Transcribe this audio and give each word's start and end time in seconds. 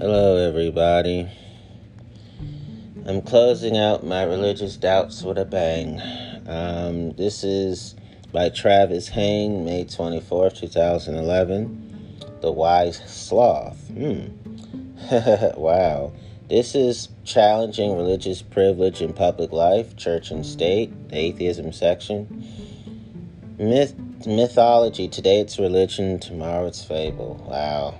Hello, 0.00 0.36
everybody. 0.36 1.28
I'm 3.04 3.20
closing 3.20 3.76
out 3.76 4.06
my 4.06 4.22
religious 4.22 4.76
doubts 4.76 5.24
with 5.24 5.38
a 5.38 5.44
bang. 5.44 6.00
Um, 6.46 7.10
this 7.16 7.42
is 7.42 7.96
by 8.32 8.50
Travis 8.50 9.08
Hain, 9.08 9.64
May 9.64 9.86
24th, 9.86 10.56
2011. 10.58 12.16
The 12.42 12.52
Wise 12.52 13.02
Sloth. 13.12 13.76
Hmm. 13.88 14.28
wow. 15.60 16.12
This 16.48 16.76
is 16.76 17.08
challenging 17.24 17.96
religious 17.96 18.40
privilege 18.40 19.02
in 19.02 19.12
public 19.12 19.50
life, 19.50 19.96
church 19.96 20.30
and 20.30 20.46
state, 20.46 21.08
the 21.08 21.18
atheism 21.18 21.72
section. 21.72 22.46
Myth, 23.58 23.98
mythology. 24.24 25.08
Today 25.08 25.40
it's 25.40 25.58
religion, 25.58 26.20
tomorrow 26.20 26.68
it's 26.68 26.84
fable. 26.84 27.44
Wow. 27.50 27.98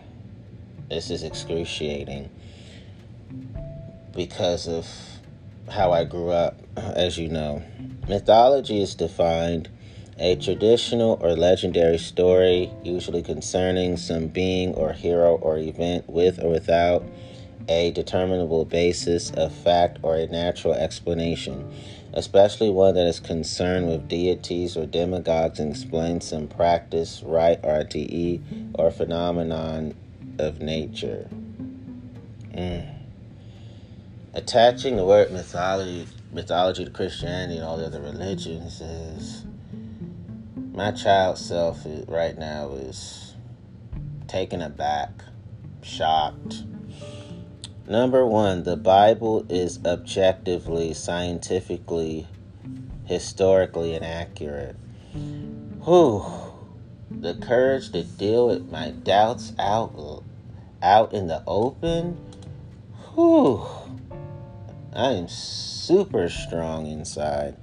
This 0.88 1.10
is 1.10 1.22
excruciating 1.22 2.30
because 4.14 4.66
of 4.66 4.88
how 5.68 5.92
I 5.92 6.04
grew 6.04 6.30
up, 6.30 6.58
as 6.76 7.18
you 7.18 7.28
know. 7.28 7.62
Mythology 8.08 8.80
is 8.80 8.94
defined 8.94 9.68
a 10.18 10.36
traditional 10.36 11.18
or 11.20 11.36
legendary 11.36 11.98
story, 11.98 12.70
usually 12.82 13.22
concerning 13.22 13.98
some 13.98 14.28
being 14.28 14.74
or 14.74 14.94
hero 14.94 15.36
or 15.36 15.58
event 15.58 16.08
with 16.08 16.42
or 16.42 16.50
without 16.50 17.04
a 17.68 17.90
determinable 17.90 18.64
basis 18.64 19.30
of 19.32 19.54
fact 19.54 19.98
or 20.02 20.16
a 20.16 20.26
natural 20.26 20.72
explanation, 20.72 21.70
especially 22.14 22.70
one 22.70 22.94
that 22.94 23.06
is 23.06 23.20
concerned 23.20 23.88
with 23.88 24.08
deities 24.08 24.74
or 24.74 24.86
demagogues 24.86 25.60
and 25.60 25.70
explains 25.70 26.26
some 26.26 26.48
practice, 26.48 27.22
rite, 27.22 27.60
RTE, 27.62 28.72
or 28.74 28.90
phenomenon 28.90 29.94
of 30.38 30.60
nature. 30.60 31.28
Mm. 32.54 32.94
Attaching 34.34 34.96
the 34.96 35.04
word 35.04 35.32
mythology 35.32 36.06
mythology 36.32 36.84
to 36.84 36.90
Christianity 36.90 37.56
and 37.56 37.64
all 37.64 37.78
the 37.78 37.86
other 37.86 38.00
religions 38.00 38.80
is 38.80 39.44
my 40.72 40.92
child 40.92 41.38
self 41.38 41.86
right 42.06 42.38
now 42.38 42.70
is 42.72 43.34
taken 44.28 44.60
aback, 44.62 45.10
shocked. 45.82 46.62
Number 47.88 48.26
one, 48.26 48.64
the 48.64 48.76
Bible 48.76 49.46
is 49.48 49.80
objectively, 49.84 50.92
scientifically, 50.92 52.28
historically 53.06 53.94
inaccurate. 53.94 54.76
Whew. 55.84 56.24
The 57.10 57.34
courage 57.34 57.90
to 57.92 58.04
deal 58.04 58.48
with 58.48 58.70
my 58.70 58.90
doubts 58.90 59.54
out 59.58 60.22
out 60.82 61.12
in 61.12 61.26
the 61.26 61.42
open. 61.46 62.16
Whew. 63.14 63.66
I 64.94 65.12
am 65.12 65.28
super 65.28 66.28
strong 66.28 66.86
inside. 66.86 67.56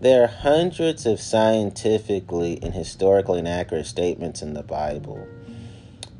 There 0.00 0.22
are 0.22 0.28
hundreds 0.28 1.06
of 1.06 1.20
scientifically 1.20 2.58
and 2.62 2.72
historically 2.72 3.40
inaccurate 3.40 3.86
statements 3.86 4.42
in 4.42 4.54
the 4.54 4.62
Bible. 4.62 5.26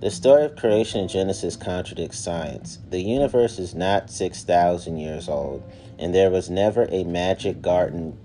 The 0.00 0.10
story 0.10 0.44
of 0.44 0.56
creation 0.56 1.02
in 1.02 1.08
Genesis 1.08 1.56
contradicts 1.56 2.18
science. 2.18 2.78
The 2.90 3.00
universe 3.00 3.58
is 3.58 3.74
not 3.74 4.10
6,000 4.10 4.96
years 4.96 5.28
old, 5.28 5.62
and 5.98 6.14
there 6.14 6.30
was 6.30 6.48
never 6.48 6.88
a 6.90 7.04
magic 7.04 7.62
garden 7.62 8.16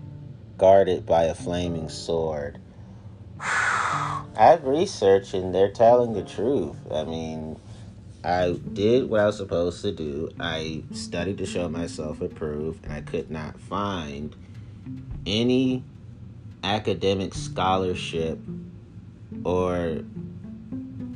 guarded 0.58 1.06
by 1.06 1.24
a 1.24 1.34
flaming 1.34 1.90
sword. 1.90 2.60
I've 3.40 4.64
researched 4.64 5.34
and 5.34 5.54
they're 5.54 5.72
telling 5.72 6.14
the 6.14 6.24
truth. 6.24 6.78
I 6.92 7.04
mean, 7.04 7.60
I 8.24 8.58
did 8.74 9.10
what 9.10 9.20
I 9.20 9.26
was 9.26 9.38
supposed 9.38 9.82
to 9.82 9.92
do. 9.92 10.32
I 10.40 10.84
studied 10.92 11.38
to 11.40 11.46
show 11.46 11.68
myself 11.68 12.22
approved, 12.22 12.86
and 12.86 12.94
I 12.94 13.02
could 13.02 13.30
not 13.30 13.60
find 13.60 14.36
any 15.26 15.84
academic 16.64 17.34
scholarship 17.34 18.40
or 19.44 20.04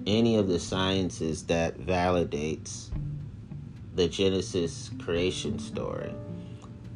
any 0.05 0.35
of 0.35 0.47
the 0.47 0.59
sciences 0.59 1.43
that 1.43 1.77
validates 1.79 2.89
the 3.95 4.07
Genesis 4.07 4.91
creation 4.99 5.59
story. 5.59 6.13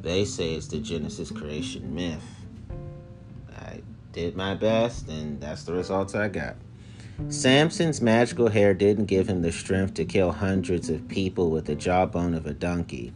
They 0.02 0.24
say 0.24 0.54
it's 0.54 0.68
the 0.68 0.78
Genesis 0.78 1.30
creation 1.30 1.94
myth. 1.94 2.24
I 3.56 3.80
did 4.12 4.36
my 4.36 4.54
best, 4.54 5.08
and 5.08 5.40
that's 5.40 5.62
the 5.62 5.72
results 5.72 6.14
I 6.14 6.28
got. 6.28 6.56
Samson's 7.28 8.00
magical 8.00 8.48
hair 8.48 8.74
didn't 8.74 9.06
give 9.06 9.28
him 9.28 9.42
the 9.42 9.52
strength 9.52 9.94
to 9.94 10.04
kill 10.04 10.32
hundreds 10.32 10.90
of 10.90 11.08
people 11.08 11.50
with 11.50 11.66
the 11.66 11.74
jawbone 11.74 12.34
of 12.34 12.46
a 12.46 12.54
donkey. 12.54 13.12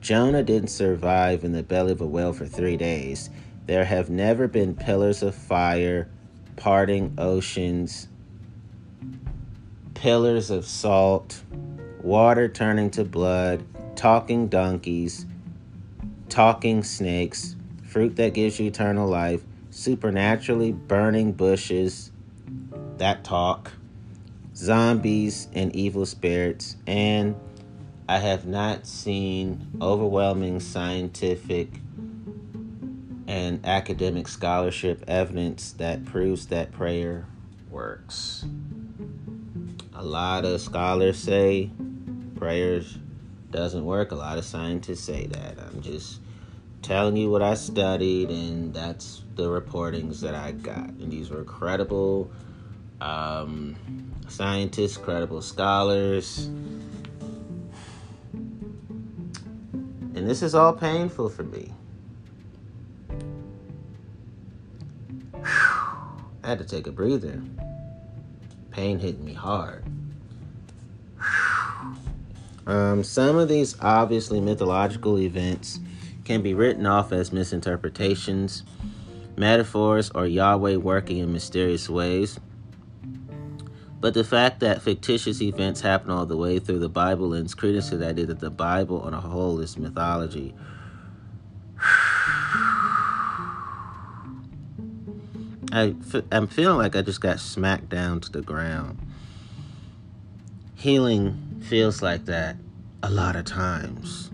Jonah 0.00 0.42
didn't 0.42 0.68
survive 0.68 1.44
in 1.44 1.52
the 1.52 1.62
belly 1.62 1.92
of 1.92 2.00
a 2.00 2.06
whale 2.06 2.32
for 2.32 2.46
three 2.46 2.76
days. 2.76 3.28
There 3.66 3.84
have 3.84 4.08
never 4.08 4.48
been 4.48 4.74
pillars 4.74 5.22
of 5.22 5.34
fire, 5.34 6.08
parting 6.56 7.14
oceans, 7.18 8.08
pillars 9.94 10.50
of 10.50 10.64
salt, 10.64 11.42
water 12.02 12.48
turning 12.48 12.90
to 12.92 13.04
blood, 13.04 13.62
talking 13.94 14.48
donkeys, 14.48 15.26
talking 16.28 16.82
snakes, 16.82 17.56
fruit 17.84 18.16
that 18.16 18.32
gives 18.32 18.58
you 18.58 18.66
eternal 18.68 19.06
life, 19.06 19.42
supernaturally 19.70 20.72
burning 20.72 21.32
bushes, 21.32 22.10
that 23.00 23.24
talk, 23.24 23.72
zombies 24.54 25.48
and 25.54 25.74
evil 25.74 26.04
spirits, 26.04 26.76
and 26.86 27.34
I 28.08 28.18
have 28.18 28.46
not 28.46 28.86
seen 28.86 29.66
overwhelming 29.80 30.60
scientific 30.60 31.80
and 33.26 33.64
academic 33.64 34.28
scholarship 34.28 35.02
evidence 35.08 35.72
that 35.72 36.04
proves 36.04 36.46
that 36.48 36.72
prayer 36.72 37.26
works. 37.70 38.44
A 39.94 40.04
lot 40.04 40.44
of 40.44 40.60
scholars 40.60 41.18
say 41.18 41.70
prayers 42.36 42.98
doesn't 43.50 43.84
work. 43.84 44.12
A 44.12 44.16
lot 44.16 44.36
of 44.36 44.44
scientists 44.44 45.04
say 45.04 45.26
that. 45.26 45.58
I'm 45.58 45.80
just 45.80 46.20
telling 46.82 47.16
you 47.16 47.30
what 47.30 47.40
I 47.40 47.54
studied, 47.54 48.28
and 48.30 48.74
that's 48.74 49.22
the 49.36 49.48
reportings 49.48 50.20
that 50.20 50.34
I 50.34 50.52
got. 50.52 50.88
And 50.88 51.10
these 51.10 51.30
were 51.30 51.44
credible 51.44 52.30
um, 53.00 53.76
scientists, 54.28 54.96
credible 54.96 55.42
scholars. 55.42 56.50
And 60.14 60.28
this 60.28 60.42
is 60.42 60.54
all 60.54 60.72
painful 60.72 61.28
for 61.28 61.44
me. 61.44 61.72
I 66.42 66.48
had 66.48 66.58
to 66.58 66.64
take 66.64 66.86
a 66.86 66.92
breather. 66.92 67.42
Pain 68.70 68.98
hit 68.98 69.20
me 69.20 69.32
hard. 69.32 69.84
Um, 72.66 73.02
some 73.02 73.36
of 73.36 73.48
these 73.48 73.76
obviously 73.80 74.40
mythological 74.40 75.18
events 75.18 75.80
can 76.24 76.42
be 76.42 76.54
written 76.54 76.86
off 76.86 77.12
as 77.12 77.32
misinterpretations, 77.32 78.62
metaphors, 79.36 80.10
or 80.10 80.26
Yahweh 80.26 80.76
working 80.76 81.18
in 81.18 81.32
mysterious 81.32 81.88
ways. 81.88 82.38
But 84.00 84.14
the 84.14 84.24
fact 84.24 84.60
that 84.60 84.80
fictitious 84.80 85.42
events 85.42 85.82
happen 85.82 86.10
all 86.10 86.24
the 86.24 86.36
way 86.36 86.58
through 86.58 86.78
the 86.78 86.88
Bible 86.88 87.28
lends 87.28 87.54
credence 87.54 87.90
to 87.90 87.98
the 87.98 88.08
idea 88.08 88.26
that 88.26 88.40
the 88.40 88.50
Bible 88.50 89.02
on 89.02 89.12
a 89.12 89.20
whole 89.20 89.60
is 89.60 89.76
mythology. 89.76 90.54
I, 95.72 95.94
I'm 96.32 96.48
feeling 96.48 96.78
like 96.78 96.96
I 96.96 97.02
just 97.02 97.20
got 97.20 97.38
smacked 97.38 97.90
down 97.90 98.20
to 98.22 98.32
the 98.32 98.40
ground. 98.40 98.98
Healing 100.74 101.62
feels 101.68 102.00
like 102.02 102.24
that 102.24 102.56
a 103.02 103.10
lot 103.10 103.36
of 103.36 103.44
times. 103.44 104.30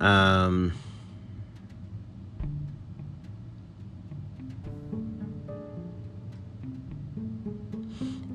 Um, 0.00 0.74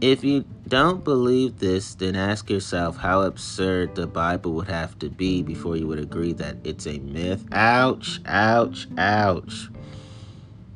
If 0.01 0.23
you 0.23 0.45
don't 0.65 1.03
believe 1.03 1.59
this, 1.59 1.93
then 1.93 2.15
ask 2.15 2.49
yourself 2.49 2.95
how 2.95 3.23
absurd 3.23 3.95
the 3.95 4.07
Bible 4.07 4.53
would 4.53 4.69
have 4.69 4.97
to 4.99 5.09
be 5.09 5.43
before 5.43 5.75
you 5.75 5.87
would 5.87 5.99
agree 5.99 6.31
that 6.33 6.55
it's 6.63 6.87
a 6.87 6.99
myth. 6.99 7.45
Ouch, 7.51 8.21
ouch, 8.25 8.87
ouch. 8.97 9.67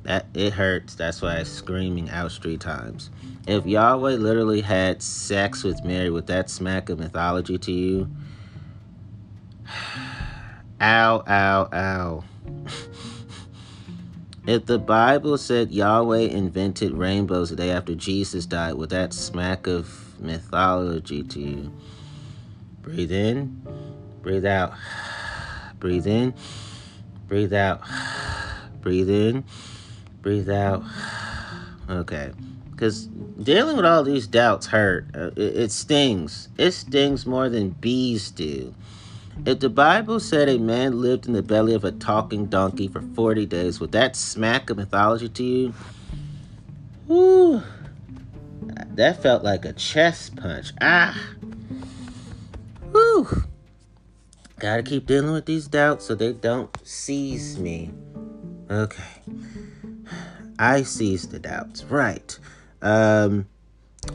That 0.04 0.28
it 0.34 0.52
hurts. 0.52 0.96
That's 0.96 1.22
why 1.22 1.38
I'm 1.38 1.46
screaming 1.46 2.10
ouch 2.10 2.42
three 2.42 2.58
times. 2.58 3.12
If 3.48 3.66
Yahweh 3.66 4.16
literally 4.16 4.60
had 4.60 5.02
sex 5.02 5.64
with 5.64 5.86
Mary, 5.86 6.10
would 6.10 6.28
that 6.28 6.50
smack 6.50 6.90
of 6.90 7.00
mythology 7.00 7.58
to 7.58 7.72
you? 7.72 8.10
ow, 10.82 11.24
ow, 11.26 11.70
ow. 11.72 12.24
If 14.46 14.66
the 14.66 14.78
Bible 14.78 15.38
said 15.38 15.72
Yahweh 15.72 16.28
invented 16.28 16.92
rainbows 16.92 17.50
the 17.50 17.56
day 17.56 17.72
after 17.72 17.96
Jesus 17.96 18.46
died, 18.46 18.74
would 18.74 18.90
that 18.90 19.14
smack 19.14 19.68
of 19.68 20.20
mythology 20.20 21.24
to 21.24 21.40
you? 21.40 21.72
Breathe 22.82 23.14
in, 23.14 23.62
breathe 24.22 24.46
out. 24.46 24.74
Breathe 25.80 26.08
in, 26.08 26.34
breathe 27.28 27.54
out. 27.54 27.82
Breathe 28.82 29.10
in, 29.10 29.44
breathe 30.22 30.50
out. 30.50 30.84
Okay. 31.90 32.32
Because 32.72 33.08
dealing 33.44 33.76
with 33.76 33.86
all 33.86 34.06
these 34.06 34.26
doubts 34.26 34.68
hurt. 34.68 35.08
Uh, 35.14 35.32
it, 35.36 35.58
it 35.58 35.72
stings. 35.72 36.48
It 36.58 36.72
stings 36.72 37.26
more 37.26 37.50
than 37.50 37.72
bees 37.72 38.32
do. 38.32 38.74
If 39.46 39.60
the 39.60 39.70
Bible 39.70 40.20
said 40.20 40.48
a 40.48 40.58
man 40.58 41.02
lived 41.02 41.28
in 41.28 41.34
the 41.34 41.42
belly 41.42 41.74
of 41.74 41.84
a 41.84 41.92
talking 41.92 42.46
donkey 42.46 42.88
for 42.88 43.02
40 43.02 43.46
days, 43.46 43.80
would 43.80 43.92
that 43.92 44.16
smack 44.16 44.70
of 44.70 44.78
mythology 44.78 45.28
to 45.28 45.44
you? 45.44 45.74
Whew. 47.08 47.64
That 48.96 49.22
felt 49.22 49.44
like 49.44 49.66
a 49.66 49.74
chest 49.74 50.36
punch. 50.36 50.72
Ah. 50.80 51.20
Whew. 52.92 53.44
Gotta 54.60 54.84
keep 54.84 55.08
dealing 55.08 55.34
with 55.34 55.46
these 55.46 55.68
doubts 55.68 56.06
so 56.06 56.16
they 56.16 56.32
don't 56.32 56.70
seize 56.88 57.60
me. 57.60 57.92
Okay. 58.70 59.04
I 60.60 60.84
seize 60.84 61.28
the 61.28 61.40
doubts. 61.40 61.84
Right. 61.84 62.38
Um, 62.82 63.48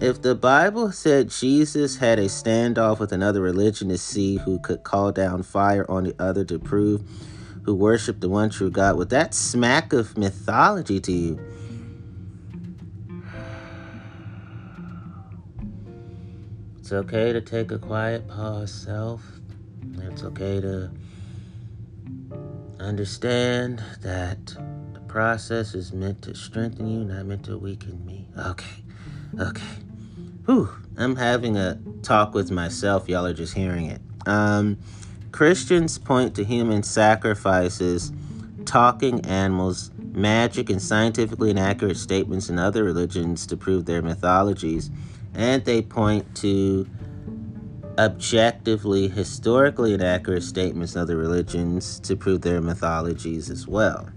if 0.00 0.22
the 0.22 0.34
Bible 0.34 0.92
said 0.92 1.30
Jesus 1.30 1.96
had 1.96 2.18
a 2.18 2.26
standoff 2.26 2.98
with 2.98 3.12
another 3.12 3.40
religion 3.40 3.88
to 3.88 3.98
see 3.98 4.36
who 4.36 4.58
could 4.60 4.82
call 4.82 5.12
down 5.12 5.42
fire 5.42 5.84
on 5.90 6.04
the 6.04 6.14
other 6.18 6.44
to 6.44 6.58
prove 6.58 7.02
who 7.62 7.74
worshiped 7.74 8.20
the 8.20 8.28
one 8.28 8.50
true 8.50 8.70
God, 8.70 8.96
would 8.96 9.10
that 9.10 9.34
smack 9.34 9.92
of 9.92 10.16
mythology 10.16 11.00
to 11.00 11.12
you? 11.12 11.40
It's 16.78 16.92
okay 16.92 17.32
to 17.34 17.40
take 17.40 17.70
a 17.70 17.78
quiet 17.78 18.26
pause, 18.26 18.72
self. 18.72 19.22
It's 19.98 20.22
okay 20.22 20.60
to 20.60 20.90
understand 22.80 23.82
that 24.00 24.46
the 24.94 25.00
process 25.06 25.74
is 25.74 25.92
meant 25.92 26.22
to 26.22 26.34
strengthen 26.34 26.88
you, 26.88 27.04
not 27.04 27.26
meant 27.26 27.44
to 27.44 27.58
weaken 27.58 28.04
me. 28.06 28.26
Okay. 28.38 28.87
Okay. 29.38 29.62
Whew. 30.46 30.70
I'm 30.96 31.16
having 31.16 31.56
a 31.56 31.78
talk 32.02 32.34
with 32.34 32.50
myself. 32.50 33.08
Y'all 33.08 33.24
are 33.24 33.34
just 33.34 33.54
hearing 33.54 33.86
it. 33.86 34.00
Um, 34.26 34.78
Christians 35.30 35.98
point 35.98 36.34
to 36.34 36.44
human 36.44 36.82
sacrifices, 36.82 38.12
talking 38.64 39.24
animals, 39.24 39.92
magic, 40.12 40.70
and 40.70 40.82
scientifically 40.82 41.50
inaccurate 41.50 41.96
statements 41.96 42.48
in 42.48 42.58
other 42.58 42.82
religions 42.82 43.46
to 43.46 43.56
prove 43.56 43.84
their 43.84 44.02
mythologies. 44.02 44.90
And 45.34 45.64
they 45.64 45.82
point 45.82 46.34
to 46.36 46.88
objectively, 47.98 49.08
historically 49.08 49.94
inaccurate 49.94 50.42
statements 50.42 50.94
in 50.94 51.02
other 51.02 51.16
religions 51.16 52.00
to 52.00 52.16
prove 52.16 52.42
their 52.42 52.60
mythologies 52.60 53.50
as 53.50 53.68
well. 53.68 54.08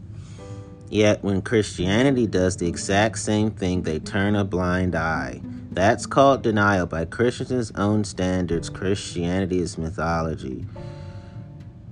Yet, 0.92 1.24
when 1.24 1.42
Christianity 1.42 2.28
does 2.28 2.58
the 2.58 2.68
exact 2.68 3.18
same 3.20 3.50
thing, 3.52 3.84
they 3.84 3.98
turn 4.00 4.36
a 4.36 4.44
blind 4.44 4.94
eye. 4.94 5.40
That's 5.72 6.06
called 6.06 6.42
denial. 6.42 6.86
By 6.86 7.06
Christians' 7.06 7.72
own 7.76 8.04
standards, 8.04 8.70
Christianity 8.70 9.60
is 9.60 9.78
mythology. 9.78 10.66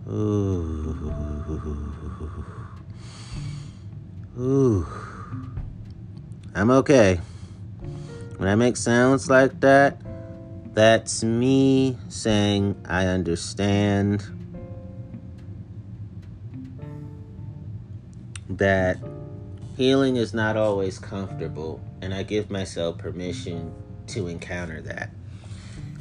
Ooh. 0.09 1.13
Ooh. 4.37 4.85
I'm 6.53 6.69
okay. 6.69 7.21
When 8.35 8.49
I 8.49 8.55
make 8.55 8.75
sounds 8.75 9.29
like 9.29 9.61
that, 9.61 10.01
that's 10.73 11.23
me 11.23 11.97
saying 12.09 12.75
I 12.85 13.05
understand 13.05 14.25
that 18.49 18.97
healing 19.77 20.15
is 20.15 20.33
not 20.33 20.57
always 20.57 20.99
comfortable, 20.99 21.81
and 22.01 22.13
I 22.13 22.23
give 22.23 22.49
myself 22.49 22.97
permission 22.97 23.73
to 24.07 24.27
encounter 24.27 24.81
that. 24.81 25.11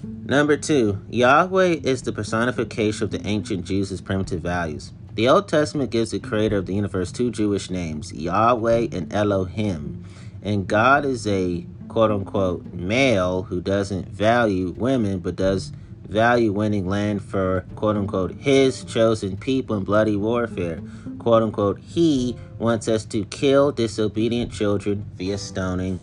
Number 0.02 0.56
two, 0.56 1.00
Yahweh 1.10 1.80
is 1.82 2.02
the 2.02 2.12
personification 2.12 3.04
of 3.04 3.10
the 3.10 3.26
ancient 3.26 3.64
Jews' 3.64 4.00
primitive 4.00 4.42
values. 4.42 4.92
The 5.14 5.28
Old 5.28 5.48
Testament 5.48 5.90
gives 5.90 6.12
the 6.12 6.20
creator 6.20 6.56
of 6.56 6.66
the 6.66 6.74
universe 6.74 7.10
two 7.10 7.30
Jewish 7.30 7.70
names, 7.70 8.12
Yahweh 8.12 8.88
and 8.92 9.12
Elohim. 9.12 10.04
And 10.42 10.68
God 10.68 11.04
is 11.04 11.26
a 11.26 11.66
quote 11.88 12.10
unquote 12.10 12.72
male 12.72 13.42
who 13.42 13.60
doesn't 13.60 14.08
value 14.08 14.74
women 14.76 15.18
but 15.18 15.34
does 15.34 15.72
value 16.08 16.52
winning 16.52 16.88
land 16.88 17.22
for 17.22 17.64
quote 17.76 17.96
unquote 17.96 18.32
his 18.32 18.84
chosen 18.84 19.36
people 19.36 19.76
in 19.76 19.84
bloody 19.84 20.16
warfare. 20.16 20.80
Quote 21.18 21.42
unquote, 21.42 21.78
he 21.80 22.36
wants 22.58 22.88
us 22.88 23.04
to 23.06 23.24
kill 23.26 23.72
disobedient 23.72 24.52
children 24.52 25.04
via 25.16 25.38
stoning, 25.38 26.00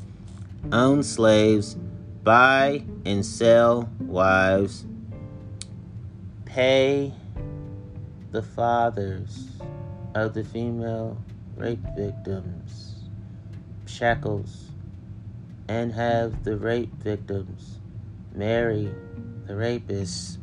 own 0.72 1.04
slaves, 1.04 1.75
buy 2.24 2.84
and 3.06 3.25
sell 3.25 3.90
wives, 4.00 4.86
pay 6.46 7.12
the 8.31 8.42
fathers 8.42 9.50
of 10.13 10.34
the 10.34 10.44
female 10.44 11.18
rape 11.56 11.84
victims 11.96 12.96
shekels, 13.86 14.72
and 15.68 15.94
have 15.94 16.44
the 16.44 16.57
rape 16.57 16.94
victims 16.96 17.80
marry 18.34 18.94
the 19.45 19.53
rapists. 19.53 20.38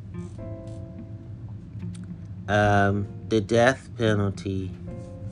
Um, 2.48 3.06
the 3.28 3.40
death 3.40 3.88
penalty 3.96 4.70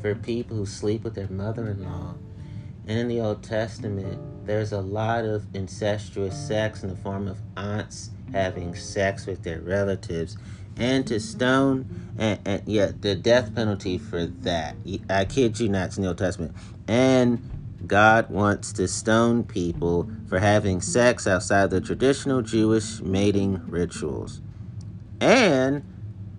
for 0.00 0.14
people 0.14 0.56
who 0.56 0.67
sleep 0.67 1.05
with 1.05 1.14
their 1.14 1.28
mother 1.28 1.69
in 1.69 1.82
law. 1.82 2.14
And 2.87 2.99
in 2.99 3.08
the 3.08 3.20
Old 3.20 3.43
Testament, 3.43 4.19
there's 4.46 4.72
a 4.72 4.81
lot 4.81 5.25
of 5.25 5.44
incestuous 5.55 6.37
sex 6.37 6.82
in 6.82 6.88
the 6.88 6.96
form 6.96 7.28
of 7.28 7.38
aunts 7.56 8.11
having 8.32 8.75
sex 8.75 9.26
with 9.26 9.43
their 9.43 9.61
relatives. 9.61 10.37
And 10.76 11.06
to 11.08 11.20
stone, 11.20 12.12
and, 12.19 12.40
and 12.46 12.62
yeah, 12.67 12.93
the 12.99 13.14
death 13.14 13.55
penalty 13.55 13.99
for 13.99 14.26
that. 14.26 14.76
I 15.11 15.25
kid 15.26 15.61
you 15.61 15.69
not, 15.69 15.88
it's 15.88 15.96
in 15.99 16.05
the 16.05 16.08
Old 16.08 16.19
Testament. 16.19 16.55
And 16.88 17.60
God 17.87 18.31
wants 18.31 18.73
to 18.75 18.87
stone 18.87 19.44
people 19.44 20.11
for 20.29 20.39
having 20.39 20.81
sex 20.81 21.27
outside 21.27 21.70
the 21.70 21.81
traditional 21.81 22.43
Jewish 22.43 23.01
mating 23.01 23.63
rituals. 23.67 24.41
And 25.20 25.84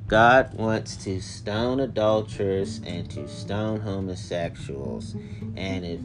God 0.07 0.53
wants 0.55 0.95
to 1.05 1.21
stone 1.21 1.79
adulterers 1.79 2.81
and 2.85 3.09
to 3.11 3.27
stone 3.27 3.81
homosexuals. 3.81 5.15
And 5.55 5.85
if 5.85 5.99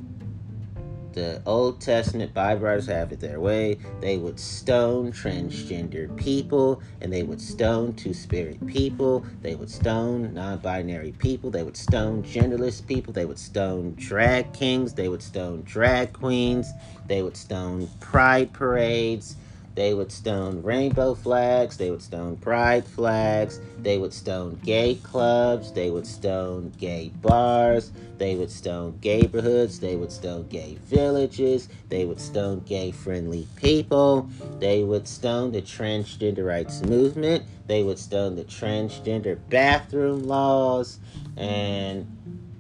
the 1.16 1.40
Old 1.46 1.80
Testament 1.80 2.34
Bible 2.34 2.66
writers 2.66 2.86
have 2.86 3.10
it 3.10 3.20
their 3.20 3.40
way, 3.40 3.78
they 4.02 4.18
would 4.18 4.38
stone 4.38 5.10
transgender 5.10 6.14
people, 6.18 6.82
and 7.00 7.10
they 7.10 7.22
would 7.22 7.40
stone 7.40 7.94
two 7.94 8.12
spirit 8.12 8.64
people, 8.66 9.24
they 9.40 9.54
would 9.54 9.70
stone 9.70 10.34
non 10.34 10.58
binary 10.58 11.12
people, 11.12 11.50
they 11.50 11.62
would 11.62 11.76
stone 11.76 12.22
genderless 12.22 12.86
people, 12.86 13.14
they 13.14 13.24
would 13.24 13.38
stone 13.38 13.94
drag 13.96 14.52
kings, 14.52 14.92
they 14.92 15.08
would 15.08 15.22
stone 15.22 15.62
drag 15.62 16.12
queens, 16.12 16.70
they 17.06 17.22
would 17.22 17.36
stone 17.36 17.88
pride 17.98 18.52
parades 18.52 19.36
they 19.76 19.94
would 19.94 20.10
stone 20.10 20.60
rainbow 20.62 21.14
flags, 21.14 21.76
they 21.76 21.90
would 21.90 22.02
stone 22.02 22.36
pride 22.38 22.84
flags, 22.84 23.60
they 23.78 23.98
would 23.98 24.12
stone 24.12 24.58
gay 24.64 24.96
clubs, 24.96 25.70
they 25.70 25.90
would 25.90 26.06
stone 26.06 26.72
gay 26.78 27.10
bars, 27.22 27.92
they 28.18 28.34
would 28.34 28.50
stone 28.50 28.98
gay 29.00 29.26
neighborhoods, 29.26 29.80
they 29.80 29.96
would 29.96 30.12
stone 30.12 30.46
gay 30.48 30.78
villages, 30.84 31.68
they 31.88 32.04
would 32.04 32.20
stone 32.20 32.60
gay 32.60 32.90
friendly 32.90 33.46
people, 33.56 34.28
they 34.60 34.84
would 34.84 35.08
stone 35.08 35.52
the 35.52 35.60
transgender 35.60 36.46
rights 36.46 36.82
movement, 36.82 37.44
they 37.66 37.82
would 37.82 37.98
stone 37.98 38.36
the 38.36 38.44
transgender 38.44 39.38
bathroom 39.50 40.22
laws, 40.22 40.98
and 41.36 42.06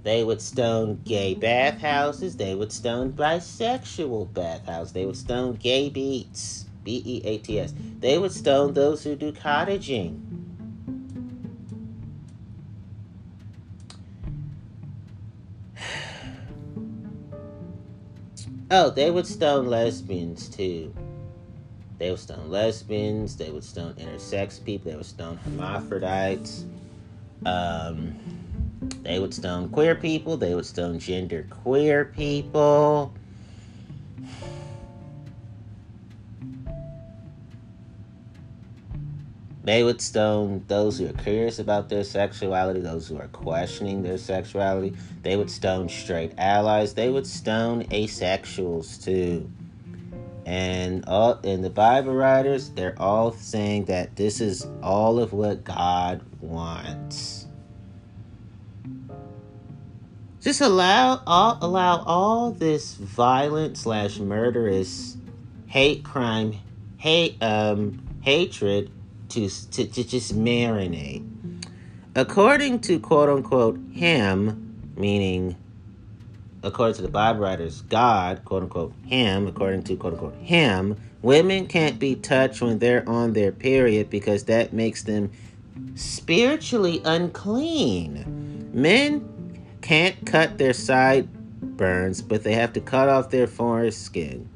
they 0.02 0.24
would 0.24 0.42
stone 0.42 1.00
gay 1.04 1.34
bathhouses, 1.34 2.36
they 2.36 2.54
would 2.54 2.72
stone 2.72 3.12
bisexual 3.12 4.32
bathhouses, 4.34 4.92
they 4.92 5.06
would 5.06 5.16
stone 5.16 5.54
gay 5.54 5.88
beats. 5.88 6.65
B 6.86 7.02
E 7.04 7.20
A 7.24 7.38
T 7.38 7.58
S. 7.58 7.74
They 7.98 8.16
would 8.16 8.30
stone 8.30 8.72
those 8.72 9.02
who 9.02 9.16
do 9.16 9.32
cottaging. 9.32 10.20
Oh, 18.68 18.90
they 18.90 19.12
would 19.12 19.28
stone 19.28 19.68
lesbians 19.68 20.48
too. 20.48 20.92
They 21.98 22.10
would 22.10 22.18
stone 22.18 22.50
lesbians. 22.50 23.36
They 23.36 23.52
would 23.52 23.62
stone 23.62 23.94
intersex 23.94 24.62
people. 24.64 24.90
They 24.90 24.96
would 24.96 25.06
stone 25.06 25.36
hermaphrodites. 25.36 26.64
Um, 27.44 28.16
they 29.02 29.20
would 29.20 29.32
stone 29.32 29.68
queer 29.68 29.94
people. 29.94 30.36
They 30.36 30.56
would 30.56 30.66
stone 30.66 30.98
gender 30.98 31.46
queer 31.48 32.06
people. 32.06 33.14
They 39.66 39.82
would 39.82 40.00
stone 40.00 40.62
those 40.68 41.00
who 41.00 41.08
are 41.08 41.12
curious 41.12 41.58
about 41.58 41.88
their 41.88 42.04
sexuality, 42.04 42.78
those 42.78 43.08
who 43.08 43.18
are 43.18 43.26
questioning 43.26 44.00
their 44.00 44.16
sexuality. 44.16 44.96
They 45.22 45.34
would 45.34 45.50
stone 45.50 45.88
straight 45.88 46.34
allies. 46.38 46.94
They 46.94 47.08
would 47.08 47.26
stone 47.26 47.82
asexuals 47.86 49.02
too. 49.02 49.50
And 50.46 51.04
all 51.08 51.40
in 51.40 51.62
the 51.62 51.70
Bible 51.70 52.14
writers, 52.14 52.70
they're 52.70 52.94
all 52.96 53.32
saying 53.32 53.86
that 53.86 54.14
this 54.14 54.40
is 54.40 54.68
all 54.84 55.18
of 55.18 55.32
what 55.32 55.64
God 55.64 56.22
wants. 56.40 57.48
Just 60.40 60.60
allow 60.60 61.24
all 61.26 61.58
allow 61.60 62.04
all 62.06 62.52
this 62.52 62.94
violent 62.94 63.76
slash 63.76 64.20
murderous 64.20 65.16
hate 65.66 66.04
crime, 66.04 66.54
hate 66.98 67.42
um 67.42 68.00
hatred 68.22 68.92
to, 69.30 69.48
to, 69.48 69.86
to 69.86 70.04
just 70.04 70.36
marinate. 70.36 71.24
According 72.14 72.80
to 72.80 72.98
quote 72.98 73.28
unquote 73.28 73.78
him, 73.92 74.92
meaning 74.96 75.56
according 76.62 76.96
to 76.96 77.02
the 77.02 77.08
Bible 77.08 77.40
writers, 77.40 77.82
God, 77.82 78.44
quote 78.44 78.64
unquote, 78.64 78.92
him, 79.04 79.46
according 79.46 79.84
to 79.84 79.96
quote 79.96 80.14
unquote 80.14 80.34
him, 80.36 80.96
women 81.22 81.66
can't 81.66 81.98
be 81.98 82.14
touched 82.14 82.60
when 82.60 82.78
they're 82.78 83.08
on 83.08 83.32
their 83.34 83.52
period 83.52 84.10
because 84.10 84.44
that 84.44 84.72
makes 84.72 85.02
them 85.02 85.30
spiritually 85.94 87.00
unclean. 87.04 88.70
Men 88.72 89.62
can't 89.80 90.26
cut 90.26 90.58
their 90.58 90.72
sideburns, 90.72 92.22
but 92.22 92.42
they 92.42 92.54
have 92.54 92.72
to 92.72 92.80
cut 92.80 93.08
off 93.08 93.30
their 93.30 93.46
foreskin. 93.46 94.48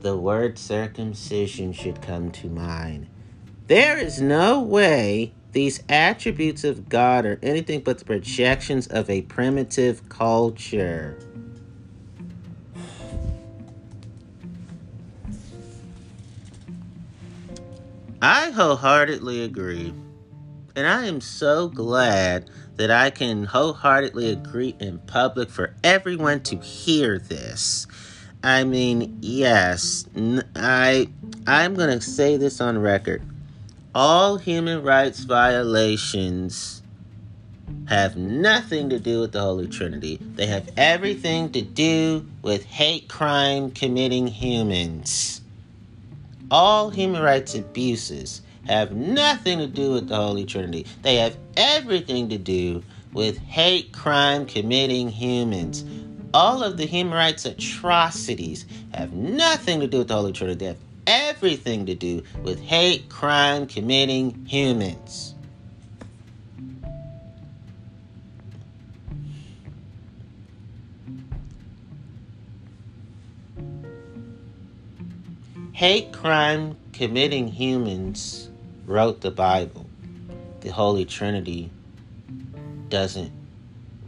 The 0.00 0.16
word 0.16 0.58
circumcision 0.58 1.72
should 1.72 2.02
come 2.02 2.32
to 2.32 2.48
mind. 2.48 3.06
There 3.72 3.96
is 3.96 4.20
no 4.20 4.60
way 4.60 5.32
these 5.52 5.82
attributes 5.88 6.62
of 6.62 6.90
God 6.90 7.24
are 7.24 7.38
anything 7.42 7.80
but 7.80 7.98
the 7.98 8.04
projections 8.04 8.86
of 8.86 9.08
a 9.08 9.22
primitive 9.22 10.10
culture. 10.10 11.18
I 18.20 18.50
wholeheartedly 18.50 19.42
agree. 19.42 19.94
And 20.76 20.86
I 20.86 21.06
am 21.06 21.22
so 21.22 21.68
glad 21.68 22.50
that 22.76 22.90
I 22.90 23.08
can 23.08 23.44
wholeheartedly 23.44 24.32
agree 24.32 24.76
in 24.80 24.98
public 24.98 25.48
for 25.48 25.74
everyone 25.82 26.42
to 26.42 26.58
hear 26.58 27.18
this. 27.18 27.86
I 28.44 28.64
mean, 28.64 29.16
yes, 29.22 30.04
I 30.54 31.08
I'm 31.46 31.74
going 31.74 31.98
to 31.98 32.04
say 32.04 32.36
this 32.36 32.60
on 32.60 32.76
record 32.76 33.31
all 33.94 34.38
human 34.38 34.82
rights 34.82 35.24
violations 35.24 36.82
have 37.88 38.16
nothing 38.16 38.88
to 38.90 38.98
do 38.98 39.20
with 39.20 39.32
the 39.32 39.40
Holy 39.40 39.66
Trinity. 39.66 40.18
They 40.34 40.46
have 40.46 40.70
everything 40.76 41.52
to 41.52 41.62
do 41.62 42.26
with 42.42 42.64
hate 42.64 43.08
crime 43.08 43.70
committing 43.70 44.26
humans. 44.26 45.42
All 46.50 46.90
human 46.90 47.22
rights 47.22 47.54
abuses 47.54 48.42
have 48.66 48.92
nothing 48.92 49.58
to 49.58 49.66
do 49.66 49.92
with 49.92 50.08
the 50.08 50.16
Holy 50.16 50.44
Trinity. 50.44 50.86
They 51.02 51.16
have 51.16 51.36
everything 51.56 52.28
to 52.30 52.38
do 52.38 52.82
with 53.12 53.38
hate 53.38 53.92
crime 53.92 54.46
committing 54.46 55.08
humans. 55.08 55.84
All 56.32 56.62
of 56.62 56.78
the 56.78 56.86
human 56.86 57.12
rights 57.12 57.44
atrocities 57.44 58.64
have 58.94 59.12
nothing 59.12 59.80
to 59.80 59.86
do 59.86 59.98
with 59.98 60.08
the 60.08 60.14
Holy 60.14 60.32
Trinity. 60.32 60.58
They 60.58 60.66
have 60.66 60.91
everything 61.42 61.86
to 61.86 61.94
do 61.96 62.22
with 62.44 62.60
hate 62.60 63.08
crime 63.08 63.66
committing 63.66 64.46
humans. 64.46 65.34
Hate 75.72 76.12
crime 76.12 76.76
committing 76.92 77.48
humans 77.48 78.48
wrote 78.86 79.20
the 79.20 79.32
Bible. 79.32 79.84
The 80.60 80.70
Holy 80.70 81.04
Trinity 81.04 81.72
doesn't 82.88 83.32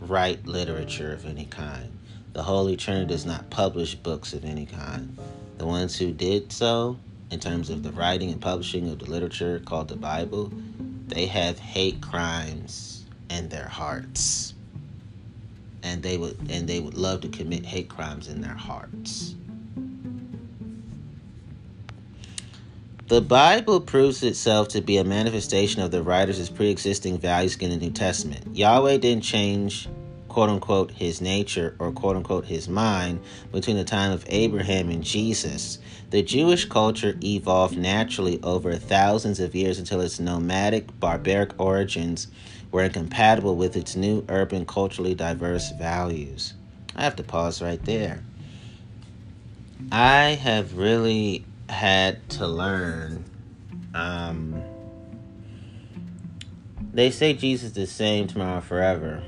write 0.03 0.47
literature 0.47 1.12
of 1.12 1.26
any 1.26 1.47
kind. 1.47 1.91
The 2.33 2.45
Holy 2.45 2.76
Trinity 2.76 3.07
does 3.07 3.26
not 3.26 3.50
publish 3.50 3.97
books 3.97 4.35
of 4.35 4.45
any 4.45 4.67
kind. 4.67 5.19
The 5.59 5.67
ones 5.67 5.99
who 5.99 6.12
did 6.12 6.53
so, 6.53 6.97
in 7.31 7.40
terms 7.40 7.71
of 7.71 7.83
the 7.83 7.93
writing 7.93 8.31
and 8.31 8.40
publishing 8.40 8.88
of 8.90 8.99
the 8.99 9.11
literature 9.11 9.61
called 9.64 9.88
the 9.88 9.97
Bible, 9.97 10.52
they 11.07 11.26
have 11.26 11.59
hate 11.59 12.00
crimes 12.00 13.04
in 13.31 13.49
their 13.49 13.69
hearts. 13.69 14.54
And 15.83 16.02
they 16.02 16.16
would 16.16 16.38
and 16.50 16.66
they 16.66 16.81
would 16.81 16.95
love 16.95 17.21
to 17.23 17.28
commit 17.28 17.66
hate 17.66 17.88
crimes 17.88 18.28
in 18.28 18.40
their 18.40 18.54
hearts. 18.54 19.35
The 23.07 23.21
Bible 23.21 23.83
proves 23.83 24.23
itself 24.23 24.69
to 24.69 24.81
be 24.81 24.97
a 24.97 25.04
manifestation 25.04 25.83
of 25.83 25.90
the 25.90 26.02
writer's 26.02 26.49
pre 26.49 26.71
existing 26.71 27.19
values 27.19 27.57
in 27.57 27.69
the 27.69 27.76
New 27.76 27.90
Testament. 27.90 28.57
Yahweh 28.57 28.97
didn't 28.97 29.25
change 29.25 29.88
quote 30.35 30.49
unquote 30.49 30.90
his 30.90 31.21
nature 31.21 31.76
or 31.78 31.93
quote 31.93 32.16
unquote 32.16 32.47
his 32.47 32.69
mind 32.69 33.21
between 33.52 33.76
the 33.76 33.85
time 33.85 34.11
of 34.11 34.25
Abraham 34.28 34.88
and 34.88 35.04
Jesus. 35.04 35.78
The 36.14 36.23
Jewish 36.23 36.66
culture 36.66 37.18
evolved 37.25 37.76
naturally 37.76 38.40
over 38.44 38.76
thousands 38.76 39.40
of 39.40 39.52
years 39.52 39.80
until 39.80 40.00
its 40.00 40.21
nomadic, 40.21 41.00
barbaric 41.00 41.59
origins 41.61 42.28
were 42.71 42.85
incompatible 42.85 43.56
with 43.56 43.76
its 43.76 43.97
new 43.97 44.25
urban, 44.28 44.64
culturally 44.64 45.16
diverse 45.16 45.73
values. 45.73 46.54
I 46.94 47.02
have 47.02 47.16
to 47.16 47.25
pause 47.25 47.61
right 47.61 47.85
there. 47.85 48.23
I 49.90 50.38
have 50.40 50.78
really 50.78 51.44
had 51.68 52.28
to 52.28 52.47
learn. 52.47 53.25
Um, 53.92 54.62
they 56.92 57.11
say 57.11 57.33
Jesus 57.33 57.71
is 57.71 57.75
the 57.75 57.88
same 57.88 58.28
tomorrow 58.28 58.61
forever. 58.61 59.21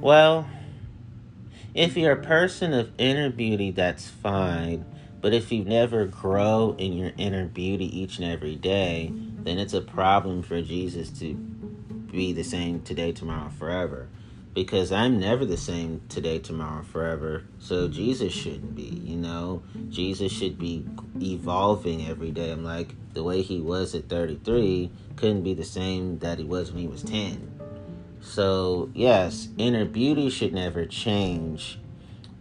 Well, 0.00 0.48
if 1.74 1.96
you're 1.96 2.12
a 2.12 2.22
person 2.22 2.72
of 2.74 2.90
inner 2.98 3.30
beauty, 3.30 3.70
that's 3.70 4.08
fine. 4.08 4.84
But 5.20 5.32
if 5.32 5.52
you 5.52 5.64
never 5.64 6.04
grow 6.04 6.74
in 6.78 6.92
your 6.92 7.12
inner 7.16 7.46
beauty 7.46 7.86
each 7.98 8.18
and 8.18 8.30
every 8.30 8.56
day, 8.56 9.10
then 9.14 9.58
it's 9.58 9.72
a 9.72 9.80
problem 9.80 10.42
for 10.42 10.60
Jesus 10.60 11.10
to 11.20 11.34
be 11.34 12.32
the 12.32 12.42
same 12.42 12.82
today, 12.82 13.12
tomorrow, 13.12 13.50
forever. 13.50 14.08
Because 14.52 14.92
I'm 14.92 15.18
never 15.18 15.46
the 15.46 15.56
same 15.56 16.02
today, 16.10 16.38
tomorrow, 16.38 16.82
forever. 16.82 17.44
So 17.58 17.88
Jesus 17.88 18.34
shouldn't 18.34 18.74
be, 18.74 18.82
you 18.82 19.16
know? 19.16 19.62
Jesus 19.88 20.30
should 20.30 20.58
be 20.58 20.84
evolving 21.20 22.06
every 22.06 22.32
day. 22.32 22.50
I'm 22.50 22.64
like, 22.64 22.94
the 23.14 23.22
way 23.22 23.40
he 23.40 23.60
was 23.60 23.94
at 23.94 24.10
33 24.10 24.90
couldn't 25.16 25.42
be 25.42 25.54
the 25.54 25.64
same 25.64 26.18
that 26.18 26.38
he 26.38 26.44
was 26.44 26.70
when 26.70 26.82
he 26.82 26.88
was 26.88 27.02
10 27.02 27.61
so, 28.22 28.90
yes, 28.94 29.48
inner 29.58 29.84
beauty 29.84 30.30
should 30.30 30.54
never 30.54 30.86
change, 30.86 31.78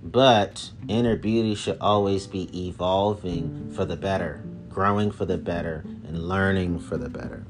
but 0.04 0.72
inner 0.88 1.16
beauty 1.16 1.56
should 1.56 1.80
always 1.82 2.28
be 2.28 2.68
evolving 2.68 3.72
for 3.76 3.84
the 3.84 3.98
better, 3.98 4.44
growing 4.70 5.12
for 5.12 5.26
the 5.26 5.38
better, 5.38 5.84
and 6.08 6.30
learning 6.30 6.80
for 6.80 6.98
the 6.98 7.10
better. 7.10 7.44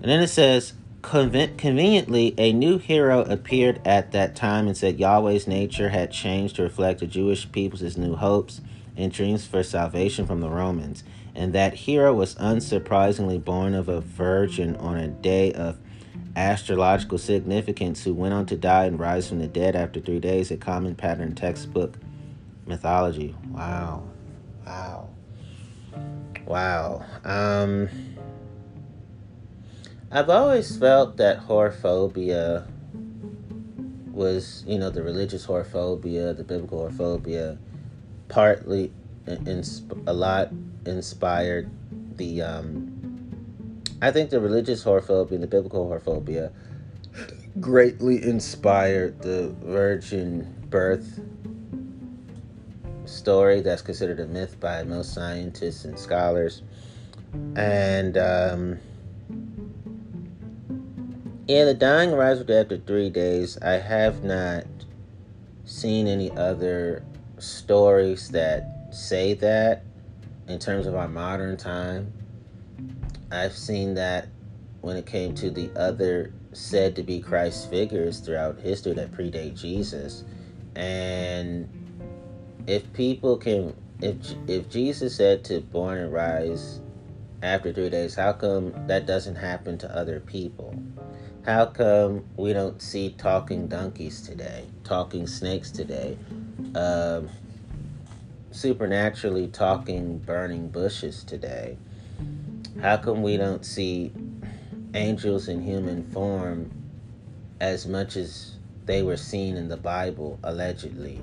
And 0.00 0.10
then 0.10 0.20
it 0.20 0.28
says, 0.28 0.74
conveniently, 1.02 2.34
a 2.38 2.52
new 2.52 2.78
hero 2.78 3.20
appeared 3.22 3.80
at 3.84 4.12
that 4.12 4.36
time 4.36 4.66
and 4.68 4.76
said 4.76 4.98
Yahweh's 4.98 5.46
nature 5.46 5.88
had 5.88 6.12
changed 6.12 6.56
to 6.56 6.62
reflect 6.62 7.00
the 7.00 7.06
Jewish 7.06 7.50
people's 7.50 7.96
new 7.96 8.14
hopes 8.14 8.60
and 8.96 9.12
dreams 9.12 9.44
for 9.44 9.62
salvation 9.62 10.26
from 10.26 10.40
the 10.40 10.50
Romans. 10.50 11.02
And 11.34 11.52
that 11.52 11.74
hero 11.74 12.14
was 12.14 12.34
unsurprisingly 12.36 13.42
born 13.42 13.74
of 13.74 13.88
a 13.88 14.00
virgin 14.00 14.76
on 14.76 14.98
a 14.98 15.08
day 15.08 15.52
of 15.52 15.78
astrological 16.36 17.18
significance 17.18 18.04
who 18.04 18.14
went 18.14 18.34
on 18.34 18.46
to 18.46 18.56
die 18.56 18.84
and 18.84 18.98
rise 18.98 19.28
from 19.28 19.38
the 19.38 19.46
dead 19.46 19.76
after 19.76 20.00
three 20.00 20.20
days, 20.20 20.50
a 20.50 20.56
common 20.56 20.94
pattern 20.94 21.34
textbook 21.34 21.96
mythology. 22.66 23.34
Wow. 23.50 24.04
Wow. 24.66 25.08
Wow. 26.46 27.04
Um, 27.24 27.88
I've 30.10 30.30
always 30.30 30.76
felt 30.76 31.16
that 31.16 31.40
whorephobia 31.40 32.66
was, 34.10 34.62
you 34.66 34.78
know, 34.78 34.90
the 34.90 35.02
religious 35.02 35.46
whorephobia, 35.46 36.36
the 36.36 36.44
biblical 36.44 36.80
whorephobia, 36.80 37.58
partly, 38.28 38.92
in, 39.26 39.64
a 40.06 40.12
lot 40.12 40.50
inspired 40.84 41.70
the 42.16 42.42
um, 42.42 42.91
I 44.02 44.10
think 44.10 44.30
the 44.30 44.40
religious 44.40 44.82
whorephobia 44.82 45.30
and 45.30 45.42
the 45.44 45.46
biblical 45.46 45.88
whorephobia 45.88 46.50
greatly 47.60 48.20
inspired 48.24 49.22
the 49.22 49.54
virgin 49.62 50.66
birth 50.68 51.20
story 53.04 53.60
that's 53.60 53.80
considered 53.80 54.18
a 54.18 54.26
myth 54.26 54.58
by 54.58 54.82
most 54.82 55.14
scientists 55.14 55.84
and 55.84 55.96
scholars. 55.96 56.62
And 57.54 58.18
um, 58.18 58.78
yeah, 61.46 61.64
the 61.64 61.74
dying 61.74 62.10
rise 62.10 62.40
after 62.40 62.78
three 62.78 63.08
days. 63.08 63.56
I 63.62 63.74
have 63.74 64.24
not 64.24 64.64
seen 65.64 66.08
any 66.08 66.32
other 66.32 67.04
stories 67.38 68.30
that 68.30 68.88
say 68.90 69.34
that 69.34 69.84
in 70.48 70.58
terms 70.58 70.88
of 70.88 70.96
our 70.96 71.08
modern 71.08 71.56
time. 71.56 72.12
I've 73.32 73.56
seen 73.56 73.94
that 73.94 74.28
when 74.82 74.96
it 74.96 75.06
came 75.06 75.34
to 75.36 75.50
the 75.50 75.70
other 75.74 76.32
said 76.52 76.94
to 76.96 77.02
be 77.02 77.20
Christ 77.20 77.70
figures 77.70 78.20
throughout 78.20 78.60
history 78.60 78.92
that 78.92 79.10
predate 79.12 79.58
Jesus. 79.58 80.24
And 80.76 81.68
if 82.66 82.92
people 82.92 83.38
can 83.38 83.74
if 84.00 84.16
if 84.46 84.68
Jesus 84.68 85.16
said 85.16 85.44
to 85.44 85.60
born 85.60 85.98
and 85.98 86.12
rise 86.12 86.80
after 87.42 87.72
3 87.72 87.90
days, 87.90 88.14
how 88.14 88.32
come 88.34 88.74
that 88.86 89.06
doesn't 89.06 89.36
happen 89.36 89.78
to 89.78 89.96
other 89.96 90.20
people? 90.20 90.74
How 91.44 91.66
come 91.66 92.24
we 92.36 92.52
don't 92.52 92.80
see 92.80 93.14
talking 93.18 93.66
donkeys 93.66 94.20
today, 94.20 94.66
talking 94.84 95.26
snakes 95.26 95.70
today, 95.70 96.16
um, 96.74 97.28
supernaturally 98.50 99.48
talking 99.48 100.18
burning 100.18 100.68
bushes 100.68 101.24
today? 101.24 101.78
How 102.82 102.96
come 102.96 103.22
we 103.22 103.36
don't 103.36 103.64
see 103.64 104.10
angels 104.92 105.46
in 105.46 105.62
human 105.62 106.02
form 106.10 106.68
as 107.60 107.86
much 107.86 108.16
as 108.16 108.56
they 108.86 109.04
were 109.04 109.16
seen 109.16 109.56
in 109.56 109.68
the 109.68 109.76
Bible, 109.76 110.40
allegedly? 110.42 111.20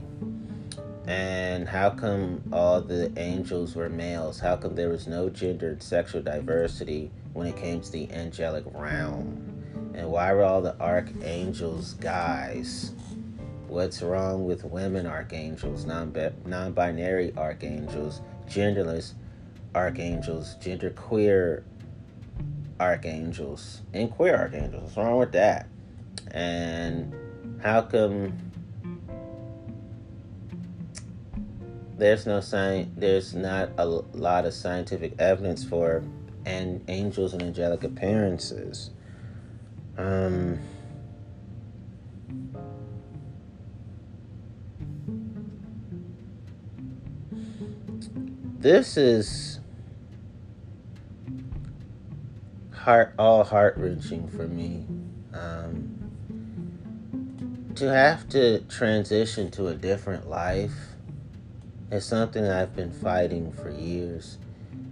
And 1.05 1.67
how 1.67 1.89
come 1.89 2.41
all 2.53 2.79
the 2.79 3.11
angels 3.17 3.75
were 3.75 3.89
males? 3.89 4.39
How 4.39 4.55
come 4.55 4.73
there 4.73 4.87
was 4.87 5.05
no 5.05 5.29
gendered 5.29 5.83
sexual 5.83 6.21
diversity 6.21 7.11
when 7.33 7.47
it 7.47 7.57
came 7.57 7.81
to 7.81 7.91
the 7.91 8.09
angelic 8.13 8.63
realm? 8.73 9.91
And 9.93 10.09
why 10.09 10.31
were 10.31 10.45
all 10.45 10.61
the 10.61 10.79
archangels 10.79 11.95
guys? 11.95 12.93
What's 13.67 14.01
wrong 14.01 14.45
with 14.45 14.63
women 14.63 15.05
archangels, 15.05 15.85
non 15.85 16.71
binary 16.71 17.33
archangels, 17.35 18.21
genderless 18.47 19.11
archangels, 19.75 20.55
genderqueer 20.61 21.63
archangels, 22.79 23.81
and 23.93 24.11
queer 24.11 24.35
archangels? 24.35 24.83
What's 24.83 24.97
wrong 24.97 25.19
with 25.19 25.31
that? 25.33 25.67
And 26.31 27.13
how 27.61 27.81
come 27.81 28.33
there's 31.99 32.25
no 32.25 32.39
sign 32.39 32.91
there's 32.95 33.35
not 33.35 33.69
a 33.77 33.85
lot 33.85 34.45
of 34.45 34.53
scientific 34.53 35.13
evidence 35.19 35.65
for 35.65 36.01
and 36.45 36.81
angels 36.87 37.33
and 37.33 37.43
angelic 37.43 37.83
appearances 37.83 38.91
um, 39.97 40.57
this 48.59 48.95
is 48.95 49.48
heart 52.89 53.13
all 53.19 53.43
heart 53.43 53.77
wrenching 53.77 54.27
for 54.29 54.47
me. 54.47 54.83
Um, 55.31 55.95
to 57.75 57.85
have 57.85 58.27
to 58.29 58.61
transition 58.61 59.51
to 59.51 59.67
a 59.67 59.75
different 59.75 60.27
life 60.27 60.73
is 61.91 62.03
something 62.03 62.43
I've 62.43 62.75
been 62.75 62.91
fighting 62.91 63.51
for 63.51 63.69
years. 63.69 64.39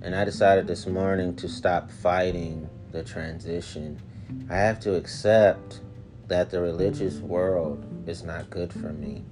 And 0.03 0.13
I 0.15 0.25
decided 0.25 0.67
this 0.67 0.85
morning 0.85 1.35
to 1.37 1.49
stop 1.49 1.89
fighting 1.89 2.69
the 2.91 3.03
transition 3.03 3.99
I 4.47 4.57
have 4.57 4.79
to 4.81 4.93
accept 4.93 5.79
that 6.27 6.51
the 6.51 6.61
religious 6.61 7.15
world 7.15 7.83
is 8.07 8.21
not 8.21 8.51
good 8.51 8.71
for 8.71 8.93
me. 8.93 9.23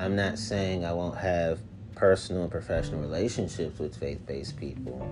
I'm 0.00 0.16
not 0.16 0.38
saying 0.40 0.84
I 0.84 0.92
won't 0.92 1.18
have 1.18 1.60
personal 1.94 2.42
and 2.42 2.50
professional 2.50 3.00
relationships 3.00 3.78
with 3.78 3.94
faith 3.94 4.26
based 4.26 4.56
people. 4.56 5.08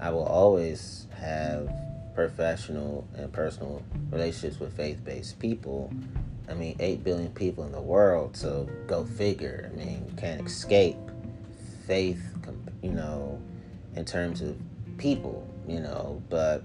I 0.00 0.10
will 0.10 0.24
always 0.24 1.06
have 1.16 1.72
professional 2.14 3.06
and 3.16 3.32
personal 3.32 3.82
relationships 4.10 4.60
with 4.60 4.76
faith 4.76 5.04
based 5.04 5.38
people. 5.38 5.92
I 6.48 6.54
mean, 6.54 6.76
8 6.78 7.02
billion 7.02 7.32
people 7.32 7.64
in 7.64 7.72
the 7.72 7.80
world, 7.80 8.36
so 8.36 8.68
go 8.86 9.04
figure. 9.04 9.70
I 9.72 9.76
mean, 9.76 10.04
you 10.08 10.14
can't 10.16 10.46
escape 10.46 10.96
faith, 11.86 12.22
you 12.82 12.92
know, 12.92 13.40
in 13.96 14.04
terms 14.04 14.42
of 14.42 14.56
people, 14.98 15.48
you 15.66 15.80
know, 15.80 16.22
but 16.28 16.62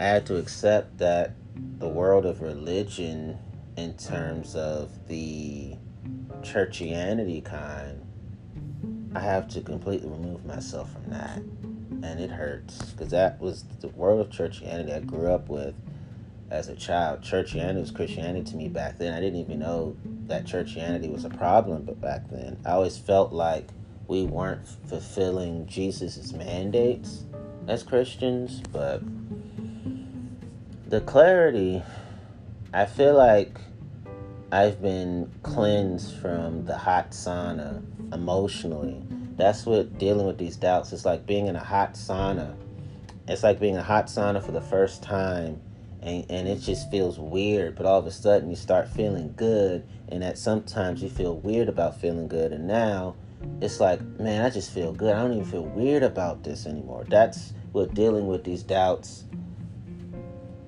I 0.00 0.04
had 0.04 0.26
to 0.26 0.36
accept 0.36 0.98
that 0.98 1.34
the 1.78 1.88
world 1.88 2.24
of 2.26 2.40
religion, 2.40 3.38
in 3.76 3.94
terms 3.94 4.54
of 4.54 4.90
the 5.08 5.76
churchianity 6.40 7.44
kind, 7.44 8.00
I 9.14 9.20
have 9.20 9.48
to 9.48 9.60
completely 9.60 10.08
remove 10.08 10.44
myself 10.44 10.92
from 10.92 11.10
that. 11.10 11.42
And 12.02 12.20
it 12.20 12.30
hurts 12.30 12.92
because 12.92 13.10
that 13.10 13.40
was 13.40 13.64
the 13.80 13.88
world 13.88 14.20
of 14.20 14.30
churchianity 14.30 14.94
I 14.94 15.00
grew 15.00 15.30
up 15.30 15.48
with 15.48 15.74
as 16.50 16.68
a 16.68 16.76
child. 16.76 17.22
Churchianity 17.22 17.80
was 17.80 17.90
Christianity 17.90 18.50
to 18.50 18.56
me 18.56 18.68
back 18.68 18.98
then. 18.98 19.12
I 19.12 19.20
didn't 19.20 19.40
even 19.40 19.58
know 19.58 19.96
that 20.26 20.44
churchianity 20.44 21.12
was 21.12 21.24
a 21.24 21.30
problem, 21.30 21.82
but 21.84 22.00
back 22.00 22.28
then 22.30 22.58
I 22.64 22.72
always 22.72 22.96
felt 22.96 23.32
like 23.32 23.68
we 24.06 24.24
weren't 24.24 24.66
fulfilling 24.86 25.66
Jesus's 25.66 26.32
mandates 26.32 27.24
as 27.66 27.82
Christians, 27.82 28.60
but 28.72 29.02
the 30.88 31.00
clarity, 31.00 31.82
I 32.72 32.86
feel 32.86 33.14
like 33.14 33.58
I've 34.52 34.80
been 34.80 35.32
cleansed 35.42 36.16
from 36.18 36.66
the 36.66 36.76
hot 36.76 37.10
sauna 37.10 37.82
emotionally. 38.12 39.02
That's 39.36 39.66
what 39.66 39.98
dealing 39.98 40.26
with 40.26 40.38
these 40.38 40.56
doubts. 40.56 40.92
It's 40.92 41.04
like 41.04 41.26
being 41.26 41.46
in 41.46 41.56
a 41.56 41.64
hot 41.64 41.94
sauna. 41.94 42.54
It's 43.26 43.42
like 43.42 43.58
being 43.58 43.76
a 43.76 43.82
hot 43.82 44.06
sauna 44.06 44.44
for 44.44 44.52
the 44.52 44.60
first 44.60 45.02
time 45.02 45.60
and, 46.02 46.26
and 46.28 46.46
it 46.46 46.60
just 46.60 46.90
feels 46.90 47.18
weird, 47.18 47.76
but 47.76 47.86
all 47.86 47.98
of 47.98 48.06
a 48.06 48.10
sudden 48.10 48.50
you 48.50 48.56
start 48.56 48.88
feeling 48.88 49.32
good 49.36 49.86
and 50.08 50.22
that 50.22 50.36
sometimes 50.36 51.02
you 51.02 51.08
feel 51.08 51.36
weird 51.36 51.68
about 51.68 51.98
feeling 51.98 52.28
good 52.28 52.52
and 52.52 52.66
now 52.66 53.16
it's 53.60 53.80
like, 53.80 54.00
man, 54.20 54.44
I 54.44 54.50
just 54.50 54.70
feel 54.70 54.92
good. 54.92 55.14
I 55.14 55.22
don't 55.22 55.32
even 55.32 55.44
feel 55.44 55.64
weird 55.64 56.02
about 56.02 56.44
this 56.44 56.66
anymore. 56.66 57.04
That's 57.08 57.54
what 57.72 57.94
dealing 57.94 58.26
with 58.26 58.44
these 58.44 58.62
doubts 58.62 59.24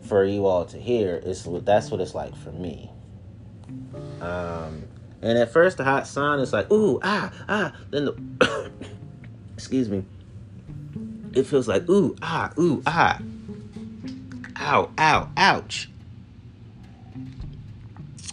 for 0.00 0.24
you 0.24 0.46
all 0.46 0.64
to 0.66 0.79
hear 0.79 1.16
is 1.16 1.46
that's 1.62 1.90
what 1.90 2.00
it's 2.00 2.14
like 2.14 2.35
for 2.37 2.52
me. 2.52 2.90
Um, 4.20 4.85
and 5.26 5.38
at 5.38 5.52
first 5.52 5.76
the 5.76 5.84
hot 5.84 6.04
sauna 6.04 6.42
is 6.42 6.52
like 6.52 6.70
ooh 6.70 7.00
ah 7.02 7.32
ah. 7.48 7.72
Then 7.90 8.04
the 8.06 8.70
excuse 9.54 9.88
me, 9.88 10.04
it 11.32 11.44
feels 11.44 11.66
like 11.66 11.88
ooh 11.88 12.16
ah 12.22 12.52
ooh 12.58 12.82
ah, 12.86 13.20
ow 14.60 14.90
ow 14.98 15.28
ouch. 15.36 15.90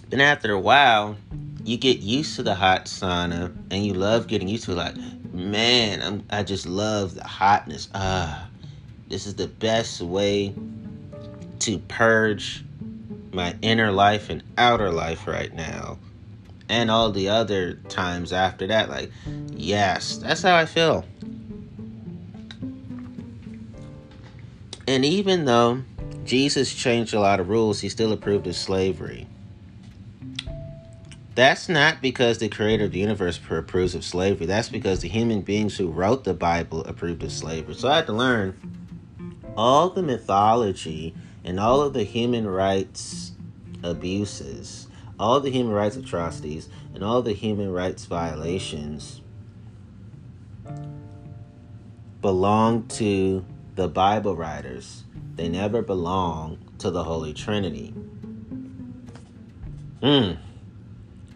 Then 0.10 0.22
after 0.22 0.52
a 0.52 0.60
while, 0.60 1.18
you 1.64 1.78
get 1.78 2.00
used 2.00 2.36
to 2.36 2.44
the 2.44 2.54
hot 2.54 2.86
sauna 2.86 3.52
and 3.72 3.84
you 3.84 3.96
love 3.96 4.28
getting 4.28 4.48
used 4.48 4.66
to 4.66 4.74
it. 4.74 4.76
Like 4.76 4.96
man, 5.34 6.02
I'm 6.04 6.24
I 6.30 6.44
just 6.44 6.68
love 6.68 7.16
the 7.16 7.24
hotness. 7.24 7.90
Ah, 7.96 8.48
this 9.10 9.26
is 9.26 9.34
the 9.34 9.48
best 9.48 10.00
way 10.02 10.54
to 11.60 11.80
purge 11.80 12.64
my 13.32 13.56
inner 13.64 13.92
life 13.92 14.30
and 14.30 14.44
outer 14.60 14.92
life 14.92 15.26
right 15.26 15.54
now. 15.56 15.98
And 16.70 16.90
all 16.90 17.12
the 17.12 17.30
other 17.30 17.74
times 17.90 18.32
after 18.34 18.68
that, 18.68 18.90
like, 18.90 19.12
yes, 19.52 20.18
that's 20.18 20.42
how 20.42 20.56
I 20.56 20.66
feel. 20.66 21.06
And 24.88 25.06
even 25.06 25.46
though 25.46 25.84
Jesus 26.24 26.74
changed 26.74 27.14
a 27.14 27.20
lot 27.20 27.40
of 27.40 27.50
rules, 27.50 27.82
he 27.82 27.90
still 27.90 28.12
approved 28.12 28.48
of 28.48 28.56
slavery. 28.56 29.28
That's 31.36 31.68
not 31.68 32.02
because 32.02 32.38
the 32.38 32.50
creator 32.50 32.86
of 32.86 32.92
the 32.92 33.00
universe 33.00 33.40
approves 33.50 33.96
of 33.96 34.04
slavery. 34.04 34.46
That's 34.46 34.70
because 34.70 35.00
the 35.00 35.10
human 35.10 35.42
beings 35.42 35.78
who 35.78 35.90
wrote 35.90 36.24
the 36.24 36.34
Bible 36.34 36.84
approved 36.86 37.24
of 37.24 37.32
slavery. 37.32 37.74
So 37.74 37.90
I 37.90 37.98
had 37.98 38.06
to 38.06 38.14
learn 38.14 38.56
all 39.58 39.90
the 39.90 40.04
mythology 40.04 41.16
and 41.44 41.60
all 41.60 41.82
of 41.82 41.94
the 41.94 42.04
human 42.04 42.48
rights 42.48 43.32
abuses, 43.84 44.88
all 45.24 45.40
the 45.40 45.50
human 45.50 45.74
rights 45.74 45.96
atrocities, 45.96 46.70
and 46.94 47.04
all 47.04 47.22
the 47.22 47.34
human 47.34 47.72
rights 47.72 48.06
violations 48.06 49.22
belong 52.22 52.86
to 52.88 53.46
the 53.76 53.88
Bible 53.88 54.36
writers. 54.36 55.04
They 55.36 55.48
never 55.48 55.82
belong 55.82 56.58
to 56.80 56.92
the 56.92 57.04
Holy 57.04 57.34
Trinity. 57.34 57.94
Hmm. 60.02 60.34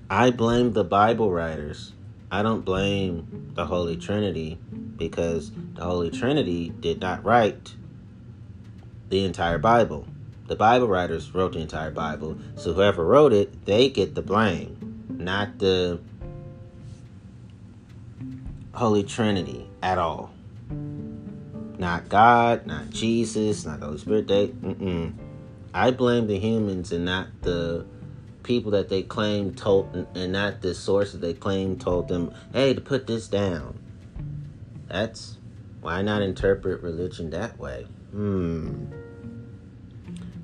I 0.10 0.32
blame 0.32 0.74
the 0.74 0.84
Bible 0.84 1.32
writers 1.32 1.94
I 2.30 2.44
don't 2.44 2.66
blame 2.66 3.52
the 3.54 3.66
Holy 3.66 3.96
Trinity 3.96 4.60
because 4.98 5.52
the 5.76 5.84
Holy 5.86 6.12
Trinity 6.12 6.74
did 6.78 7.00
not 7.00 7.24
write 7.24 7.74
the 9.08 9.24
entire 9.24 9.58
Bible. 9.58 10.06
The 10.48 10.56
Bible 10.56 10.88
writers 10.88 11.34
wrote 11.34 11.54
the 11.54 11.60
entire 11.60 11.92
Bible, 11.92 12.38
so 12.56 12.74
whoever 12.74 13.06
wrote 13.06 13.34
it, 13.34 13.66
they 13.66 13.90
get 13.90 14.16
the 14.16 14.22
blame, 14.22 15.06
not 15.10 15.60
the 15.60 16.00
Holy 18.74 19.04
Trinity 19.04 19.70
at 19.84 19.98
all. 19.98 20.32
Not 21.78 22.08
God, 22.10 22.66
not 22.66 22.90
Jesus, 22.90 23.66
not 23.66 23.82
the 23.82 23.88
Holy 23.88 23.98
Spirit. 23.98 24.28
They, 24.28 24.48
mm-mm. 24.48 25.14
I 25.74 25.92
blame 25.92 26.28
the 26.28 26.40
humans 26.40 26.92
and 26.92 27.04
not 27.04 27.28
the 27.42 27.86
people 28.44 28.72
that 28.72 28.88
they 28.88 29.04
claim 29.04 29.54
told, 29.54 30.08
and 30.16 30.32
not 30.32 30.62
the 30.62 30.74
sources 30.74 31.20
they 31.20 31.34
claim 31.34 31.78
told 31.78 32.08
them, 32.08 32.34
hey, 32.54 32.74
to 32.74 32.80
put 32.80 33.06
this 33.06 33.28
down. 33.28 33.78
That's 34.88 35.38
why 35.82 36.02
not 36.02 36.22
interpret 36.22 36.82
religion 36.82 37.32
that 37.32 37.60
way? 37.60 37.86
Hmm. 38.12 38.86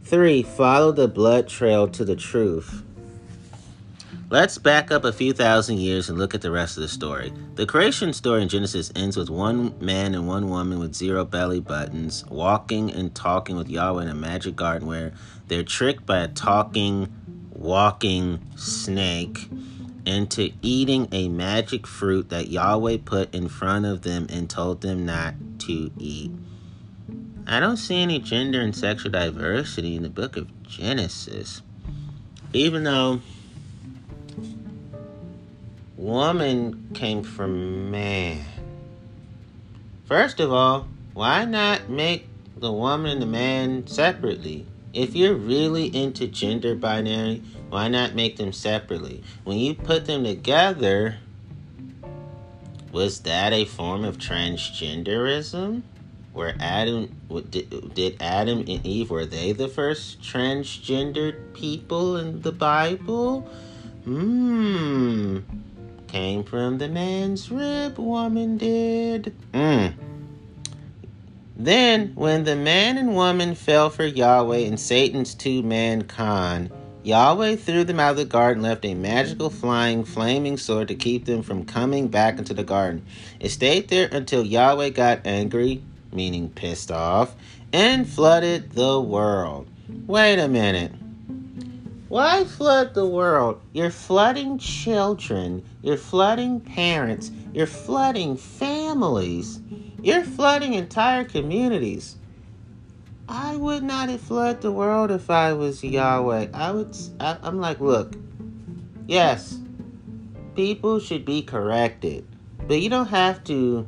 Three, 0.04 0.44
follow 0.44 0.92
the 0.92 1.08
blood 1.08 1.48
trail 1.48 1.88
to 1.88 2.04
the 2.04 2.16
truth. 2.16 2.84
Let's 4.30 4.58
back 4.58 4.92
up 4.92 5.06
a 5.06 5.14
few 5.14 5.32
thousand 5.32 5.80
years 5.80 6.10
and 6.10 6.18
look 6.18 6.36
at 6.36 6.42
the 6.42 6.52
rest 6.52 6.76
of 6.76 6.82
the 6.82 6.90
story. 6.90 7.32
The 7.56 7.66
creation 7.66 8.12
story 8.12 8.42
in 8.42 8.50
Genesis 8.50 8.92
ends 8.96 9.16
with 9.16 9.30
one 9.30 9.76
man 9.80 10.14
and 10.14 10.28
one 10.28 10.50
woman 10.50 10.80
with 10.80 10.94
zero 10.94 11.24
belly 11.24 11.62
buttons 11.62 12.26
walking 12.26 12.92
and 12.92 13.16
talking 13.16 13.56
with 13.56 13.70
Yahweh 13.70 14.02
in 14.02 14.08
a 14.10 14.16
magic 14.16 14.56
garden 14.56 14.88
where 14.88 15.14
they're 15.48 15.64
tricked 15.64 16.06
by 16.06 16.20
a 16.20 16.28
talking 16.28 17.14
walking 17.52 18.42
snake 18.58 19.50
into 20.06 20.52
eating 20.62 21.08
a 21.14 21.30
magic 21.30 21.88
fruit 21.88 22.30
that 22.30 22.50
Yahweh 22.50 22.98
put 23.06 23.34
in 23.34 23.48
front 23.48 23.86
of 23.86 24.02
them 24.02 24.28
and 24.30 24.50
told 24.50 24.82
them 24.82 25.06
not 25.06 25.36
to 25.60 25.92
eat. 25.98 26.32
I 27.46 27.60
don't 27.60 27.78
see 27.78 28.02
any 28.02 28.20
gender 28.20 28.62
and 28.62 28.76
sexual 28.76 29.12
diversity 29.12 29.96
in 29.96 30.04
the 30.04 30.10
book 30.10 30.38
of 30.38 30.64
Genesis. 30.64 31.62
Even 32.54 32.84
though 32.84 33.22
woman 35.98 36.90
came 36.94 37.24
from 37.24 37.92
man. 37.92 38.44
First 40.06 40.40
of 40.40 40.52
all, 40.52 40.88
why 41.14 41.46
not 41.46 41.90
make 41.90 42.28
the 42.58 42.72
woman 42.72 43.12
and 43.12 43.22
the 43.22 43.26
man 43.26 43.88
separately? 43.88 44.66
If 44.94 45.16
you're 45.16 45.34
really 45.34 45.88
into 45.88 46.28
gender 46.28 46.76
binary, 46.76 47.42
why 47.70 47.88
not 47.88 48.16
make 48.16 48.38
them 48.38 48.54
separately? 48.54 49.24
When 49.44 49.58
you 49.58 49.74
put 49.74 50.06
them 50.06 50.24
together, 50.24 51.18
was 52.92 53.22
that 53.22 53.52
a 53.54 53.66
form 53.66 54.04
of 54.04 54.18
transgenderism? 54.18 55.82
Where 56.34 56.56
Adam 56.60 57.16
did 57.52 58.18
Adam 58.20 58.60
and 58.60 58.86
Eve 58.86 59.12
were 59.12 59.26
they 59.26 59.52
the 59.52 59.68
first 59.68 60.20
transgendered 60.22 61.54
people 61.54 62.18
in 62.18 62.42
the 62.42 62.52
Bible? 62.52 63.42
Hmm. 64.04 65.40
Came 66.08 66.44
from 66.44 66.80
the 66.80 66.88
man's 66.88 67.52
rib, 67.52 68.00
woman 68.00 68.58
did. 68.58 69.36
Hmm. 69.54 69.88
Then, 71.56 72.14
when 72.16 72.46
the 72.46 72.56
man 72.56 72.98
and 72.98 73.16
woman 73.16 73.54
fell 73.54 73.92
for 73.92 74.06
Yahweh 74.06 74.66
and 74.66 74.80
Satan's 74.80 75.36
two 75.36 75.62
mankind, 75.62 76.72
Yahweh 77.04 77.58
threw 77.58 77.84
them 77.84 78.00
out 78.00 78.12
of 78.12 78.18
the 78.18 78.26
garden, 78.26 78.64
left 78.64 78.86
a 78.86 78.96
magical 78.96 79.52
flying 79.52 80.04
flaming 80.04 80.58
sword 80.58 80.88
to 80.88 80.96
keep 80.96 81.26
them 81.26 81.44
from 81.44 81.66
coming 81.66 82.08
back 82.08 82.40
into 82.40 82.56
the 82.56 82.64
garden. 82.64 83.06
It 83.40 83.50
stayed 83.50 83.90
there 83.90 84.10
until 84.12 84.44
Yahweh 84.44 84.90
got 84.90 85.28
angry, 85.28 85.84
meaning 86.14 86.50
pissed 86.50 86.92
off, 86.92 87.36
and 87.72 88.08
flooded 88.08 88.72
the 88.72 89.00
world. 89.00 89.68
Wait 90.08 90.40
a 90.40 90.48
minute. 90.48 90.92
Why 92.10 92.44
flood 92.44 92.94
the 92.94 93.08
world? 93.08 93.62
You're 93.74 93.90
flooding 93.90 94.60
children, 94.60 95.64
you're 95.82 95.98
flooding 95.98 96.60
parents, 96.60 97.32
you're 97.54 97.68
flooding 97.68 98.38
families. 98.38 99.60
You're 100.04 100.26
flooding 100.26 100.74
entire 100.74 101.24
communities. 101.24 102.18
I 103.30 103.56
would 103.56 103.84
not 103.84 104.10
have 104.10 104.20
flooded 104.20 104.62
the 104.62 104.72
world 104.72 105.12
if 105.12 105.30
I 105.30 105.54
was 105.54 105.82
Yahweh. 105.82 106.48
I 106.54 106.72
would. 106.72 106.98
I, 107.22 107.38
I'm 107.42 107.62
like, 107.62 107.80
look. 107.80 108.14
Yes, 109.08 109.60
people 110.56 111.00
should 111.00 111.24
be 111.24 111.42
corrected, 111.42 112.28
but 112.68 112.82
you 112.82 112.90
don't 112.90 113.08
have 113.08 113.46
to 113.46 113.88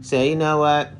say, 0.00 0.30
you 0.30 0.36
know 0.36 0.56
what? 0.56 0.92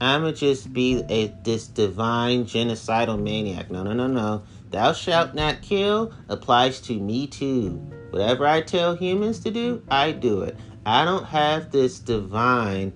I'ma 0.00 0.32
just 0.32 0.72
be 0.72 1.02
a 1.08 1.28
this 1.42 1.66
divine 1.66 2.44
genocidal 2.44 3.20
maniac. 3.20 3.70
No, 3.70 3.82
no, 3.82 3.92
no, 3.92 4.06
no. 4.06 4.42
Thou 4.70 4.92
shalt 4.92 5.34
not 5.34 5.62
kill 5.62 6.12
applies 6.28 6.80
to 6.82 6.98
me 6.98 7.26
too. 7.26 7.70
Whatever 8.10 8.46
I 8.46 8.60
tell 8.60 8.94
humans 8.94 9.40
to 9.40 9.50
do, 9.50 9.82
I 9.88 10.12
do 10.12 10.42
it. 10.42 10.56
I 10.84 11.04
don't 11.04 11.24
have 11.24 11.70
this 11.72 11.98
divine 11.98 12.92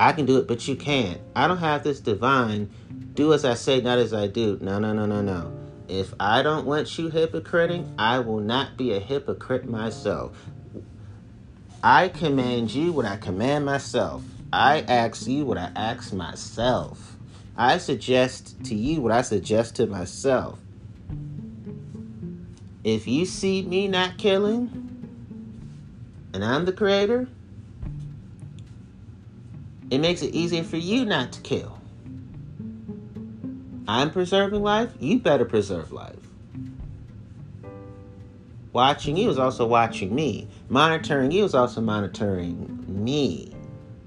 I 0.00 0.12
can 0.12 0.24
do 0.24 0.38
it, 0.38 0.48
but 0.48 0.66
you 0.66 0.76
can't. 0.76 1.20
I 1.36 1.46
don't 1.46 1.58
have 1.58 1.84
this 1.84 2.00
divine 2.00 2.70
do 3.12 3.34
as 3.34 3.44
I 3.44 3.52
say, 3.52 3.82
not 3.82 3.98
as 3.98 4.14
I 4.14 4.28
do. 4.28 4.58
No, 4.62 4.78
no, 4.78 4.94
no, 4.94 5.04
no, 5.04 5.20
no. 5.20 5.52
If 5.88 6.14
I 6.18 6.42
don't 6.42 6.64
want 6.64 6.98
you 6.98 7.10
hypocriting, 7.10 7.86
I 7.98 8.20
will 8.20 8.40
not 8.40 8.78
be 8.78 8.94
a 8.94 8.98
hypocrite 8.98 9.68
myself. 9.68 10.34
I 11.82 12.08
command 12.08 12.70
you 12.70 12.92
what 12.92 13.04
I 13.04 13.18
command 13.18 13.66
myself. 13.66 14.22
I 14.52 14.80
ask 14.80 15.26
you 15.28 15.44
what 15.44 15.58
I 15.58 15.70
ask 15.76 16.12
myself. 16.12 17.16
I 17.56 17.78
suggest 17.78 18.64
to 18.64 18.74
you 18.74 19.00
what 19.00 19.12
I 19.12 19.22
suggest 19.22 19.76
to 19.76 19.86
myself. 19.86 20.58
If 22.82 23.06
you 23.06 23.26
see 23.26 23.62
me 23.62 23.86
not 23.86 24.18
killing, 24.18 24.90
and 26.32 26.44
I'm 26.44 26.64
the 26.64 26.72
creator, 26.72 27.28
it 29.90 29.98
makes 29.98 30.22
it 30.22 30.34
easier 30.34 30.64
for 30.64 30.78
you 30.78 31.04
not 31.04 31.32
to 31.32 31.40
kill. 31.42 31.78
I'm 33.86 34.10
preserving 34.10 34.62
life, 34.62 34.92
you 34.98 35.18
better 35.18 35.44
preserve 35.44 35.92
life. 35.92 36.16
Watching 38.72 39.16
you 39.16 39.28
is 39.30 39.38
also 39.38 39.66
watching 39.66 40.14
me. 40.14 40.48
Monitoring 40.68 41.32
you 41.32 41.44
is 41.44 41.54
also 41.54 41.80
monitoring 41.80 42.84
me. 42.88 43.52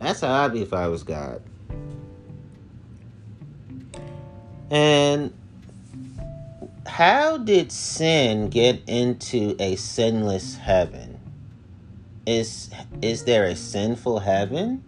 That's 0.04 0.20
how 0.20 0.34
I'd 0.34 0.52
be 0.52 0.62
if 0.62 0.74
I 0.74 0.90
was 0.90 1.04
God. 1.04 1.42
And 4.70 5.34
how 6.86 7.38
did 7.38 7.72
sin 7.72 8.50
get 8.50 8.82
into 8.86 9.56
a 9.60 9.78
sinless 9.78 10.58
heaven? 10.58 11.22
Is 12.26 12.70
is 13.02 13.24
there 13.24 13.46
a 13.46 13.56
sinful 13.56 14.20
heaven? 14.20 14.84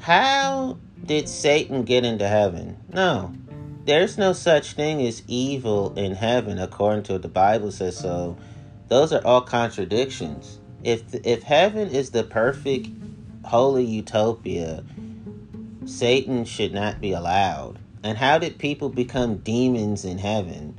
How 0.00 0.78
did 1.06 1.28
Satan 1.28 1.84
get 1.84 2.04
into 2.04 2.26
heaven? 2.26 2.76
No. 2.92 3.32
There's 3.84 4.18
no 4.18 4.32
such 4.32 4.72
thing 4.72 5.00
as 5.06 5.22
evil 5.28 5.94
in 5.94 6.16
heaven 6.16 6.58
according 6.58 7.04
to 7.04 7.12
what 7.12 7.22
the 7.22 7.28
Bible 7.28 7.70
says 7.70 7.96
so. 7.96 8.36
Those 8.88 9.12
are 9.12 9.24
all 9.24 9.42
contradictions. 9.42 10.58
If 10.84 11.14
if 11.24 11.42
heaven 11.42 11.88
is 11.88 12.10
the 12.10 12.24
perfect 12.24 12.88
holy 13.44 13.84
utopia, 13.84 14.84
Satan 15.84 16.44
should 16.44 16.72
not 16.72 17.00
be 17.00 17.12
allowed. 17.12 17.78
And 18.02 18.18
how 18.18 18.38
did 18.38 18.58
people 18.58 18.88
become 18.88 19.36
demons 19.38 20.04
in 20.04 20.18
heaven? 20.18 20.78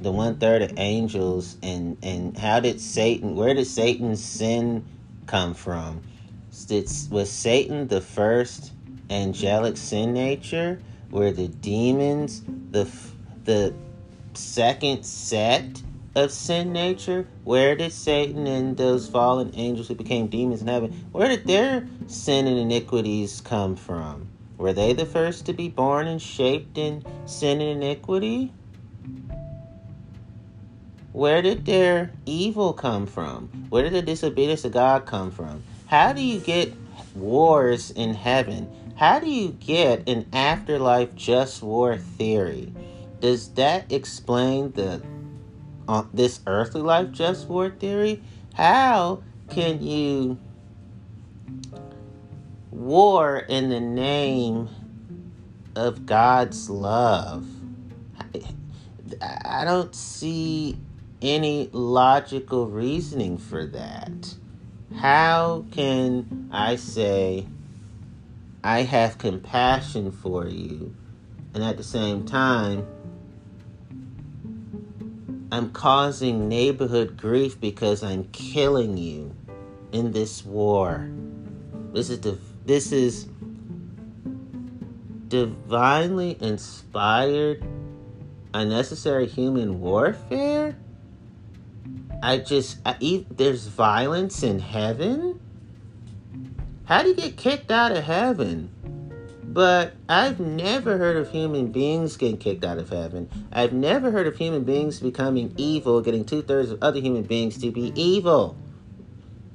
The 0.00 0.10
one 0.10 0.38
third 0.38 0.62
of 0.62 0.72
angels 0.76 1.56
and 1.62 1.96
and 2.02 2.36
how 2.36 2.60
did 2.60 2.80
Satan 2.80 3.36
where 3.36 3.54
did 3.54 3.66
Satan's 3.66 4.22
sin 4.22 4.84
come 5.26 5.54
from? 5.54 6.02
was 7.10 7.30
Satan 7.30 7.88
the 7.88 8.00
first 8.00 8.72
angelic 9.10 9.76
sin 9.76 10.12
nature? 10.12 10.80
Were 11.10 11.30
the 11.30 11.48
demons 11.48 12.42
the 12.70 12.88
the 13.44 13.72
second 14.34 15.04
set 15.04 15.82
of 16.14 16.30
sin 16.30 16.72
nature? 16.72 17.26
Where 17.44 17.74
did 17.74 17.92
Satan 17.92 18.46
and 18.46 18.76
those 18.76 19.08
fallen 19.08 19.50
angels 19.54 19.88
who 19.88 19.94
became 19.94 20.28
demons 20.28 20.62
in 20.62 20.68
heaven, 20.68 20.92
where 21.12 21.28
did 21.28 21.46
their 21.46 21.86
sin 22.06 22.46
and 22.46 22.58
iniquities 22.58 23.40
come 23.40 23.76
from? 23.76 24.28
Were 24.56 24.72
they 24.72 24.92
the 24.92 25.06
first 25.06 25.46
to 25.46 25.52
be 25.52 25.68
born 25.68 26.06
and 26.06 26.22
shaped 26.22 26.78
in 26.78 27.04
sin 27.26 27.60
and 27.60 27.82
iniquity? 27.82 28.52
Where 31.12 31.42
did 31.42 31.64
their 31.64 32.12
evil 32.26 32.72
come 32.72 33.06
from? 33.06 33.48
Where 33.68 33.82
did 33.82 33.92
the 33.92 34.02
disobedience 34.02 34.62
to 34.62 34.68
God 34.68 35.06
come 35.06 35.30
from? 35.30 35.62
How 35.86 36.12
do 36.12 36.22
you 36.22 36.40
get 36.40 36.72
wars 37.14 37.90
in 37.92 38.14
heaven? 38.14 38.68
How 38.96 39.18
do 39.18 39.28
you 39.28 39.50
get 39.50 40.08
an 40.08 40.26
afterlife 40.32 41.14
just 41.14 41.62
war 41.62 41.96
theory? 41.96 42.72
Does 43.20 43.48
that 43.54 43.90
explain 43.92 44.72
the 44.72 45.02
on 45.88 46.08
this 46.12 46.40
earthly 46.46 46.80
life 46.80 47.10
just 47.12 47.48
war 47.48 47.70
theory, 47.70 48.22
how 48.54 49.22
can 49.50 49.82
you 49.82 50.38
war 52.70 53.38
in 53.38 53.68
the 53.68 53.80
name 53.80 54.68
of 55.76 56.06
God's 56.06 56.70
love? 56.70 57.46
I 59.20 59.64
don't 59.64 59.94
see 59.94 60.78
any 61.22 61.70
logical 61.72 62.66
reasoning 62.66 63.38
for 63.38 63.66
that. 63.66 64.34
How 64.96 65.64
can 65.70 66.48
I 66.52 66.76
say 66.76 67.46
I 68.62 68.82
have 68.82 69.18
compassion 69.18 70.10
for 70.12 70.46
you 70.46 70.94
and 71.52 71.62
at 71.62 71.76
the 71.76 71.84
same 71.84 72.24
time 72.24 72.86
I'm 75.54 75.70
causing 75.70 76.48
neighborhood 76.48 77.16
grief 77.16 77.60
because 77.60 78.02
I'm 78.02 78.24
killing 78.32 78.98
you 78.98 79.36
in 79.92 80.10
this 80.10 80.44
war. 80.44 81.08
This 81.92 82.10
is 82.10 82.18
this 82.66 82.90
is 82.90 83.28
divinely 85.28 86.36
inspired 86.40 87.64
unnecessary 88.52 89.28
human 89.28 89.80
warfare? 89.80 90.76
I 92.20 92.38
just 92.38 92.78
I, 92.84 93.24
there's 93.30 93.68
violence 93.68 94.42
in 94.42 94.58
heaven? 94.58 95.38
How 96.86 97.04
do 97.04 97.10
you 97.10 97.14
get 97.14 97.36
kicked 97.36 97.70
out 97.70 97.92
of 97.92 98.02
heaven? 98.02 98.72
But 99.54 99.94
I've 100.08 100.40
never 100.40 100.98
heard 100.98 101.16
of 101.16 101.30
human 101.30 101.70
beings 101.70 102.16
getting 102.16 102.38
kicked 102.38 102.64
out 102.64 102.78
of 102.78 102.90
heaven. 102.90 103.30
I've 103.52 103.72
never 103.72 104.10
heard 104.10 104.26
of 104.26 104.36
human 104.36 104.64
beings 104.64 104.98
becoming 104.98 105.54
evil, 105.56 106.00
getting 106.00 106.24
two 106.24 106.42
thirds 106.42 106.72
of 106.72 106.82
other 106.82 106.98
human 106.98 107.22
beings 107.22 107.56
to 107.58 107.70
be 107.70 107.92
evil. 107.94 108.56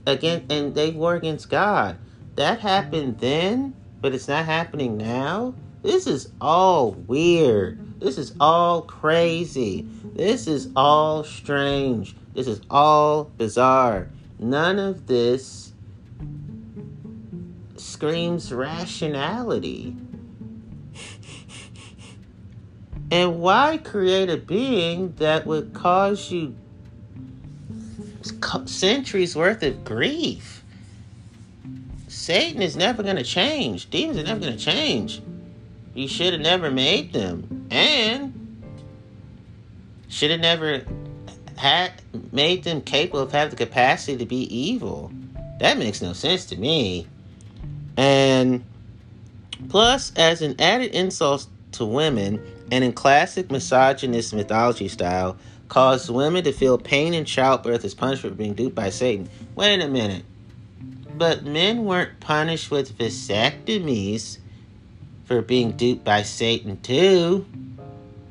Again, 0.08 0.46
and 0.50 0.74
they 0.74 0.92
war 0.92 1.16
against 1.16 1.50
God. 1.50 1.98
That 2.36 2.62
happened 2.62 3.20
then, 3.20 3.76
but 4.00 4.16
it's 4.16 4.30
not 4.30 4.46
happening 4.46 4.96
now. 4.96 5.54
This 5.84 6.08
is 6.08 6.32
all 6.40 6.92
weird. 6.92 8.00
This 8.00 8.18
is 8.18 8.34
all 8.40 8.84
crazy. 8.84 9.86
This 10.16 10.48
is 10.48 10.70
all 10.78 11.26
strange. 11.26 12.16
This 12.34 12.48
is 12.48 12.62
all 12.70 13.26
bizarre. 13.26 14.08
None 14.40 14.80
of 14.80 15.08
this 15.08 15.69
screams 18.00 18.54
rationality. 18.54 19.94
and 23.12 23.42
why 23.42 23.78
create 23.78 24.30
a 24.30 24.38
being 24.38 25.14
that 25.18 25.46
would 25.46 25.74
cause 25.74 26.32
you 26.32 26.56
centuries 28.64 29.36
worth 29.36 29.62
of 29.64 29.84
grief? 29.84 30.64
Satan 32.08 32.62
is 32.62 32.78
never 32.78 33.04
going 33.04 33.18
to 33.18 33.24
change. 33.24 33.90
Demons 33.90 34.18
are 34.18 34.24
never 34.24 34.40
going 34.40 34.58
to 34.58 34.64
change. 34.64 35.22
You 35.94 36.08
should 36.08 36.32
have 36.32 36.42
never 36.42 36.72
made 36.72 37.12
them. 37.12 37.68
And 37.70 38.64
should 40.08 40.32
have 40.32 40.40
never 40.40 40.86
had 41.58 41.92
made 42.32 42.64
them 42.64 42.80
capable 42.80 43.20
of 43.20 43.34
having 43.34 43.50
the 43.50 43.58
capacity 43.58 44.16
to 44.16 44.26
be 44.26 44.44
evil. 44.44 45.12
That 45.60 45.78
makes 45.78 46.02
no 46.02 46.14
sense 46.14 46.46
to 46.46 46.56
me. 46.56 47.06
And 47.98 48.64
plus, 49.70 50.14
as 50.16 50.42
an 50.42 50.60
added 50.60 50.96
insult 50.96 51.48
to 51.74 51.86
women, 51.86 52.42
and 52.72 52.84
in 52.84 52.94
classic 52.94 53.52
misogynist 53.52 54.34
mythology 54.34 54.88
style, 54.88 55.38
caused 55.68 56.10
women 56.10 56.44
to 56.44 56.52
feel 56.52 56.78
pain 56.78 57.14
in 57.14 57.26
childbirth 57.26 57.86
as 57.86 57.94
punishment 57.94 58.36
for 58.36 58.38
being 58.38 58.54
duped 58.54 58.76
by 58.76 58.90
Satan. 58.90 59.30
Wait 59.56 59.82
a 59.82 59.88
minute. 59.88 60.24
But 61.16 61.44
men 61.44 61.86
weren't 61.86 62.20
punished 62.20 62.72
with 62.72 62.98
vasectomies 62.98 64.40
for 65.26 65.42
being 65.42 65.72
duped 65.74 66.04
by 66.04 66.24
Satan, 66.24 66.80
too. 66.82 67.46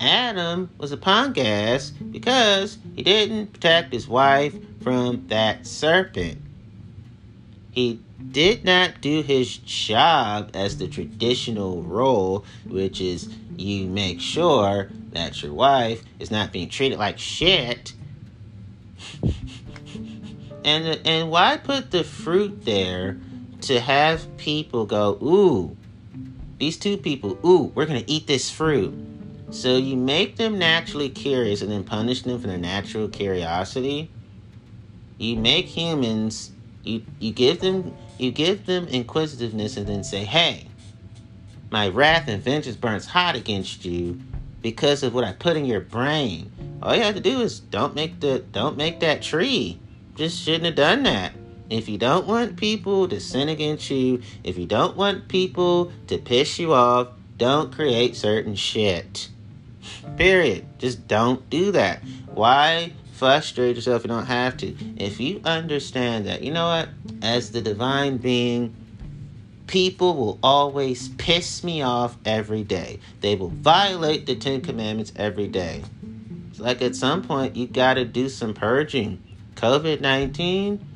Adam 0.01 0.71
was 0.79 0.93
upon 0.93 1.33
gas 1.33 1.91
because 1.91 2.79
he 2.95 3.03
didn't 3.03 3.53
protect 3.53 3.93
his 3.93 4.09
wife 4.09 4.55
from 4.83 5.27
that 5.29 5.67
serpent. 5.67 6.41
He 7.71 8.01
did 8.31 8.65
not 8.65 9.01
do 9.01 9.23
his 9.23 9.59
job 9.59 10.51
as 10.55 10.79
the 10.79 10.89
traditional 10.89 11.83
role, 11.83 12.45
which 12.67 13.01
is 13.01 13.29
you 13.57 13.87
make 13.87 14.21
sure 14.21 14.89
that 15.13 15.43
your 15.43 15.53
wife 15.53 16.03
is 16.19 16.31
not 16.31 16.53
being 16.53 16.69
treated 16.69 16.99
like 16.99 17.19
shit. 17.19 17.93
and 20.65 21.01
and 21.07 21.31
why 21.31 21.57
put 21.57 21.91
the 21.91 22.05
fruit 22.05 22.65
there 22.65 23.19
to 23.63 23.81
have 23.81 24.37
people 24.37 24.87
go, 24.87 25.19
ooh, 25.23 25.77
these 26.59 26.77
two 26.77 26.97
people, 26.97 27.39
ooh, 27.45 27.73
we're 27.75 27.87
gonna 27.87 28.05
eat 28.07 28.27
this 28.27 28.51
fruit. 28.51 28.95
So 29.51 29.77
you 29.77 29.97
make 29.97 30.37
them 30.37 30.59
naturally 30.59 31.09
curious 31.09 31.63
and 31.63 31.71
then 31.71 31.85
punish 31.85 32.23
them 32.23 32.39
for 32.39 32.49
their 32.49 32.59
natural 32.59 33.09
curiosity. 33.09 34.11
You 35.17 35.37
make 35.37 35.67
humans 35.67 36.53
you 36.89 37.05
you 37.19 37.33
give 37.33 37.61
them 37.61 37.95
you 38.19 38.33
give 38.33 38.67
them 38.67 38.89
inquisitiveness 38.89 39.77
and 39.77 39.87
then 39.87 40.03
say, 40.03 40.25
"Hey, 40.25 40.67
my 41.71 41.89
wrath 41.89 42.29
and 42.29 42.43
vengeance 42.43 42.77
burns 42.77 43.07
hot 43.07 43.37
against 43.37 43.85
you 43.85 44.21
because 44.63 45.03
of 45.03 45.15
what 45.15 45.25
I 45.25 45.33
put 45.33 45.57
in 45.57 45.67
your 45.67 45.81
brain." 45.81 46.51
All 46.83 46.95
you 46.95 47.03
have 47.03 47.15
to 47.15 47.21
do 47.21 47.41
is 47.41 47.61
don't 47.61 47.95
make 47.95 48.21
the 48.21 48.45
don't 48.53 48.77
make 48.77 49.01
that 49.01 49.23
tree. 49.23 49.79
Just 50.17 50.43
shouldn't 50.43 50.65
have 50.65 50.75
done 50.75 51.03
that. 51.05 51.33
If 51.71 51.89
you 51.89 51.99
don't 51.99 52.27
want 52.27 52.57
people 52.57 53.07
to 53.09 53.21
sin 53.21 53.49
against 53.49 53.91
you, 53.91 54.23
if 54.43 54.57
you 54.57 54.65
don't 54.65 54.97
want 54.97 55.29
people 55.29 55.93
to 56.07 56.17
piss 56.17 56.59
you 56.59 56.73
off, 56.73 57.09
don't 57.37 57.73
create 57.73 58.17
certain 58.17 58.55
shit. 58.55 59.29
Period. 60.17 60.67
Just 60.79 61.07
don't 61.07 61.49
do 61.51 61.71
that. 61.73 62.03
Why 62.27 62.93
frustrate 63.19 63.75
yourself. 63.75 64.05
You 64.05 64.09
don't 64.09 64.27
have 64.27 64.57
to. 64.59 64.75
If 64.97 65.21
you 65.21 65.41
understand 65.45 66.27
that, 66.27 66.43
you 66.43 66.53
know 66.53 66.67
what? 66.67 66.89
As 67.21 67.51
the 67.51 67.61
divine 67.61 68.19
being, 68.19 68.75
people 69.67 70.15
will 70.15 70.39
always 70.43 71.09
piss 71.09 71.65
me 71.65 71.83
off 71.83 72.17
every 72.25 72.63
day. 72.63 73.01
They 73.21 73.35
will 73.35 73.49
violate 73.49 74.27
the 74.27 74.37
Ten 74.37 74.61
Commandments 74.61 75.13
every 75.17 75.49
day. 75.49 75.83
It's 76.51 76.61
like 76.61 76.81
at 76.81 76.95
some 76.95 77.23
point, 77.23 77.57
you 77.57 77.67
got 77.67 77.95
to 77.95 78.05
do 78.05 78.29
some 78.29 78.55
purging. 78.55 79.23
COVID 79.57 80.01
19, 80.01 80.87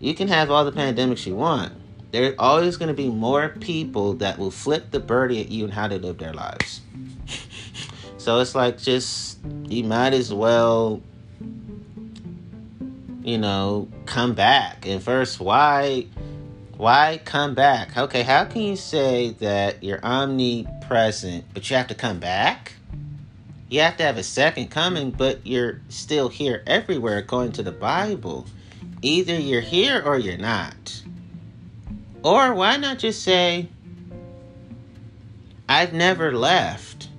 you 0.00 0.14
can 0.14 0.28
have 0.28 0.50
all 0.50 0.64
the 0.64 0.72
pandemics 0.72 1.26
you 1.26 1.34
want. 1.34 1.72
There's 2.12 2.36
always 2.38 2.76
going 2.76 2.88
to 2.88 2.94
be 2.94 3.08
more 3.08 3.48
people 3.48 4.14
that 4.14 4.38
will 4.38 4.52
flip 4.52 4.92
the 4.92 5.00
birdie 5.00 5.40
at 5.40 5.50
you 5.50 5.64
and 5.64 5.72
how 5.72 5.88
they 5.88 5.98
live 5.98 6.18
their 6.18 6.32
lives. 6.32 6.80
so 8.18 8.38
it's 8.38 8.54
like 8.54 8.78
just, 8.78 9.38
you 9.68 9.84
might 9.84 10.14
as 10.14 10.32
well 10.32 11.02
you 13.28 13.36
know, 13.36 13.88
come 14.06 14.32
back. 14.32 14.86
And 14.86 15.02
first, 15.02 15.38
why 15.38 16.06
why 16.78 17.20
come 17.26 17.54
back? 17.54 17.94
Okay, 17.94 18.22
how 18.22 18.46
can 18.46 18.62
you 18.62 18.76
say 18.76 19.30
that 19.40 19.84
you're 19.84 20.02
omnipresent, 20.02 21.44
but 21.52 21.68
you 21.68 21.76
have 21.76 21.88
to 21.88 21.94
come 21.94 22.20
back? 22.20 22.72
You 23.68 23.80
have 23.80 23.98
to 23.98 24.02
have 24.04 24.16
a 24.16 24.22
second 24.22 24.70
coming, 24.70 25.10
but 25.10 25.46
you're 25.46 25.82
still 25.90 26.30
here 26.30 26.62
everywhere 26.66 27.18
according 27.18 27.52
to 27.52 27.62
the 27.62 27.72
Bible. 27.72 28.46
Either 29.02 29.38
you're 29.38 29.60
here 29.60 30.00
or 30.02 30.16
you're 30.18 30.38
not. 30.38 31.02
Or 32.22 32.54
why 32.54 32.78
not 32.78 32.98
just 32.98 33.22
say, 33.22 33.68
I've 35.68 35.92
never 35.92 36.32
left? 36.32 37.10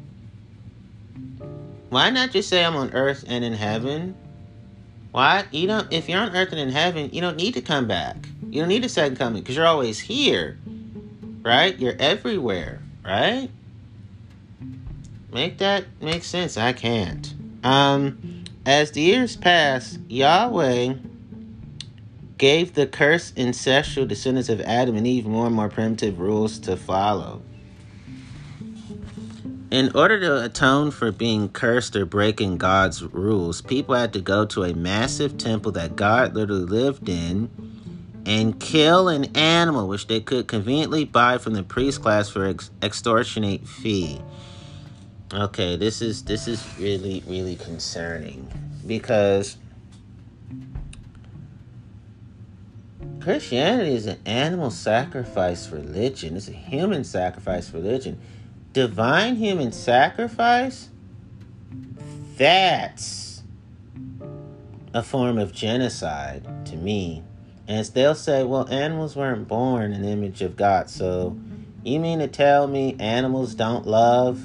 Why 1.89 2.09
not 2.09 2.31
just 2.31 2.49
say 2.49 2.65
I'm 2.65 2.75
on 2.75 2.93
earth 2.93 3.25
and 3.27 3.43
in 3.45 3.53
heaven? 3.53 4.15
Why? 5.11 5.45
You 5.51 5.67
don't. 5.67 5.91
If 5.91 6.07
you're 6.07 6.19
on 6.19 6.35
earth 6.35 6.51
and 6.51 6.59
in 6.59 6.69
heaven, 6.69 7.09
you 7.11 7.21
don't 7.21 7.37
need 7.37 7.55
to 7.55 7.61
come 7.61 7.87
back. 7.87 8.15
You 8.49 8.61
don't 8.61 8.69
need 8.69 8.85
a 8.85 8.89
second 8.89 9.17
coming 9.17 9.41
because 9.41 9.55
you're 9.55 9.65
always 9.65 9.99
here, 9.99 10.57
right? 11.41 11.77
You're 11.79 11.95
everywhere, 11.99 12.81
right? 13.03 13.49
Make 15.31 15.57
that 15.59 15.85
make 16.01 16.23
sense. 16.23 16.57
I 16.57 16.73
can't. 16.73 17.33
Um, 17.63 18.45
as 18.65 18.91
the 18.91 19.01
years 19.01 19.35
pass, 19.35 19.97
Yahweh 20.07 20.95
gave 22.37 22.73
the 22.73 22.87
cursed 22.87 23.37
ancestral 23.37 24.05
descendants 24.05 24.49
of 24.49 24.61
Adam 24.61 24.95
and 24.95 25.05
Eve 25.05 25.25
more 25.25 25.47
and 25.47 25.55
more 25.55 25.69
primitive 25.69 26.19
rules 26.19 26.57
to 26.59 26.77
follow. 26.77 27.41
In 29.71 29.95
order 29.95 30.19
to 30.19 30.43
atone 30.43 30.89
for 30.89 31.11
being 31.11 31.47
cursed 31.49 31.95
or 31.95 32.03
breaking 32.03 32.57
God's 32.57 33.03
rules, 33.03 33.61
people 33.61 33.93
had 33.93 34.13
to 34.13 34.21
go 34.21 34.45
to 34.47 34.63
a 34.63 34.73
massive 34.73 35.37
temple 35.37 35.71
that 35.73 35.95
God 35.95 36.33
literally 36.33 36.65
lived 36.65 37.07
in 37.07 37.51
and 38.25 38.59
kill 38.59 39.09
an 39.09 39.25
animal 39.37 39.87
which 39.87 40.07
they 40.07 40.21
could 40.21 40.47
conveniently 40.47 41.05
buy 41.05 41.37
from 41.37 41.53
the 41.53 41.61
priest 41.61 42.01
class 42.01 42.29
for 42.29 42.45
ex- 42.45 42.71
extortionate 42.81 43.67
fee. 43.67 44.19
Okay, 45.31 45.75
this 45.75 46.01
is 46.01 46.23
this 46.23 46.47
is 46.47 46.65
really 46.79 47.23
really 47.27 47.55
concerning 47.55 48.51
because 48.87 49.57
Christianity 53.21 53.93
is 53.93 54.07
an 54.07 54.17
animal 54.25 54.71
sacrifice 54.71 55.69
religion. 55.69 56.35
It's 56.35 56.47
a 56.47 56.53
human 56.53 57.03
sacrifice 57.03 57.71
religion. 57.71 58.19
Divine 58.79 59.35
human 59.35 59.73
sacrifice? 59.73 60.87
That's 62.37 63.43
a 64.93 65.03
form 65.03 65.37
of 65.37 65.51
genocide 65.51 66.65
to 66.67 66.77
me. 66.77 67.21
And 67.67 67.85
they'll 67.87 68.15
say, 68.15 68.45
well, 68.45 68.69
animals 68.69 69.17
weren't 69.17 69.49
born 69.49 69.91
in 69.91 70.03
the 70.03 70.07
image 70.07 70.41
of 70.41 70.55
God. 70.55 70.89
So 70.89 71.37
you 71.83 71.99
mean 71.99 72.19
to 72.19 72.29
tell 72.29 72.67
me 72.67 72.95
animals 73.01 73.53
don't 73.53 73.85
love? 73.85 74.41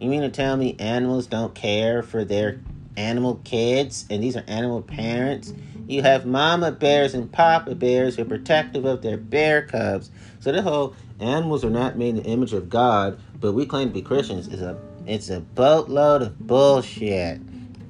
You 0.00 0.10
mean 0.10 0.22
to 0.22 0.28
tell 0.28 0.56
me 0.56 0.74
animals 0.80 1.28
don't 1.28 1.54
care 1.54 2.02
for 2.02 2.24
their 2.24 2.58
animal 2.96 3.36
kids 3.44 4.06
and 4.10 4.24
these 4.24 4.36
are 4.36 4.42
animal 4.48 4.82
parents? 4.82 5.54
You 5.86 6.02
have 6.02 6.26
mama 6.26 6.72
bears 6.72 7.14
and 7.14 7.30
papa 7.30 7.76
bears 7.76 8.16
who 8.16 8.22
are 8.22 8.24
protective 8.24 8.84
of 8.84 9.02
their 9.02 9.16
bear 9.16 9.62
cubs. 9.62 10.10
So 10.40 10.50
the 10.50 10.62
whole 10.62 10.96
animals 11.20 11.64
are 11.64 11.70
not 11.70 11.96
made 11.96 12.10
in 12.10 12.16
the 12.16 12.24
image 12.24 12.52
of 12.52 12.68
God, 12.68 13.20
but 13.40 13.52
we 13.52 13.66
claim 13.66 13.88
to 13.88 13.94
be 13.94 14.02
Christians 14.02 14.48
is 14.48 14.62
a 14.62 14.78
it's 15.06 15.30
a 15.30 15.40
boatload 15.40 16.22
of 16.22 16.38
bullshit. 16.38 17.40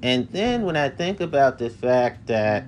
And 0.02 0.28
then 0.28 0.62
when 0.62 0.76
I 0.76 0.88
think 0.88 1.20
about 1.20 1.58
the 1.58 1.70
fact 1.70 2.28
that 2.28 2.66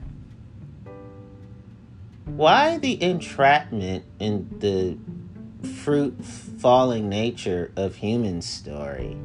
why 2.24 2.78
the 2.78 3.00
entrapment 3.02 4.04
in 4.18 4.58
the 4.58 4.98
fruit 5.66 6.24
falling 6.24 7.08
nature 7.08 7.72
of 7.76 7.96
human 7.96 8.42
story? 8.42 9.16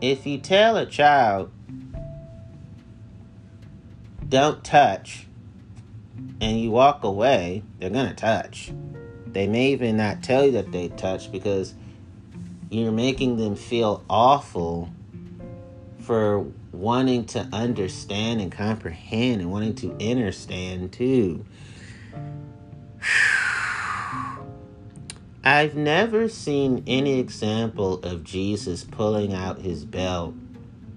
If 0.00 0.26
you 0.26 0.38
tell 0.38 0.76
a 0.76 0.86
child 0.86 1.50
don't 4.28 4.64
touch 4.64 5.26
and 6.40 6.60
you 6.60 6.70
walk 6.70 7.04
away, 7.04 7.62
they're 7.78 7.90
going 7.90 8.08
to 8.08 8.14
touch. 8.14 8.72
They 9.32 9.46
may 9.46 9.72
even 9.72 9.96
not 9.96 10.22
tell 10.22 10.44
you 10.44 10.52
that 10.52 10.72
they 10.72 10.88
touch 10.88 11.30
because 11.30 11.74
you're 12.70 12.92
making 12.92 13.36
them 13.36 13.56
feel 13.56 14.04
awful 14.08 14.90
for 16.00 16.46
wanting 16.72 17.24
to 17.24 17.40
understand 17.52 18.40
and 18.40 18.52
comprehend 18.52 19.40
and 19.40 19.50
wanting 19.50 19.74
to 19.74 19.92
understand 20.10 20.92
too. 20.92 21.44
I've 25.44 25.76
never 25.76 26.28
seen 26.28 26.82
any 26.86 27.20
example 27.20 28.00
of 28.02 28.24
Jesus 28.24 28.84
pulling 28.84 29.32
out 29.32 29.60
his 29.60 29.84
belt 29.84 30.34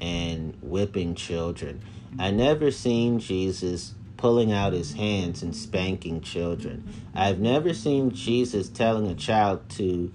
and 0.01 0.57
whipping 0.61 1.13
children. 1.15 1.81
I 2.17 2.31
never 2.31 2.71
seen 2.71 3.19
Jesus 3.19 3.93
pulling 4.19 4.51
out 4.51 4.73
his 4.73 4.93
hands 4.93 5.41
and 5.41 5.55
spanking 5.55 6.19
children. 6.19 6.84
I've 7.15 7.39
never 7.39 7.73
seen 7.73 8.12
Jesus 8.12 8.67
telling 8.67 9.08
a 9.08 9.15
child 9.15 9.67
to 9.77 10.12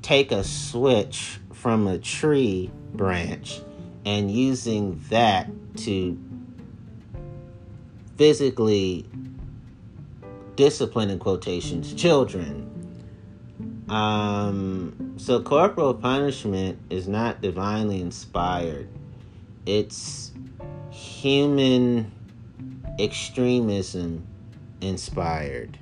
take 0.00 0.30
a 0.30 0.44
switch 0.44 1.40
from 1.52 1.88
a 1.88 1.98
tree 1.98 2.70
branch 2.94 3.60
and 4.04 4.30
using 4.30 5.02
that 5.10 5.50
to 5.78 6.16
physically 8.16 9.04
discipline 10.54 11.10
in 11.10 11.18
quotations 11.18 11.94
children. 11.94 12.62
Um, 13.88 15.14
so 15.16 15.42
corporal 15.42 15.94
punishment 15.94 16.78
is 16.90 17.08
not 17.08 17.40
divinely 17.40 18.00
inspired. 18.00 18.88
It's 19.66 20.30
human 20.90 22.12
extremism 22.98 24.26
inspired. 24.80 25.78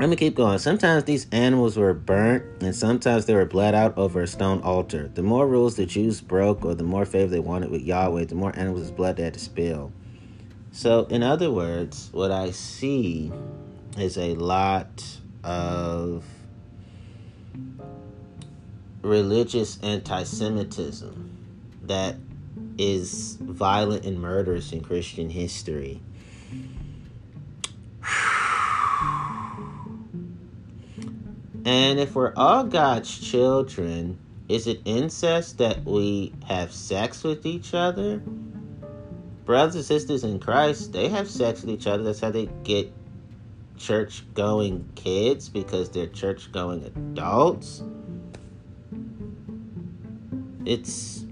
Let 0.00 0.08
me 0.08 0.14
keep 0.14 0.36
going. 0.36 0.58
Sometimes 0.58 1.04
these 1.04 1.26
animals 1.32 1.76
were 1.76 1.92
burnt, 1.92 2.44
and 2.62 2.74
sometimes 2.74 3.26
they 3.26 3.34
were 3.34 3.44
bled 3.44 3.74
out 3.74 3.98
over 3.98 4.22
a 4.22 4.28
stone 4.28 4.60
altar. 4.62 5.10
The 5.12 5.24
more 5.24 5.48
rules 5.48 5.74
the 5.74 5.86
Jews 5.86 6.20
broke, 6.20 6.64
or 6.64 6.76
the 6.76 6.84
more 6.84 7.04
favor 7.04 7.30
they 7.30 7.40
wanted 7.40 7.70
with 7.70 7.82
Yahweh, 7.82 8.26
the 8.26 8.36
more 8.36 8.56
animals' 8.56 8.92
blood 8.92 9.16
they 9.16 9.24
had 9.24 9.34
to 9.34 9.40
spill. 9.40 9.92
So, 10.70 11.06
in 11.06 11.24
other 11.24 11.50
words, 11.50 12.10
what 12.12 12.30
I 12.30 12.52
see 12.52 13.32
is 13.98 14.16
a 14.16 14.36
lot 14.36 15.04
of 15.42 16.24
religious 19.02 19.80
anti 19.82 20.22
Semitism 20.22 21.30
that 21.82 22.16
is 22.78 23.36
violent 23.40 24.04
and 24.06 24.20
murderous 24.20 24.72
in 24.72 24.80
Christian 24.80 25.28
history. 25.28 26.00
And 31.64 31.98
if 31.98 32.14
we're 32.14 32.32
all 32.34 32.64
God's 32.64 33.18
children, 33.18 34.18
is 34.48 34.66
it 34.66 34.80
incest 34.86 35.58
that 35.58 35.84
we 35.84 36.32
have 36.46 36.72
sex 36.72 37.22
with 37.24 37.44
each 37.44 37.74
other? 37.74 38.22
Brothers 39.44 39.74
and 39.74 39.84
sisters 39.84 40.24
in 40.24 40.38
Christ, 40.38 40.92
they 40.92 41.08
have 41.08 41.28
sex 41.28 41.60
with 41.60 41.70
each 41.70 41.86
other. 41.86 42.02
That's 42.02 42.20
how 42.20 42.30
they 42.30 42.48
get 42.64 42.90
church 43.76 44.22
going 44.34 44.88
kids 44.94 45.48
because 45.48 45.90
they're 45.90 46.06
church 46.06 46.50
going 46.52 46.84
adults. 46.84 47.82
It's 50.64 51.24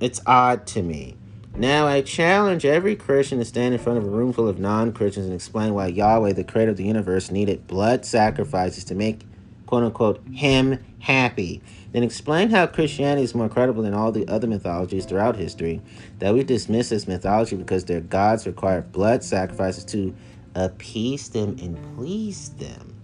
it's 0.00 0.20
odd 0.26 0.66
to 0.68 0.82
me. 0.82 1.16
Now 1.56 1.86
I 1.86 2.02
challenge 2.02 2.64
every 2.64 2.96
Christian 2.96 3.38
to 3.38 3.44
stand 3.44 3.74
in 3.74 3.80
front 3.80 3.98
of 3.98 4.04
a 4.04 4.08
room 4.08 4.32
full 4.32 4.48
of 4.48 4.58
non-Christians 4.58 5.26
and 5.26 5.34
explain 5.34 5.72
why 5.72 5.86
Yahweh, 5.86 6.32
the 6.32 6.42
creator 6.42 6.72
of 6.72 6.76
the 6.76 6.84
universe, 6.84 7.30
needed 7.30 7.68
blood 7.68 8.04
sacrifices 8.04 8.82
to 8.84 8.94
make 8.94 9.20
quote 9.66 9.84
unquote 9.84 10.20
him 10.32 10.84
happy. 10.98 11.62
Then 11.92 12.02
explain 12.02 12.50
how 12.50 12.66
Christianity 12.66 13.22
is 13.22 13.36
more 13.36 13.48
credible 13.48 13.84
than 13.84 13.94
all 13.94 14.10
the 14.10 14.26
other 14.26 14.48
mythologies 14.48 15.06
throughout 15.06 15.36
history 15.36 15.80
that 16.18 16.34
we 16.34 16.42
dismiss 16.42 16.90
as 16.90 17.06
mythology 17.06 17.54
because 17.54 17.84
their 17.84 18.00
gods 18.00 18.46
require 18.46 18.82
blood 18.82 19.22
sacrifices 19.22 19.84
to 19.86 20.12
appease 20.56 21.28
them 21.28 21.56
and 21.60 21.78
please 21.96 22.50
them. 22.50 22.94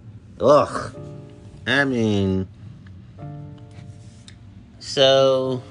Ugh. 0.41 0.93
I 1.65 1.85
mean, 1.85 2.47
so. 4.79 5.63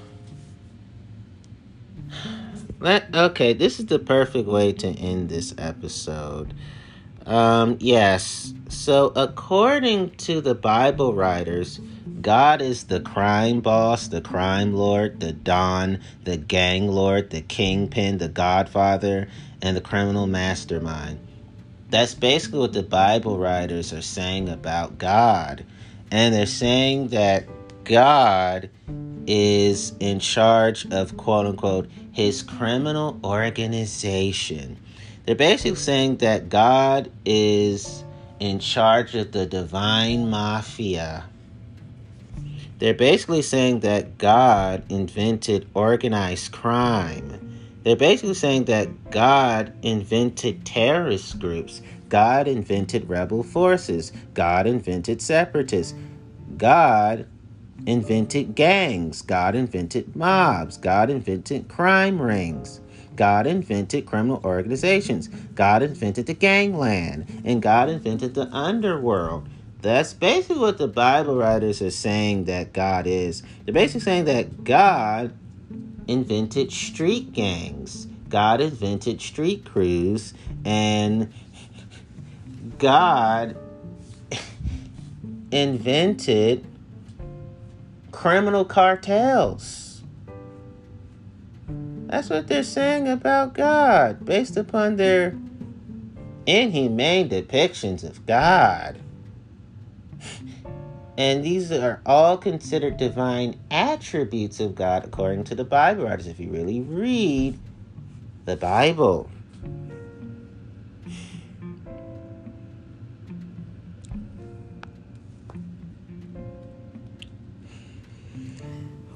Let, 2.81 3.15
okay, 3.15 3.53
this 3.53 3.79
is 3.79 3.87
the 3.87 3.99
perfect 3.99 4.49
way 4.49 4.73
to 4.73 4.89
end 4.89 5.29
this 5.29 5.55
episode. 5.59 6.55
Um, 7.27 7.77
yes. 7.79 8.55
So, 8.71 9.13
according 9.15 10.13
to 10.17 10.41
the 10.41 10.55
Bible 10.55 11.13
writers, 11.13 11.79
God 12.23 12.63
is 12.63 12.85
the 12.85 13.01
crime 13.01 13.61
boss, 13.61 14.09
the 14.09 14.23
crime 14.23 14.73
lord, 14.73 15.21
the 15.21 15.33
Don, 15.33 16.01
the 16.25 16.39
gang 16.39 16.89
lord, 16.89 17.31
the 17.31 17.43
kingpin, 17.43 18.17
the 18.17 18.29
godfather, 18.29 19.29
and 19.61 19.77
the 19.77 19.83
criminal 19.83 20.27
mastermind. 20.27 21.19
That's 21.91 22.15
basically 22.15 22.61
what 22.61 22.73
the 22.73 22.83
Bible 22.83 23.39
writers 23.39 23.93
are 23.93 24.03
saying 24.03 24.49
about 24.49 24.97
God. 24.97 25.67
And 26.11 26.35
they're 26.35 26.47
saying 26.47 27.09
that 27.09 27.47
God 27.85 28.71
is 29.33 29.93
in 30.01 30.19
charge 30.19 30.91
of 30.91 31.17
quote 31.17 31.47
unquote 31.47 31.89
his 32.11 32.43
criminal 32.43 33.21
organization. 33.23 34.77
They're 35.25 35.37
basically 35.37 35.77
saying 35.77 36.17
that 36.17 36.49
God 36.49 37.13
is 37.25 38.03
in 38.41 38.59
charge 38.59 39.15
of 39.15 39.31
the 39.31 39.47
divine 39.47 40.29
mafia. 40.29 41.27
They're 42.81 42.93
basically 42.93 43.43
saying 43.43 43.81
that 43.81 44.19
God 44.19 44.83
invented 44.91 45.69
organized 45.75 46.51
crime. 46.51 47.61
They're 47.85 47.95
basically 47.95 48.35
saying 48.35 48.65
that 48.65 49.13
God 49.13 49.73
invented 49.83 50.67
terrorist 50.67 51.39
groups. 51.39 51.83
God 52.09 52.49
invented 52.49 53.09
rebel 53.09 53.45
forces. 53.45 54.11
God 54.35 54.67
invented 54.67 55.23
separatists. 55.23 55.95
God 56.57 57.29
invented 57.87 58.55
gangs. 58.55 59.23
God 59.23 59.55
invented 59.55 60.15
mobs. 60.15 60.77
God 60.77 61.11
invented 61.11 61.69
crime 61.69 62.21
rings. 62.21 62.81
God 63.17 63.47
invented 63.47 64.07
criminal 64.07 64.41
organizations. 64.45 65.29
God 65.55 65.83
invented 65.83 66.27
the 66.27 66.35
gangland. 66.35 67.43
And 67.45 67.61
God 67.61 67.89
invented 67.89 68.35
the 68.35 68.49
underworld. 68.55 69.49
That's 69.83 70.13
basically 70.13 70.59
what 70.59 70.79
the 70.79 70.89
Bible 70.89 71.37
writers 71.37 71.81
are 71.83 71.91
saying 71.91 72.45
that 72.45 72.73
God 72.73 73.07
is. 73.07 73.43
They're 73.65 73.75
basically 73.75 74.01
saying 74.01 74.25
that 74.27 74.65
God 74.65 75.35
invented 76.07 76.73
street 76.73 77.33
gangs. 77.33 78.07
God 78.29 78.61
invented 78.61 79.21
street 79.21 79.65
crews. 79.65 80.35
And 80.65 81.33
God 82.79 83.57
invented 85.51 86.65
criminal 88.21 88.67
cartels. 88.67 90.03
That's 92.09 92.29
what 92.29 92.49
they're 92.49 92.63
saying 92.63 93.09
about 93.09 93.55
God, 93.55 94.27
based 94.27 94.59
upon 94.59 94.97
their 94.97 95.35
inhumane 96.45 97.31
depictions 97.31 98.05
of 98.05 98.27
God. 98.27 99.01
And 101.17 101.45
these 101.45 101.71
are 101.71 102.01
all 102.07 102.39
considered 102.39 102.97
divine 102.97 103.61
attributes 103.71 104.59
of 104.59 104.75
God 104.75 105.05
according 105.05 105.45
to 105.45 105.55
the 105.55 105.65
Bible 105.65 106.05
writers, 106.05 106.27
if 106.27 106.41
you 106.41 106.49
really 106.49 106.81
read 106.81 107.59
the 108.47 108.57
Bible. 108.57 109.31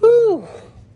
Whew. 0.05 0.47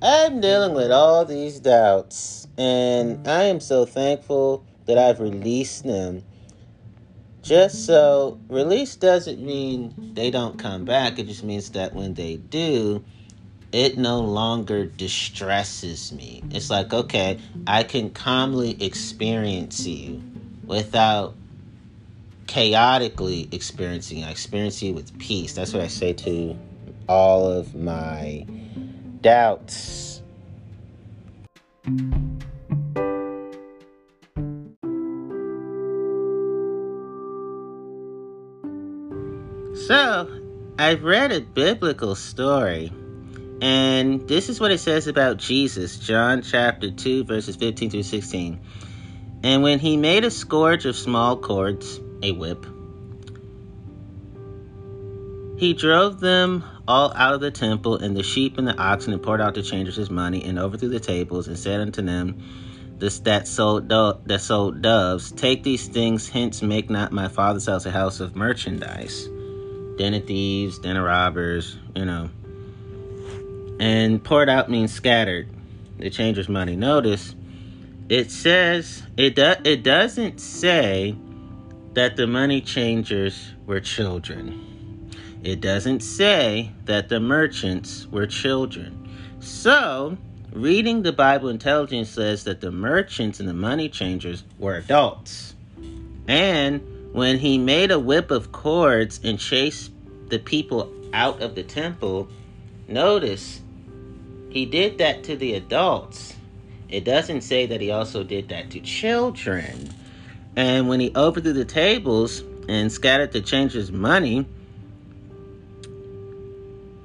I'm 0.03 0.41
dealing 0.41 0.75
with 0.75 0.93
all 0.93 1.25
these 1.25 1.59
doubts, 1.61 2.47
and 2.57 3.17
mm-hmm. 3.17 3.29
I 3.29 3.45
am 3.45 3.61
so 3.61 3.85
thankful 3.85 4.65
that 4.87 4.99
I've 4.99 5.19
released 5.21 5.85
them 5.85 6.23
just 7.43 7.87
so 7.87 8.39
release 8.49 8.95
doesn't 8.97 9.41
mean 9.41 10.13
they 10.15 10.31
don't 10.31 10.59
come 10.59 10.85
back. 10.85 11.19
It 11.19 11.29
just 11.29 11.43
means 11.43 11.71
that 11.71 11.95
when 11.95 12.13
they 12.13 12.37
do, 12.37 13.03
it 13.73 13.97
no 13.97 14.21
longer 14.21 14.85
distresses 14.85 16.13
me. 16.13 16.43
It's 16.51 16.69
like, 16.69 16.93
okay, 16.93 17.39
I 17.67 17.85
can 17.85 18.11
calmly 18.11 18.83
experience 18.83 19.87
you 19.87 20.23
without 20.67 21.35
chaotically 22.47 23.49
experiencing. 23.51 24.25
I 24.25 24.31
experience 24.31 24.83
you 24.83 24.93
with 24.93 25.19
peace. 25.19 25.55
That's 25.55 25.73
what 25.73 25.83
I 25.83 25.89
say 25.89 26.13
to 26.13 26.55
all 27.09 27.51
of 27.51 27.75
my 27.75 28.45
doubts. 29.21 30.23
So, 39.87 40.29
I've 40.79 41.03
read 41.03 41.33
a 41.33 41.41
biblical 41.41 42.15
story, 42.15 42.93
and 43.63 44.29
this 44.29 44.49
is 44.49 44.61
what 44.61 44.71
it 44.71 44.79
says 44.79 45.07
about 45.07 45.39
Jesus, 45.39 45.99
John 45.99 46.43
chapter 46.43 46.91
2, 46.91 47.25
verses 47.25 47.57
15 47.57 47.91
through 47.91 48.03
16. 48.03 48.61
And 49.43 49.63
when 49.63 49.79
he 49.79 49.97
made 49.97 50.25
a 50.25 50.31
scourge 50.31 50.85
of 50.85 50.95
small 50.95 51.37
cords, 51.37 52.01
a 52.23 52.33
whip, 52.33 52.67
he 55.59 55.75
drove 55.75 56.21
them 56.21 56.65
all 56.89 57.13
out 57.15 57.35
of 57.35 57.41
the 57.41 57.53
temple, 57.53 57.97
and 57.97 58.17
the 58.17 58.25
sheep 58.25 58.59
and 58.59 58.67
the 58.67 58.77
oxen, 58.77 59.13
and 59.13 59.23
poured 59.23 59.41
out 59.41 59.55
the 59.55 59.63
changers 59.63 59.95
his 59.95 60.11
money, 60.11 60.43
and 60.43 60.59
overthrew 60.59 60.89
the 60.89 60.99
tables, 60.99 61.47
and 61.47 61.57
said 61.57 61.81
unto 61.81 62.03
them 62.03 62.43
this, 62.99 63.21
that 63.21 63.47
sold 63.47 63.87
do- 63.87 64.19
that 64.27 64.41
sold 64.41 64.83
doves, 64.83 65.31
Take 65.31 65.63
these 65.63 65.87
things 65.87 66.29
hence, 66.29 66.63
make 66.63 66.91
not 66.91 67.13
my 67.13 67.29
father's 67.29 67.67
house 67.67 67.87
a 67.87 67.93
house 67.93 68.19
of 68.19 68.35
merchandise 68.35 69.29
den 69.99 70.15
of 70.15 70.25
thieves, 70.25 70.79
den 70.79 70.97
of 70.97 71.05
robbers, 71.05 71.77
you 71.95 72.05
know. 72.05 72.31
And 73.81 74.23
poured 74.23 74.49
out 74.49 74.71
means 74.71 74.93
scattered. 74.93 75.49
The 75.99 76.09
changer's 76.09 76.49
money. 76.49 76.77
Notice 76.77 77.35
it 78.09 78.31
says 78.31 79.03
it 79.17 79.35
do, 79.35 79.55
it 79.65 79.83
doesn't 79.83 80.41
say 80.41 81.17
that 81.95 82.17
the 82.17 82.27
money 82.27 82.61
changers 82.61 83.53
were 83.67 83.81
children. 83.81 84.68
It 85.43 85.61
doesn't 85.61 86.01
say 86.01 86.73
that 86.85 87.09
the 87.09 87.21
merchants 87.21 88.07
were 88.11 88.27
children. 88.27 89.09
So, 89.41 90.19
reading 90.53 91.03
the 91.03 91.13
Bible 91.13 91.49
intelligence 91.49 92.09
says 92.09 92.45
that 92.45 92.61
the 92.61 92.73
merchants 92.73 93.39
and 93.39 93.49
the 93.49 93.55
money 93.55 93.89
changers 93.89 94.43
were 94.59 94.77
adults. 94.77 95.55
And 96.27 96.83
when 97.13 97.39
he 97.39 97.57
made 97.57 97.93
a 97.93 97.99
whip 98.01 98.31
of 98.33 98.51
cords 98.51 99.21
and 99.23 99.39
chased 99.39 99.93
the 100.29 100.41
people 100.41 100.93
out 101.13 101.41
of 101.41 101.55
the 101.55 101.63
temple, 101.63 102.29
notice 102.89 103.61
he 104.51 104.67
did 104.67 104.99
that 104.99 105.23
to 105.25 105.37
the 105.37 105.55
adults. 105.55 106.35
It 106.89 107.05
doesn't 107.05 107.43
say 107.43 107.67
that 107.67 107.81
he 107.81 107.93
also 107.93 108.25
did 108.25 108.49
that 108.49 108.71
to 108.73 108.81
children. 108.81 109.91
And 110.57 110.89
when 110.89 110.99
he 110.99 111.13
overthrew 111.15 111.53
the 111.53 111.65
tables 111.65 112.43
and 112.69 112.91
scattered 112.91 113.33
the 113.33 113.41
changers' 113.41 113.93
money 113.93 114.45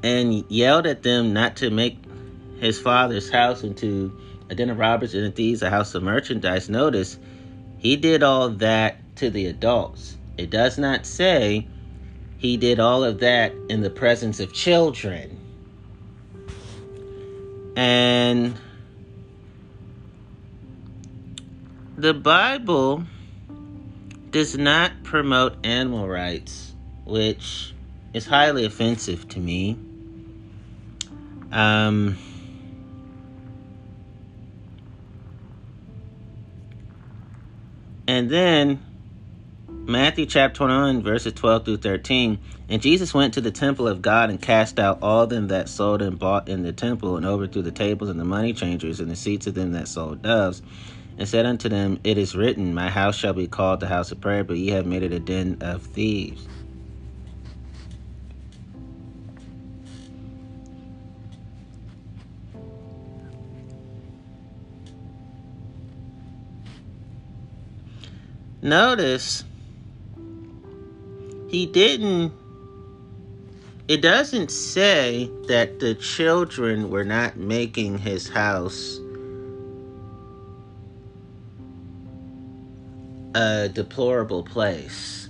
and 0.04 0.44
yelled 0.50 0.86
at 0.86 1.02
them 1.02 1.34
not 1.34 1.56
to 1.58 1.70
make 1.70 1.98
his 2.60 2.80
father's 2.80 3.30
house 3.30 3.64
into 3.64 4.16
a 4.50 4.56
den 4.56 4.70
of 4.70 4.78
robbers 4.78 5.16
and 5.16 5.34
thieves, 5.34 5.62
a 5.62 5.70
house 5.70 5.96
of 5.96 6.04
merchandise, 6.04 6.70
notice 6.70 7.18
he 7.78 7.96
did 7.96 8.22
all 8.22 8.50
that 8.50 8.98
to 9.16 9.30
the 9.30 9.48
adults. 9.48 10.18
It 10.38 10.50
does 10.50 10.78
not 10.78 11.06
say 11.06 11.68
he 12.38 12.58
did 12.58 12.80
all 12.80 13.04
of 13.04 13.20
that 13.20 13.54
in 13.70 13.82
the 13.82 13.90
presence 13.90 14.40
of 14.40 14.54
children. 14.54 15.40
And 17.76 18.56
the 21.98 22.14
Bible 22.14 23.06
does 24.30 24.58
not 24.58 25.04
promote 25.04 25.66
animal 25.66 26.08
rights, 26.08 26.74
which 27.06 27.74
is 28.14 28.26
highly 28.26 28.66
offensive 28.66 29.28
to 29.30 29.40
me. 29.40 29.78
Um, 31.54 32.18
and 38.08 38.28
then 38.28 38.84
Matthew 39.70 40.26
chapter 40.26 40.58
21, 40.58 41.04
verses 41.04 41.34
12 41.34 41.66
through 41.66 41.78
13. 41.78 42.40
And 42.70 42.82
Jesus 42.82 43.14
went 43.14 43.36
to 43.36 43.42
the 43.42 43.52
temple 43.52 43.88
of 43.88 44.02
God 44.02 44.32
and 44.32 44.42
cast 44.42 44.80
out 44.80 44.98
all 45.04 45.28
them 45.28 45.50
that 45.50 45.70
sold 45.70 46.02
and 46.02 46.18
bought 46.18 46.50
in 46.50 46.64
the 46.64 46.74
temple, 46.74 47.18
and 47.18 47.26
overthrew 47.26 47.62
the 47.62 47.72
tables 47.72 48.10
and 48.10 48.20
the 48.20 48.26
money 48.26 48.54
changers 48.54 49.00
and 49.00 49.12
the 49.12 49.16
seats 49.16 49.46
of 49.46 49.54
them 49.54 49.74
that 49.74 49.88
sold 49.88 50.24
doves, 50.24 50.64
and 51.20 51.30
said 51.30 51.46
unto 51.46 51.70
them, 51.70 52.00
It 52.04 52.18
is 52.18 52.34
written, 52.34 52.74
My 52.74 52.90
house 52.90 53.16
shall 53.16 53.34
be 53.34 53.46
called 53.46 53.80
the 53.80 53.88
house 53.88 54.12
of 54.12 54.20
prayer, 54.20 54.44
but 54.44 54.58
ye 54.58 54.70
have 54.70 54.88
made 54.88 55.04
it 55.04 55.14
a 55.14 55.20
den 55.20 55.58
of 55.62 55.84
thieves. 55.84 56.48
Notice 68.64 69.44
he 71.50 71.66
didn't 71.66 72.32
it 73.90 74.02
doesn't 74.02 74.52
say 74.52 75.30
that 75.50 75.82
the 75.82 75.96
children 75.96 76.90
were 76.90 77.04
not 77.04 77.36
making 77.36 77.98
his 77.98 78.30
house 78.30 79.02
a 83.36 83.68
deplorable 83.68 84.44
place. 84.44 85.30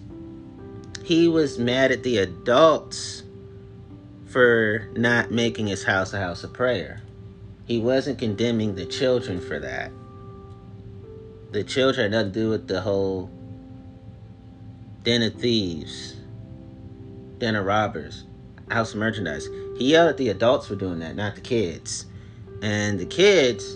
He 1.04 1.28
was 1.28 1.58
mad 1.58 1.92
at 1.92 2.04
the 2.04 2.20
adults 2.20 3.24
for 4.28 4.88
not 4.96 5.32
making 5.32 5.66
his 5.66 5.84
house 5.84 6.14
a 6.14 6.20
house 6.20 6.44
of 6.44 6.54
prayer. 6.54 7.02
He 7.66 7.80
wasn't 7.80 8.20
condemning 8.20 8.76
the 8.76 8.86
children 8.86 9.42
for 9.42 9.58
that. 9.58 9.92
The 11.54 11.64
children 11.64 12.12
had 12.12 12.12
nothing 12.12 12.32
to 12.34 12.40
do 12.40 12.50
with 12.50 12.68
the 12.68 12.82
whole 12.82 13.30
den 15.04 15.22
of 15.22 15.36
thieves, 15.36 16.16
den 17.38 17.56
of 17.56 17.64
robbers, 17.64 18.24
house 18.72 18.94
of 18.94 19.00
merchandise. 19.00 19.48
He 19.78 19.92
yelled 19.92 20.10
at 20.10 20.18
the 20.18 20.30
adults 20.30 20.66
for 20.66 20.76
doing 20.76 20.98
that, 21.00 21.16
not 21.16 21.36
the 21.36 21.42
kids. 21.42 22.08
And 22.64 23.00
the 23.00 23.06
kids, 23.06 23.76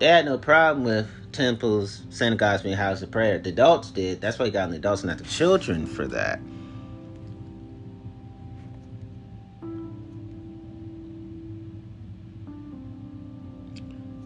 they 0.00 0.06
had 0.06 0.26
no 0.26 0.36
problem 0.36 0.84
with 0.84 1.08
temples, 1.32 2.02
synagogues 2.10 2.60
being 2.60 2.76
house 2.76 3.00
of 3.00 3.10
prayer. 3.10 3.38
The 3.38 3.50
adults 3.50 3.90
did. 3.90 4.20
That's 4.20 4.38
why 4.38 4.44
he 4.44 4.50
got 4.50 4.64
on 4.64 4.70
the 4.72 4.76
adults, 4.76 5.02
not 5.02 5.16
the 5.16 5.24
children, 5.24 5.86
for 5.86 6.06
that. 6.08 6.40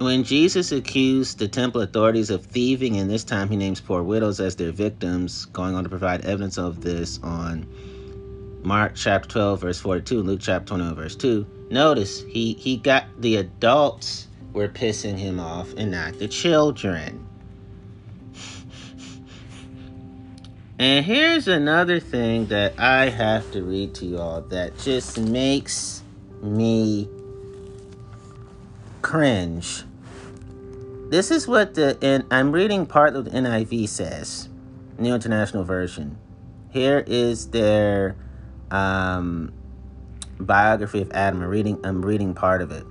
When 0.01 0.25
Jesus 0.25 0.73
accused 0.73 1.39
the 1.39 1.47
temple 1.47 1.83
authorities 1.83 2.31
of 2.31 2.47
thieving, 2.47 2.97
and 2.97 3.11
this 3.11 3.23
time 3.23 3.51
he 3.51 3.57
names 3.59 3.83
poor 3.83 4.03
widows 4.03 4.41
as 4.41 4.57
their 4.57 4.73
victims, 4.73 5.45
going 5.45 5.75
on 5.75 5.85
to 5.85 5.91
provide 5.91 6.25
evidence 6.25 6.57
of 6.57 6.81
this 6.81 7.21
on 7.23 7.67
Mark 8.63 8.95
chapter 8.95 9.29
12, 9.29 9.61
verse 9.61 9.79
42, 9.79 10.23
Luke 10.23 10.41
chapter 10.41 10.69
21, 10.69 10.95
verse 10.95 11.17
2. 11.17 11.47
Notice 11.69 12.23
he, 12.23 12.55
he 12.55 12.79
got 12.79 13.05
the 13.19 13.37
adults 13.37 14.29
were 14.55 14.69
pissing 14.69 15.19
him 15.19 15.39
off 15.39 15.75
and 15.77 15.91
not 15.91 16.19
the 16.19 16.29
children. 16.29 17.27
And 20.79 21.05
here's 21.05 21.47
another 21.47 22.01
thing 22.01 22.47
that 22.47 22.73
I 22.81 23.11
have 23.11 23.53
to 23.53 23.63
read 23.63 23.95
to 23.97 24.07
you 24.07 24.17
all 24.17 24.41
that 24.41 24.79
just 24.79 25.19
makes 25.19 26.03
me 26.41 27.07
cringe. 29.03 29.85
This 31.11 31.33
is 31.33 31.49
what 31.49 31.75
the 31.75 31.99
and 32.03 32.25
I'm 32.31 32.53
reading 32.53 32.87
part 32.87 33.17
of 33.17 33.25
the 33.25 33.33
NIV 33.33 33.89
says, 33.89 34.49
New 34.97 35.13
International 35.13 35.65
Version. 35.65 36.17
Here 36.71 37.03
is 37.05 37.49
their 37.49 38.15
um, 38.71 39.53
biography 40.39 41.03
of 41.03 41.11
Adam. 41.11 41.43
I'm 41.43 41.49
reading. 41.49 41.81
I'm 41.83 42.07
reading 42.07 42.33
part 42.33 42.63
of 42.63 42.71
it. 42.71 42.87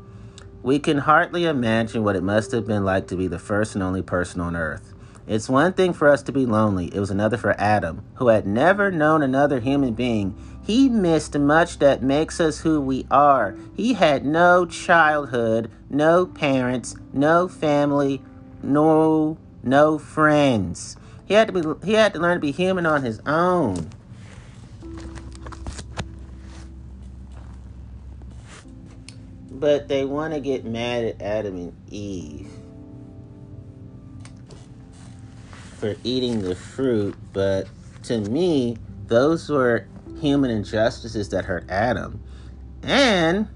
We 0.63 0.79
can 0.79 0.97
hardly 0.97 1.45
imagine 1.45 2.03
what 2.03 2.17
it 2.17 2.23
must 2.23 2.51
have 2.51 2.67
been 2.67 2.83
like 2.83 3.07
to 3.07 3.15
be 3.15 3.27
the 3.27 3.39
first 3.39 3.73
and 3.73 3.81
only 3.81 4.01
person 4.01 4.41
on 4.41 4.53
earth. 4.53 4.93
It's 5.25 5.47
one 5.47 5.71
thing 5.71 5.93
for 5.93 6.09
us 6.09 6.21
to 6.23 6.33
be 6.33 6.45
lonely, 6.45 6.93
it 6.93 6.99
was 6.99 7.11
another 7.11 7.37
for 7.37 7.55
Adam, 7.57 8.03
who 8.15 8.27
had 8.27 8.45
never 8.45 8.91
known 8.91 9.21
another 9.21 9.61
human 9.61 9.93
being. 9.93 10.35
He 10.63 10.89
missed 10.89 11.37
much 11.37 11.79
that 11.79 12.03
makes 12.03 12.39
us 12.39 12.61
who 12.61 12.79
we 12.79 13.07
are. 13.09 13.55
He 13.75 13.93
had 13.93 14.25
no 14.25 14.65
childhood, 14.65 15.71
no 15.89 16.25
parents, 16.25 16.95
no 17.13 17.47
family, 17.47 18.21
no 18.61 19.37
no 19.63 19.97
friends. 19.97 20.95
He 21.25 21.33
had 21.33 21.47
to 21.47 21.53
be 21.53 21.85
he 21.85 21.93
had 21.93 22.13
to 22.13 22.19
learn 22.19 22.35
to 22.35 22.41
be 22.41 22.51
human 22.51 22.85
on 22.85 23.03
his 23.03 23.19
own. 23.25 23.89
But 29.51 29.87
they 29.87 30.05
want 30.05 30.33
to 30.33 30.39
get 30.39 30.63
mad 30.63 31.03
at 31.03 31.21
Adam 31.21 31.55
and 31.55 31.75
Eve 31.89 32.49
for 35.79 35.95
eating 36.03 36.41
the 36.41 36.55
fruit, 36.55 37.15
but 37.31 37.67
to 38.03 38.19
me, 38.19 38.77
those 39.07 39.49
were 39.49 39.87
human 40.19 40.51
injustices 40.51 41.29
that 41.29 41.45
hurt 41.45 41.69
Adam. 41.69 42.21
And 42.83 43.47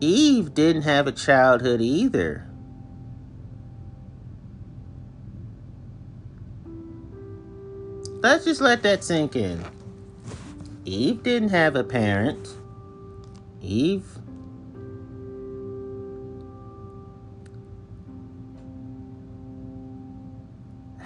Eve 0.00 0.54
didn't 0.54 0.82
have 0.82 1.06
a 1.06 1.12
childhood 1.12 1.80
either. 1.80 2.48
Let's 8.20 8.44
just 8.44 8.60
let 8.60 8.82
that 8.82 9.04
sink 9.04 9.36
in. 9.36 9.62
Eve 10.84 11.22
didn't 11.22 11.50
have 11.50 11.76
a 11.76 11.84
parent. 11.84 12.48
Eve 13.60 14.13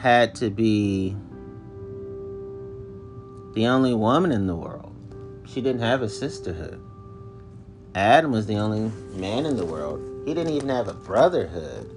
had 0.08 0.34
to 0.34 0.48
be 0.48 1.14
the 3.52 3.66
only 3.66 3.92
woman 3.92 4.32
in 4.32 4.46
the 4.46 4.56
world. 4.56 4.94
She 5.46 5.60
didn't 5.60 5.82
have 5.82 6.00
a 6.00 6.08
sisterhood. 6.08 6.80
Adam 7.94 8.32
was 8.32 8.46
the 8.46 8.54
only 8.54 8.90
man 9.18 9.44
in 9.44 9.58
the 9.58 9.66
world. 9.66 10.00
He 10.24 10.32
didn't 10.32 10.54
even 10.54 10.70
have 10.70 10.88
a 10.88 10.94
brotherhood. 10.94 11.94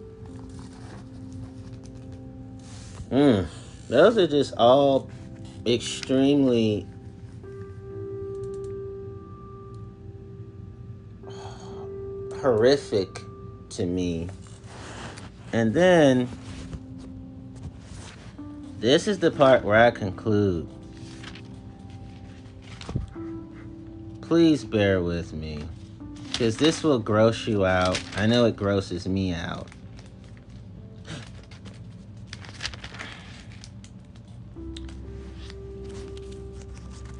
Mm, 3.11 3.45
those 3.87 4.17
are 4.17 4.27
just 4.27 4.55
all 4.57 5.09
extremely 5.65 6.85
horrific 12.41 13.21
to 13.69 13.85
me. 13.85 14.27
And 15.53 15.73
then 15.73 16.27
this 18.81 19.07
is 19.07 19.19
the 19.19 19.29
part 19.29 19.63
where 19.63 19.77
I 19.77 19.91
conclude. 19.91 20.67
Please 24.21 24.63
bear 24.63 25.01
with 25.01 25.33
me, 25.33 25.63
because 26.31 26.57
this 26.57 26.83
will 26.83 26.99
gross 26.99 27.47
you 27.47 27.65
out. 27.65 28.01
I 28.17 28.25
know 28.25 28.45
it 28.45 28.55
grosses 28.55 29.07
me 29.07 29.33
out. 29.33 29.67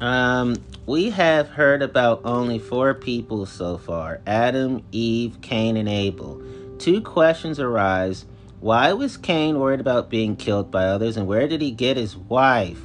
Um, 0.00 0.56
we 0.84 1.10
have 1.10 1.48
heard 1.48 1.80
about 1.80 2.22
only 2.24 2.58
four 2.58 2.92
people 2.92 3.46
so 3.46 3.78
far 3.78 4.20
Adam, 4.26 4.82
Eve, 4.90 5.40
Cain, 5.42 5.76
and 5.76 5.88
Abel. 5.88 6.42
Two 6.78 7.00
questions 7.00 7.60
arise. 7.60 8.26
Why 8.62 8.92
was 8.92 9.16
Cain 9.16 9.58
worried 9.58 9.80
about 9.80 10.08
being 10.08 10.36
killed 10.36 10.70
by 10.70 10.84
others, 10.84 11.16
and 11.16 11.26
where 11.26 11.48
did 11.48 11.60
he 11.60 11.72
get 11.72 11.96
his 11.96 12.16
wife? 12.16 12.80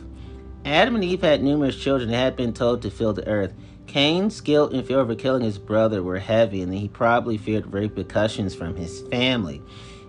Adam 0.66 0.96
and 0.96 1.04
Eve 1.04 1.22
had 1.22 1.44
numerous 1.44 1.78
children 1.78 2.10
and 2.10 2.18
had 2.18 2.36
been 2.36 2.52
told 2.52 2.82
to 2.82 2.90
fill 2.90 3.14
the 3.14 3.28
earth. 3.28 3.54
Cain's 3.86 4.42
guilt 4.42 4.74
and 4.74 4.84
fear 4.84 5.00
over 5.00 5.14
killing 5.14 5.44
his 5.44 5.60
brother 5.60 6.02
were 6.02 6.18
heavy, 6.18 6.64
and 6.64 6.74
he 6.74 6.88
probably 6.88 7.38
feared 7.38 7.72
repercussions 7.72 8.56
from 8.56 8.76
his 8.76 9.02
family. 9.10 9.62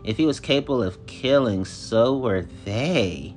If 0.05 0.17
he 0.17 0.25
was 0.25 0.41
capable 0.41 0.83
of 0.83 1.05
killing, 1.05 1.67
so 1.67 2.17
were 2.17 2.47
they. 2.65 3.37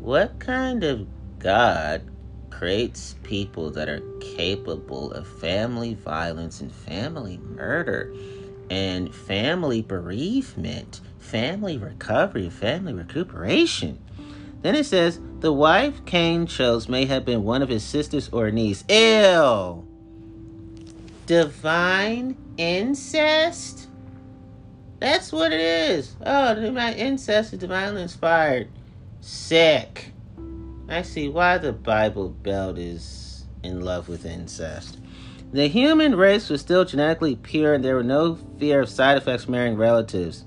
What 0.00 0.40
kind 0.40 0.82
of 0.82 1.06
God 1.38 2.10
creates 2.50 3.14
people 3.22 3.70
that 3.70 3.88
are 3.88 4.02
capable 4.20 5.12
of 5.12 5.28
family 5.28 5.94
violence 5.94 6.60
and 6.60 6.72
family 6.72 7.38
murder 7.38 8.12
and 8.70 9.14
family 9.14 9.82
bereavement, 9.82 11.00
family 11.18 11.78
recovery, 11.78 12.50
family 12.50 12.92
recuperation. 12.92 13.98
Then 14.62 14.74
it 14.74 14.84
says 14.84 15.20
the 15.40 15.52
wife 15.52 16.04
Cain 16.06 16.46
chose 16.46 16.88
may 16.88 17.04
have 17.06 17.24
been 17.24 17.44
one 17.44 17.62
of 17.62 17.68
his 17.68 17.84
sisters 17.84 18.28
or 18.32 18.50
niece. 18.50 18.84
Ew. 18.88 19.86
Divine 21.26 22.36
incest? 22.56 23.88
That's 24.98 25.30
what 25.30 25.52
it 25.52 25.60
is. 25.60 26.16
Oh, 26.24 26.70
my 26.70 26.94
incest 26.94 27.52
is 27.52 27.58
divinely 27.58 28.02
inspired. 28.02 28.68
Sick. 29.20 30.12
I 30.88 31.02
see 31.02 31.28
why 31.28 31.58
the 31.58 31.72
Bible 31.72 32.30
Belt 32.30 32.78
is 32.78 33.44
in 33.62 33.82
love 33.82 34.08
with 34.08 34.24
incest. 34.24 34.98
The 35.56 35.68
human 35.68 36.16
race 36.16 36.50
was 36.50 36.60
still 36.60 36.84
genetically 36.84 37.34
pure 37.36 37.72
and 37.72 37.82
there 37.82 37.94
were 37.94 38.02
no 38.02 38.34
fear 38.58 38.82
of 38.82 38.90
side 38.90 39.16
effects 39.16 39.44
from 39.44 39.52
marrying 39.52 39.78
relatives 39.78 40.44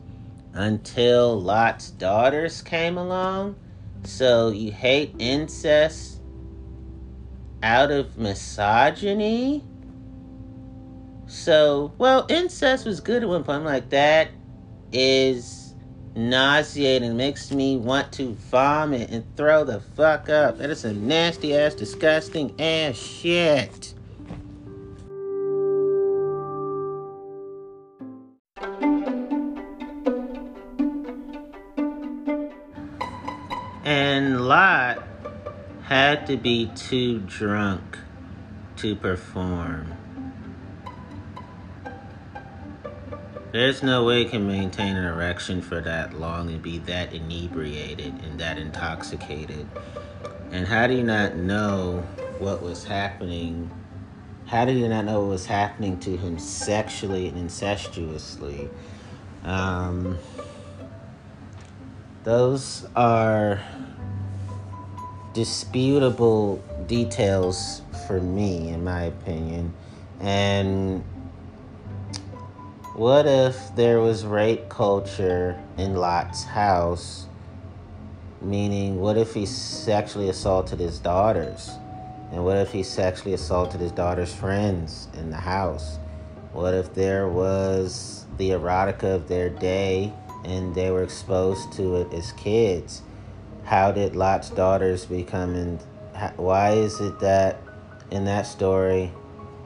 until 0.53 1.41
Lot's 1.41 1.89
daughters 1.89 2.62
came 2.62 2.95
along. 2.95 3.55
So 4.03 4.49
you 4.49 4.72
hate 4.72 5.16
incest 5.18 6.22
out 7.64 7.89
of 7.89 8.20
misogyny? 8.20 9.64
So, 11.26 11.91
well, 11.97 12.28
incest 12.30 12.86
was 12.86 12.99
good 12.99 13.24
at 13.24 13.30
one 13.30 13.43
point. 13.43 13.62
I'm 13.62 13.66
like, 13.66 13.89
that 13.89 14.30
is 14.91 15.74
nauseating, 16.16 17.18
makes 17.18 17.51
me 17.51 17.78
want 17.78 18.12
to 18.12 18.34
vomit 18.51 19.10
and 19.10 19.26
throw 19.36 19.64
the 19.64 19.80
fuck 19.80 20.30
up. 20.30 20.60
That 20.60 20.70
is 20.70 20.82
some 20.82 21.07
nasty 21.07 21.55
ass, 21.55 21.74
disgusting 21.74 22.62
ass 22.62 22.95
shit. 22.95 23.95
And 34.20 34.41
Lot 34.49 35.01
had 35.84 36.28
to 36.28 36.36
be 36.36 36.70
too 36.76 37.20
drunk 37.20 37.97
to 38.76 38.93
perform. 38.93 39.93
There's 43.53 43.82
no 43.82 44.03
way 44.03 44.24
you 44.24 44.30
can 44.30 44.45
maintain 44.45 44.97
an 44.97 45.05
erection 45.05 45.61
for 45.61 45.80
that 45.80 46.20
long 46.20 46.49
and 46.49 46.61
be 46.61 46.80
that 46.80 47.13
inebriated 47.13 48.13
and 48.26 48.38
that 48.41 48.57
intoxicated. 48.57 49.65
And 50.51 50.67
how 50.67 50.86
do 50.88 50.95
you 50.95 51.03
not 51.03 51.38
know 51.38 52.01
what 52.39 52.61
was 52.61 52.84
happening? 52.84 53.72
How 54.47 54.65
do 54.65 54.74
you 54.74 54.89
not 54.89 55.05
know 55.05 55.22
what 55.22 55.30
was 55.30 55.45
happening 55.45 55.97
to 56.01 56.17
him 56.17 56.39
sexually 56.39 57.30
and 57.30 57.38
incestuously? 57.38 58.67
Um, 59.45 60.17
those 62.26 62.86
are 62.97 63.61
disputable 65.34 66.64
details 66.88 67.82
for 68.08 68.20
me, 68.20 68.70
in 68.70 68.84
my 68.84 69.04
opinion. 69.04 69.74
And 70.20 71.04
what 72.96 73.28
if 73.28 73.76
there 73.76 74.00
was 74.00 74.26
rape 74.26 74.70
culture 74.70 75.62
in 75.78 75.96
Lot's 75.96 76.44
house? 76.44 77.28
Meaning, 78.42 79.00
what 79.00 79.18
if 79.18 79.34
he 79.34 79.46
sexually 79.46 80.30
assaulted 80.30 80.80
his 80.80 81.00
daughters? 81.00 81.72
And 82.32 82.44
what 82.44 82.58
if 82.58 82.72
he 82.72 82.84
sexually 82.84 83.34
assaulted 83.34 83.82
his 83.82 83.92
daughter's 83.92 84.34
friends 84.34 85.08
in 85.14 85.30
the 85.30 85.38
house? 85.38 85.98
What 86.52 86.74
if 86.74 86.94
there 86.94 87.28
was 87.28 88.26
the 88.38 88.52
erotica 88.52 89.16
of 89.16 89.28
their 89.28 89.50
day 89.50 90.14
and 90.44 90.74
they 90.74 90.92
were 90.92 91.04
exposed 91.04 91.72
to 91.74 91.96
it 91.98 92.14
as 92.14 92.32
kids? 92.34 93.02
How 93.70 93.91
did 93.91 94.15
Lot's 94.15 94.49
daughters 94.49 95.05
become 95.05 95.53
in, 95.53 95.78
why 96.38 96.72
is 96.72 96.99
it 96.99 97.20
that 97.20 97.61
in 98.09 98.26
that 98.26 98.47
story, 98.47 99.13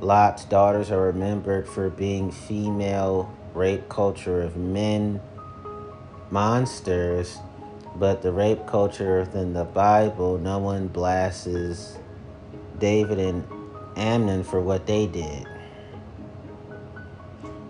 Lot's 0.02 0.44
daughters 0.44 0.92
are 0.92 1.04
remembered 1.04 1.66
for 1.66 1.90
being 1.90 2.30
female 2.30 3.34
rape 3.54 3.88
culture 3.88 4.42
of 4.42 4.58
men 4.58 5.22
monsters, 6.32 7.38
but 7.96 8.22
the 8.22 8.34
rape 8.34 8.68
culture 8.68 9.20
within 9.22 9.54
the 9.54 9.64
Bible, 9.64 10.38
no 10.38 10.58
one 10.58 10.90
blasts 10.90 11.98
David 12.80 13.20
and 13.20 13.48
Amnon 13.96 14.44
for 14.44 14.60
what 14.60 14.86
they 14.86 15.08
did. 15.08 15.48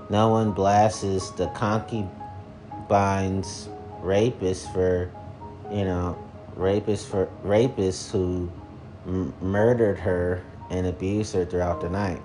No 0.10 0.30
one 0.30 0.52
blasts 0.52 1.30
the 1.30 1.46
concubines 1.54 2.10
rapists 4.02 4.74
for, 4.74 5.12
you 5.74 5.86
know, 5.86 6.18
rapists 6.56 7.06
for 7.06 7.28
rapists 7.44 8.12
who 8.12 8.52
m- 9.08 9.34
murdered 9.42 9.98
her 9.98 10.44
and 10.70 10.86
abused 10.86 11.34
her 11.34 11.46
throughout 11.46 11.82
the 11.82 11.90
night. 11.90 12.22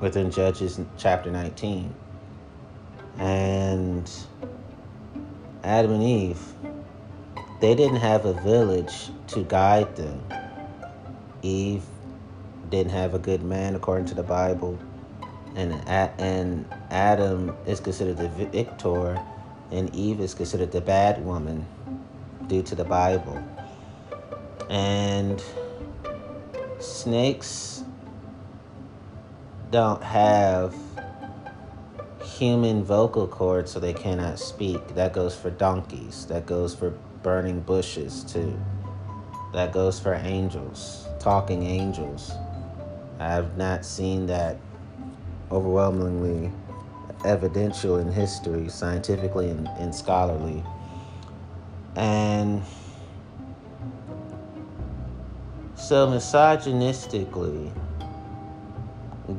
Within 0.00 0.32
Judges 0.32 0.80
chapter 0.98 1.30
19. 1.30 1.94
And 3.18 4.10
Adam 5.62 5.92
and 5.92 6.02
Eve, 6.02 6.42
they 7.60 7.76
didn't 7.76 7.98
have 7.98 8.24
a 8.24 8.32
village 8.32 9.10
to 9.28 9.44
guide 9.44 9.94
them. 9.94 10.20
Eve 11.42 11.84
didn't 12.68 12.90
have 12.90 13.14
a 13.14 13.18
good 13.18 13.44
man 13.44 13.76
according 13.76 14.06
to 14.06 14.14
the 14.14 14.22
Bible, 14.22 14.76
and 15.54 15.72
and 16.18 16.66
Adam 16.90 17.54
is 17.66 17.78
considered 17.78 18.16
the 18.16 18.28
victor, 18.28 19.22
and 19.72 19.94
Eve 19.94 20.20
is 20.20 20.34
considered 20.34 20.70
the 20.70 20.80
bad 20.80 21.24
woman 21.24 21.66
due 22.46 22.62
to 22.62 22.74
the 22.74 22.84
Bible. 22.84 23.42
And 24.68 25.42
snakes 26.78 27.82
don't 29.70 30.02
have 30.02 30.74
human 32.22 32.84
vocal 32.84 33.26
cords 33.26 33.72
so 33.72 33.80
they 33.80 33.94
cannot 33.94 34.38
speak. 34.38 34.94
That 34.94 35.12
goes 35.12 35.34
for 35.34 35.50
donkeys. 35.50 36.26
That 36.26 36.46
goes 36.46 36.74
for 36.74 36.90
burning 37.22 37.60
bushes 37.60 38.24
too. 38.24 38.58
That 39.52 39.72
goes 39.72 39.98
for 40.00 40.14
angels, 40.14 41.06
talking 41.18 41.62
angels. 41.62 42.32
I 43.18 43.28
have 43.28 43.56
not 43.56 43.84
seen 43.84 44.26
that 44.26 44.56
overwhelmingly 45.50 46.50
evidential 47.24 47.98
in 47.98 48.10
history, 48.10 48.68
scientifically 48.68 49.50
and, 49.50 49.68
and 49.78 49.94
scholarly. 49.94 50.64
And 51.96 52.62
so, 55.74 56.06
misogynistically, 56.08 57.72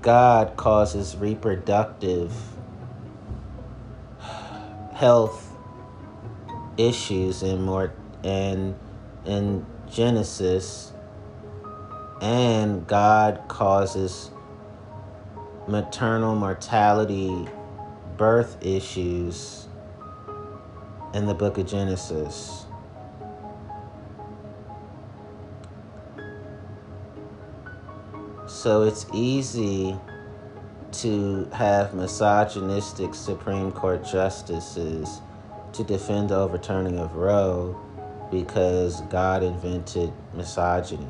God 0.01 0.55
causes 0.57 1.15
reproductive 1.15 2.33
health 4.93 5.51
issues 6.77 7.43
in 7.43 7.61
more 7.61 7.93
and 8.23 8.75
in 9.25 9.65
Genesis 9.89 10.93
and 12.21 12.87
God 12.87 13.41
causes 13.47 14.31
maternal 15.67 16.35
mortality 16.35 17.47
birth 18.17 18.57
issues 18.65 19.67
in 21.13 21.25
the 21.25 21.33
book 21.33 21.57
of 21.57 21.67
Genesis. 21.67 22.65
So 28.47 28.83
it's 28.83 29.05
easy 29.13 29.97
to 30.93 31.45
have 31.53 31.93
misogynistic 31.93 33.15
Supreme 33.15 33.71
Court 33.71 34.05
justices 34.05 35.21
to 35.73 35.83
defend 35.83 36.29
the 36.29 36.37
overturning 36.37 36.99
of 36.99 37.15
Roe 37.15 37.79
because 38.31 39.01
God 39.01 39.43
invented 39.43 40.13
misogyny. 40.33 41.07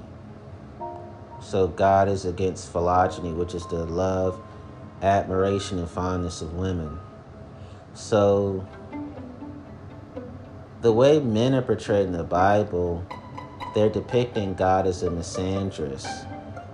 So 1.42 1.68
God 1.68 2.08
is 2.08 2.26
against 2.26 2.72
philogyny, 2.72 3.34
which 3.34 3.54
is 3.54 3.68
the 3.68 3.86
love, 3.86 4.42
admiration, 5.04 5.80
and 5.80 5.90
fondness 5.90 6.42
of 6.42 6.54
women. 6.56 6.98
So 7.94 8.66
the 10.82 10.92
way 10.92 11.20
men 11.20 11.54
are 11.54 11.62
portrayed 11.62 12.08
in 12.08 12.14
the 12.14 12.24
Bible, 12.24 13.06
they're 13.76 13.90
depicting 13.90 14.54
God 14.54 14.88
as 14.88 15.04
a 15.04 15.10
misandrist 15.10 16.30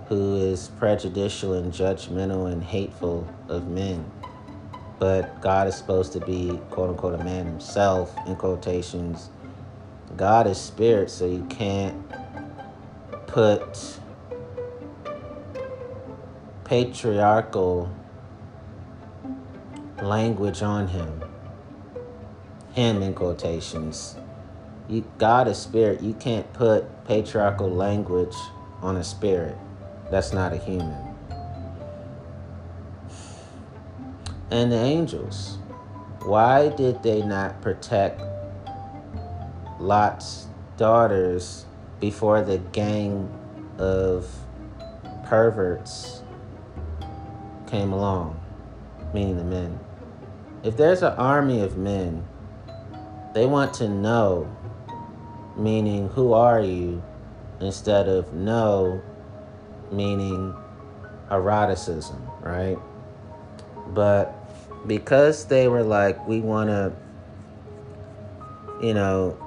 who 0.08 0.36
is 0.36 0.68
prejudicial 0.78 1.54
and 1.54 1.72
judgmental 1.72 2.50
and 2.52 2.62
hateful 2.62 3.28
of 3.48 3.68
men. 3.68 4.10
But 4.98 5.40
God 5.40 5.66
is 5.68 5.76
supposed 5.76 6.12
to 6.12 6.20
be, 6.20 6.60
quote 6.70 6.90
unquote, 6.90 7.20
a 7.20 7.24
man 7.24 7.46
himself, 7.46 8.14
in 8.26 8.36
quotations. 8.36 9.30
God 10.16 10.46
is 10.46 10.58
spirit, 10.58 11.10
so 11.10 11.26
you 11.26 11.44
can't 11.44 11.96
put 13.26 13.98
patriarchal 16.64 17.90
language 20.02 20.62
on 20.62 20.88
him. 20.88 21.22
Him 22.72 23.02
in 23.02 23.14
quotations. 23.14 24.16
You, 24.88 25.04
God 25.18 25.48
is 25.48 25.58
spirit. 25.58 26.00
You 26.00 26.14
can't 26.14 26.50
put 26.52 27.04
patriarchal 27.04 27.70
language 27.70 28.34
on 28.82 28.96
a 28.96 29.04
spirit. 29.04 29.56
That's 30.10 30.32
not 30.32 30.52
a 30.52 30.56
human. 30.56 30.96
And 34.50 34.72
the 34.72 34.78
angels, 34.78 35.58
why 36.22 36.70
did 36.70 37.02
they 37.02 37.22
not 37.22 37.62
protect 37.62 38.20
Lot's 39.78 40.46
daughters 40.76 41.66
before 42.00 42.42
the 42.42 42.58
gang 42.58 43.28
of 43.78 44.28
perverts 45.26 46.22
came 47.68 47.92
along? 47.92 48.40
Meaning 49.14 49.36
the 49.36 49.44
men. 49.44 49.78
If 50.62 50.76
there's 50.76 51.02
an 51.02 51.14
army 51.14 51.62
of 51.62 51.78
men, 51.78 52.24
they 53.34 53.46
want 53.46 53.72
to 53.74 53.88
know, 53.88 54.54
meaning, 55.56 56.08
who 56.08 56.32
are 56.32 56.60
you, 56.60 57.02
instead 57.60 58.08
of 58.08 58.32
know, 58.34 59.00
meaning 59.90 60.54
eroticism, 61.30 62.20
right? 62.40 62.78
But 63.88 64.34
because 64.86 65.46
they 65.46 65.68
were 65.68 65.82
like, 65.82 66.26
we 66.26 66.40
want 66.40 66.68
to, 66.70 66.92
you 68.82 68.94
know, 68.94 69.38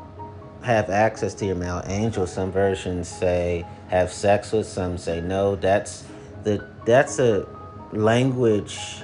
have 0.64 0.90
access 0.90 1.34
to 1.36 1.46
your 1.46 1.56
male 1.56 1.84
angel, 1.86 2.26
some 2.26 2.52
versions 2.52 3.08
say 3.08 3.66
have 3.90 4.12
sex 4.12 4.52
with, 4.52 4.66
some 4.66 4.98
say 4.98 5.22
no. 5.22 5.56
That's 5.56 6.06
the 6.44 6.66
that's 6.86 7.20
a 7.20 7.48
language 7.92 9.04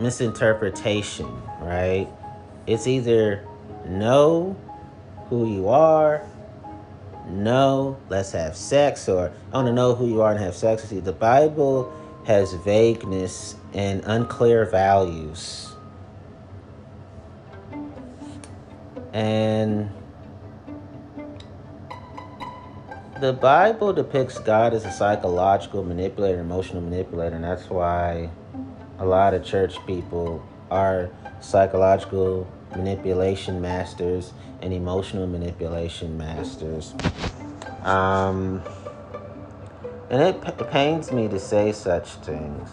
misinterpretation, 0.00 1.30
right? 1.60 2.08
It's 2.66 2.86
either 2.86 3.46
know 3.86 4.56
who 5.28 5.46
you 5.46 5.68
are 5.68 6.26
no, 7.30 7.96
let's 8.08 8.32
have 8.32 8.56
sex, 8.56 9.08
or 9.08 9.32
I 9.52 9.56
want 9.56 9.68
to 9.68 9.72
know 9.72 9.94
who 9.94 10.08
you 10.08 10.22
are 10.22 10.32
and 10.32 10.40
have 10.40 10.54
sex 10.54 10.82
with 10.82 10.92
you. 10.92 11.00
The 11.00 11.12
Bible 11.12 11.92
has 12.26 12.52
vagueness 12.54 13.56
and 13.72 14.02
unclear 14.04 14.64
values. 14.64 15.72
And 19.12 19.90
the 23.20 23.32
Bible 23.32 23.92
depicts 23.92 24.38
God 24.38 24.74
as 24.74 24.84
a 24.84 24.92
psychological 24.92 25.84
manipulator, 25.84 26.40
emotional 26.40 26.82
manipulator, 26.82 27.36
and 27.36 27.44
that's 27.44 27.68
why 27.68 28.30
a 29.00 29.06
lot 29.06 29.32
of 29.34 29.42
church 29.42 29.74
people 29.86 30.46
are 30.70 31.10
psychological 31.40 32.46
manipulation 32.76 33.60
masters 33.60 34.32
and 34.60 34.72
emotional 34.72 35.26
manipulation 35.26 36.16
masters. 36.16 36.94
Um, 37.82 38.62
and 40.10 40.22
it 40.22 40.40
p- 40.42 40.64
pains 40.64 41.12
me 41.12 41.28
to 41.28 41.40
say 41.40 41.72
such 41.72 42.08
things. 42.16 42.68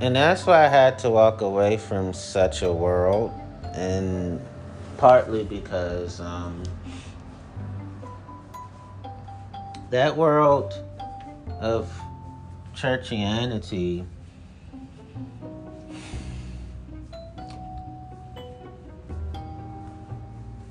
And 0.00 0.16
that's 0.16 0.46
why 0.46 0.64
I 0.64 0.68
had 0.68 0.98
to 1.00 1.10
walk 1.10 1.40
away 1.42 1.76
from 1.76 2.14
such 2.14 2.62
a 2.62 2.72
world, 2.72 3.32
and 3.74 4.40
partly 5.00 5.44
because 5.44 6.20
um, 6.20 6.62
that 9.88 10.14
world 10.14 10.74
of 11.58 11.90
churchianity 12.74 14.04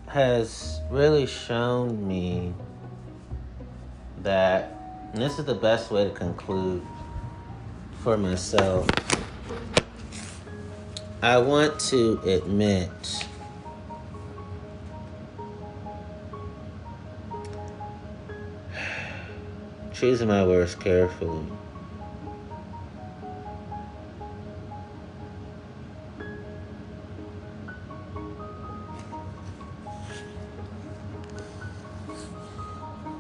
has 0.06 0.80
really 0.92 1.26
shown 1.26 2.08
me 2.08 2.54
that 4.22 5.16
this 5.16 5.40
is 5.40 5.46
the 5.46 5.56
best 5.56 5.90
way 5.90 6.04
to 6.04 6.12
conclude 6.12 6.86
for 8.04 8.16
myself. 8.16 8.88
I 11.24 11.40
want 11.40 11.80
to 11.80 12.20
admit 12.26 13.26
choosing 20.00 20.30
my 20.30 20.46
words 20.46 20.76
carefully. 20.76 21.46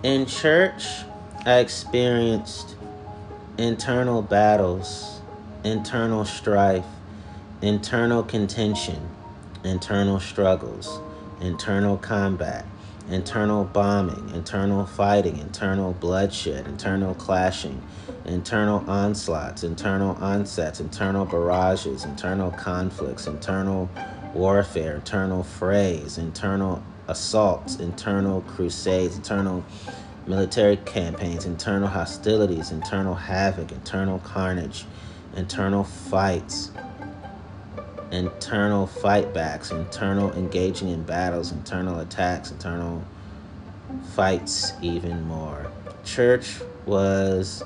In 0.03 0.25
church, 0.25 0.85
I 1.45 1.57
experienced 1.57 2.77
internal 3.57 4.21
battles, 4.21 5.19
internal 5.65 6.23
strife, 6.23 6.85
internal 7.61 8.23
contention, 8.23 9.09
internal 9.65 10.21
struggles, 10.21 11.01
internal 11.41 11.97
combat, 11.97 12.65
internal 13.11 13.65
bombing, 13.65 14.29
internal 14.35 14.85
fighting, 14.85 15.37
internal 15.39 15.93
bloodshed, 15.93 16.67
internal 16.67 17.13
clashing, 17.15 17.81
internal 18.25 18.83
onslaughts, 18.89 19.63
internal 19.63 20.15
onsets, 20.21 20.79
internal 20.79 21.25
barrages, 21.25 22.05
internal 22.05 22.51
conflicts, 22.51 23.27
internal 23.27 23.89
warfare, 24.33 24.95
internal 24.95 25.43
frays, 25.43 26.17
internal 26.17 26.83
assaults, 27.07 27.77
internal 27.77 28.41
crusades, 28.41 29.15
internal 29.15 29.63
military 30.27 30.77
campaigns, 30.77 31.45
internal 31.45 31.87
hostilities, 31.87 32.71
internal 32.71 33.15
havoc, 33.15 33.71
internal 33.71 34.19
carnage, 34.19 34.85
internal 35.35 35.83
fights, 35.83 36.71
internal 38.11 38.87
fightbacks, 38.87 39.71
internal 39.71 40.31
engaging 40.33 40.89
in 40.89 41.03
battles, 41.03 41.51
internal 41.51 41.99
attacks, 41.99 42.51
internal 42.51 43.03
fights, 44.13 44.73
even 44.81 45.23
more. 45.23 45.71
Church 46.03 46.59
was 46.85 47.63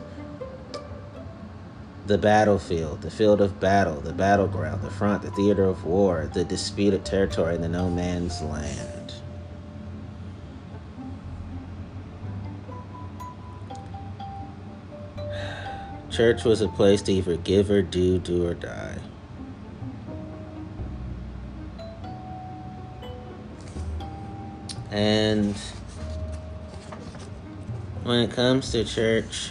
the 2.06 2.18
battlefield, 2.18 3.02
the 3.02 3.12
field 3.12 3.40
of 3.40 3.60
battle, 3.60 4.02
the 4.02 4.14
battleground, 4.14 4.82
the 4.82 4.90
front, 4.90 5.22
the 5.22 5.32
theater 5.32 5.64
of 5.64 5.86
war, 5.86 6.30
the 6.34 6.44
disputed 6.44 7.06
territory, 7.06 7.56
the 7.58 7.70
no 7.70 7.90
man's 7.90 8.42
land. 8.42 9.14
Church 16.10 16.44
was 16.44 16.62
a 16.62 16.68
place 16.68 17.02
to 17.04 17.14
either 17.14 17.38
give 17.38 17.72
or 17.72 17.82
do, 17.82 18.20
do 18.20 18.46
or 18.46 18.54
die. 18.54 18.98
And 24.94 25.56
when 28.04 28.20
it 28.20 28.32
comes 28.32 28.72
to 28.74 28.86
church, 28.86 29.50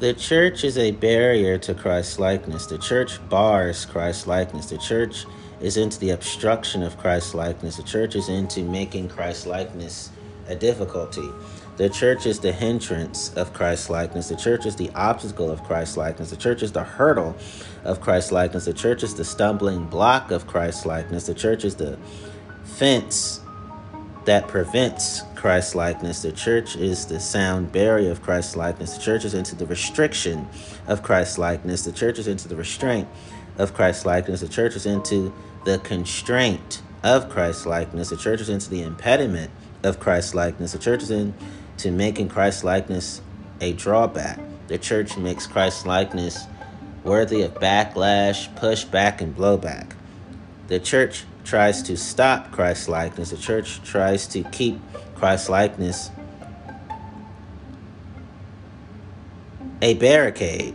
the 0.00 0.12
church 0.12 0.62
is 0.62 0.76
a 0.76 0.90
barrier 0.90 1.56
to 1.56 1.72
Christ 1.72 2.18
likeness. 2.18 2.66
The 2.66 2.76
church 2.76 3.26
bars 3.30 3.86
Christ 3.86 4.26
likeness. 4.26 4.66
The 4.66 4.76
church 4.76 5.24
is 5.62 5.78
into 5.78 5.98
the 5.98 6.10
obstruction 6.10 6.82
of 6.82 6.98
Christ 6.98 7.34
likeness. 7.34 7.78
The 7.78 7.82
church 7.82 8.14
is 8.14 8.28
into 8.28 8.64
making 8.64 9.08
Christ 9.08 9.46
likeness 9.46 10.10
a 10.46 10.54
difficulty. 10.54 11.26
The 11.78 11.88
church 11.88 12.26
is 12.26 12.38
the 12.38 12.52
hindrance 12.52 13.32
of 13.32 13.54
Christ 13.54 13.88
likeness. 13.88 14.28
The 14.28 14.36
church 14.36 14.66
is 14.66 14.76
the 14.76 14.90
obstacle 14.94 15.50
of 15.50 15.64
Christ 15.64 15.96
likeness. 15.96 16.28
The 16.28 16.36
church 16.36 16.62
is 16.62 16.70
the 16.70 16.84
hurdle 16.84 17.34
of 17.84 18.00
Christ 18.00 18.32
likeness. 18.32 18.64
The 18.64 18.72
church 18.72 19.02
is 19.02 19.14
the 19.14 19.24
stumbling 19.24 19.86
block 19.86 20.30
of 20.30 20.46
Christ 20.46 20.86
likeness. 20.86 21.26
The 21.26 21.34
church 21.34 21.64
is 21.64 21.76
the 21.76 21.98
fence 22.64 23.40
that 24.24 24.48
prevents 24.48 25.22
Christ 25.34 25.74
likeness. 25.74 26.22
The 26.22 26.32
church 26.32 26.76
is 26.76 27.06
the 27.06 27.20
sound 27.20 27.70
barrier 27.72 28.10
of 28.10 28.22
Christ 28.22 28.56
likeness. 28.56 28.96
The 28.96 29.02
church 29.02 29.24
is 29.24 29.34
into 29.34 29.54
the 29.54 29.66
restriction 29.66 30.48
of 30.86 31.02
Christ 31.02 31.38
likeness. 31.38 31.84
The 31.84 31.92
church 31.92 32.18
is 32.18 32.26
into 32.26 32.48
the 32.48 32.56
restraint 32.56 33.06
of 33.58 33.74
Christ 33.74 34.06
likeness. 34.06 34.40
The 34.40 34.48
church 34.48 34.76
is 34.76 34.86
into 34.86 35.32
the 35.64 35.78
constraint 35.78 36.82
of 37.02 37.28
Christ 37.28 37.66
likeness. 37.66 38.08
The 38.08 38.16
church 38.16 38.40
is 38.40 38.48
into 38.48 38.70
the 38.70 38.82
impediment 38.82 39.50
of 39.82 40.00
Christ 40.00 40.34
likeness. 40.34 40.72
The 40.72 40.78
church 40.78 41.02
is 41.02 41.10
into 41.10 41.90
making 41.90 42.30
Christ 42.30 42.64
likeness 42.64 43.20
a 43.60 43.74
drawback. 43.74 44.40
The 44.68 44.78
church 44.78 45.18
makes 45.18 45.46
Christ 45.46 45.86
likeness 45.86 46.46
worthy 47.04 47.42
of 47.42 47.54
backlash, 47.54 48.52
pushback, 48.56 49.20
and 49.20 49.36
blowback. 49.36 49.92
The 50.66 50.80
church 50.80 51.24
tries 51.44 51.82
to 51.84 51.96
stop 51.96 52.50
Christ 52.50 52.88
likeness. 52.88 53.30
The 53.30 53.36
church 53.36 53.82
tries 53.82 54.26
to 54.28 54.42
keep 54.44 54.80
Christ 55.14 55.48
likeness 55.48 56.10
a 59.82 59.94
barricade. 59.94 60.74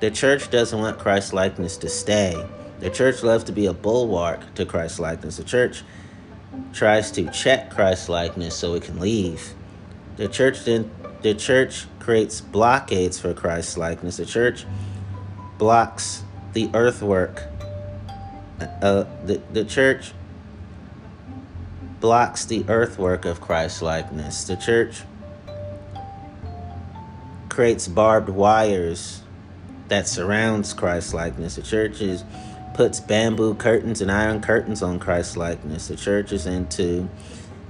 The 0.00 0.10
church 0.10 0.50
doesn't 0.50 0.78
want 0.78 0.98
Christ 0.98 1.34
likeness 1.34 1.76
to 1.78 1.90
stay. 1.90 2.42
The 2.80 2.88
church 2.88 3.22
loves 3.22 3.44
to 3.44 3.52
be 3.52 3.66
a 3.66 3.74
bulwark 3.74 4.54
to 4.54 4.64
Christ 4.64 4.98
likeness. 4.98 5.36
The 5.36 5.44
church 5.44 5.82
tries 6.72 7.10
to 7.12 7.30
check 7.30 7.70
Christ 7.70 8.08
likeness 8.08 8.56
so 8.56 8.74
it 8.74 8.84
can 8.84 8.98
leave. 8.98 9.52
The 10.16 10.28
church 10.28 10.64
then 10.64 10.90
the 11.20 11.34
church 11.34 11.84
creates 11.98 12.40
blockades 12.40 13.20
for 13.20 13.34
Christ 13.34 13.76
likeness. 13.76 14.16
The 14.16 14.24
church 14.24 14.64
blocks 15.60 16.24
the 16.54 16.70
earthwork. 16.72 17.42
Uh, 18.80 19.04
the, 19.26 19.42
the 19.52 19.64
church 19.64 20.12
blocks 22.00 22.46
the 22.46 22.64
earthwork 22.66 23.26
of 23.26 23.42
Christ 23.42 23.82
likeness. 23.82 24.44
The 24.44 24.56
church 24.56 25.02
creates 27.50 27.86
barbed 27.88 28.30
wires 28.30 29.20
that 29.88 30.08
surrounds 30.08 30.72
Christ 30.72 31.12
likeness. 31.12 31.56
The 31.56 31.62
church 31.62 32.00
is 32.00 32.24
puts 32.72 32.98
bamboo 32.98 33.54
curtains 33.54 34.00
and 34.00 34.10
iron 34.10 34.40
curtains 34.40 34.82
on 34.82 34.98
Christ 34.98 35.36
likeness. 35.36 35.88
The 35.88 35.96
church 35.96 36.32
is 36.32 36.46
into 36.46 37.06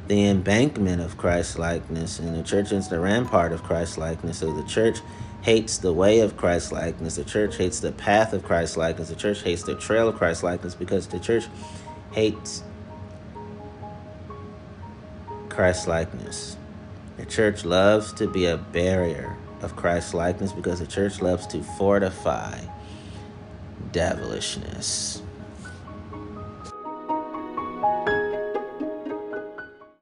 the 0.07 0.29
embankment 0.29 1.03
of 1.03 1.17
Christ 1.17 1.59
likeness, 1.59 2.21
and 2.21 2.37
the 2.37 2.45
church 2.45 2.71
is 2.71 2.89
the 2.89 3.01
rampart 3.01 3.51
of 3.51 3.65
Christ 3.65 3.99
likeness. 3.99 4.39
So 4.39 4.53
the 4.53 4.69
church 4.69 4.99
hates 5.43 5.79
the 5.79 5.93
way 5.93 6.21
of 6.21 6.37
Christ 6.37 6.73
likeness. 6.73 7.17
The 7.17 7.25
church 7.25 7.57
hates 7.57 7.81
the 7.81 7.93
path 7.93 8.33
of 8.33 8.43
Christ 8.43 8.77
likeness. 8.77 9.09
The 9.09 9.17
church 9.17 9.43
hates 9.43 9.63
the 9.63 9.75
trail 9.75 10.09
of 10.09 10.17
Christ 10.17 10.43
likeness 10.43 10.75
because 10.75 11.07
the 11.07 11.19
church 11.19 11.47
hates 12.13 12.63
Christ 15.49 15.89
likeness. 15.89 16.57
The 17.17 17.27
church 17.27 17.65
loves 17.65 18.13
to 18.15 18.27
be 18.27 18.47
a 18.47 18.57
barrier 18.57 19.37
of 19.63 19.77
Christ 19.77 20.15
likeness 20.15 20.53
because 20.53 20.81
the 20.81 20.87
church 20.87 21.21
loves 21.21 21.47
to 21.49 21.63
fortify 21.63 22.61
devilishness. 23.93 25.23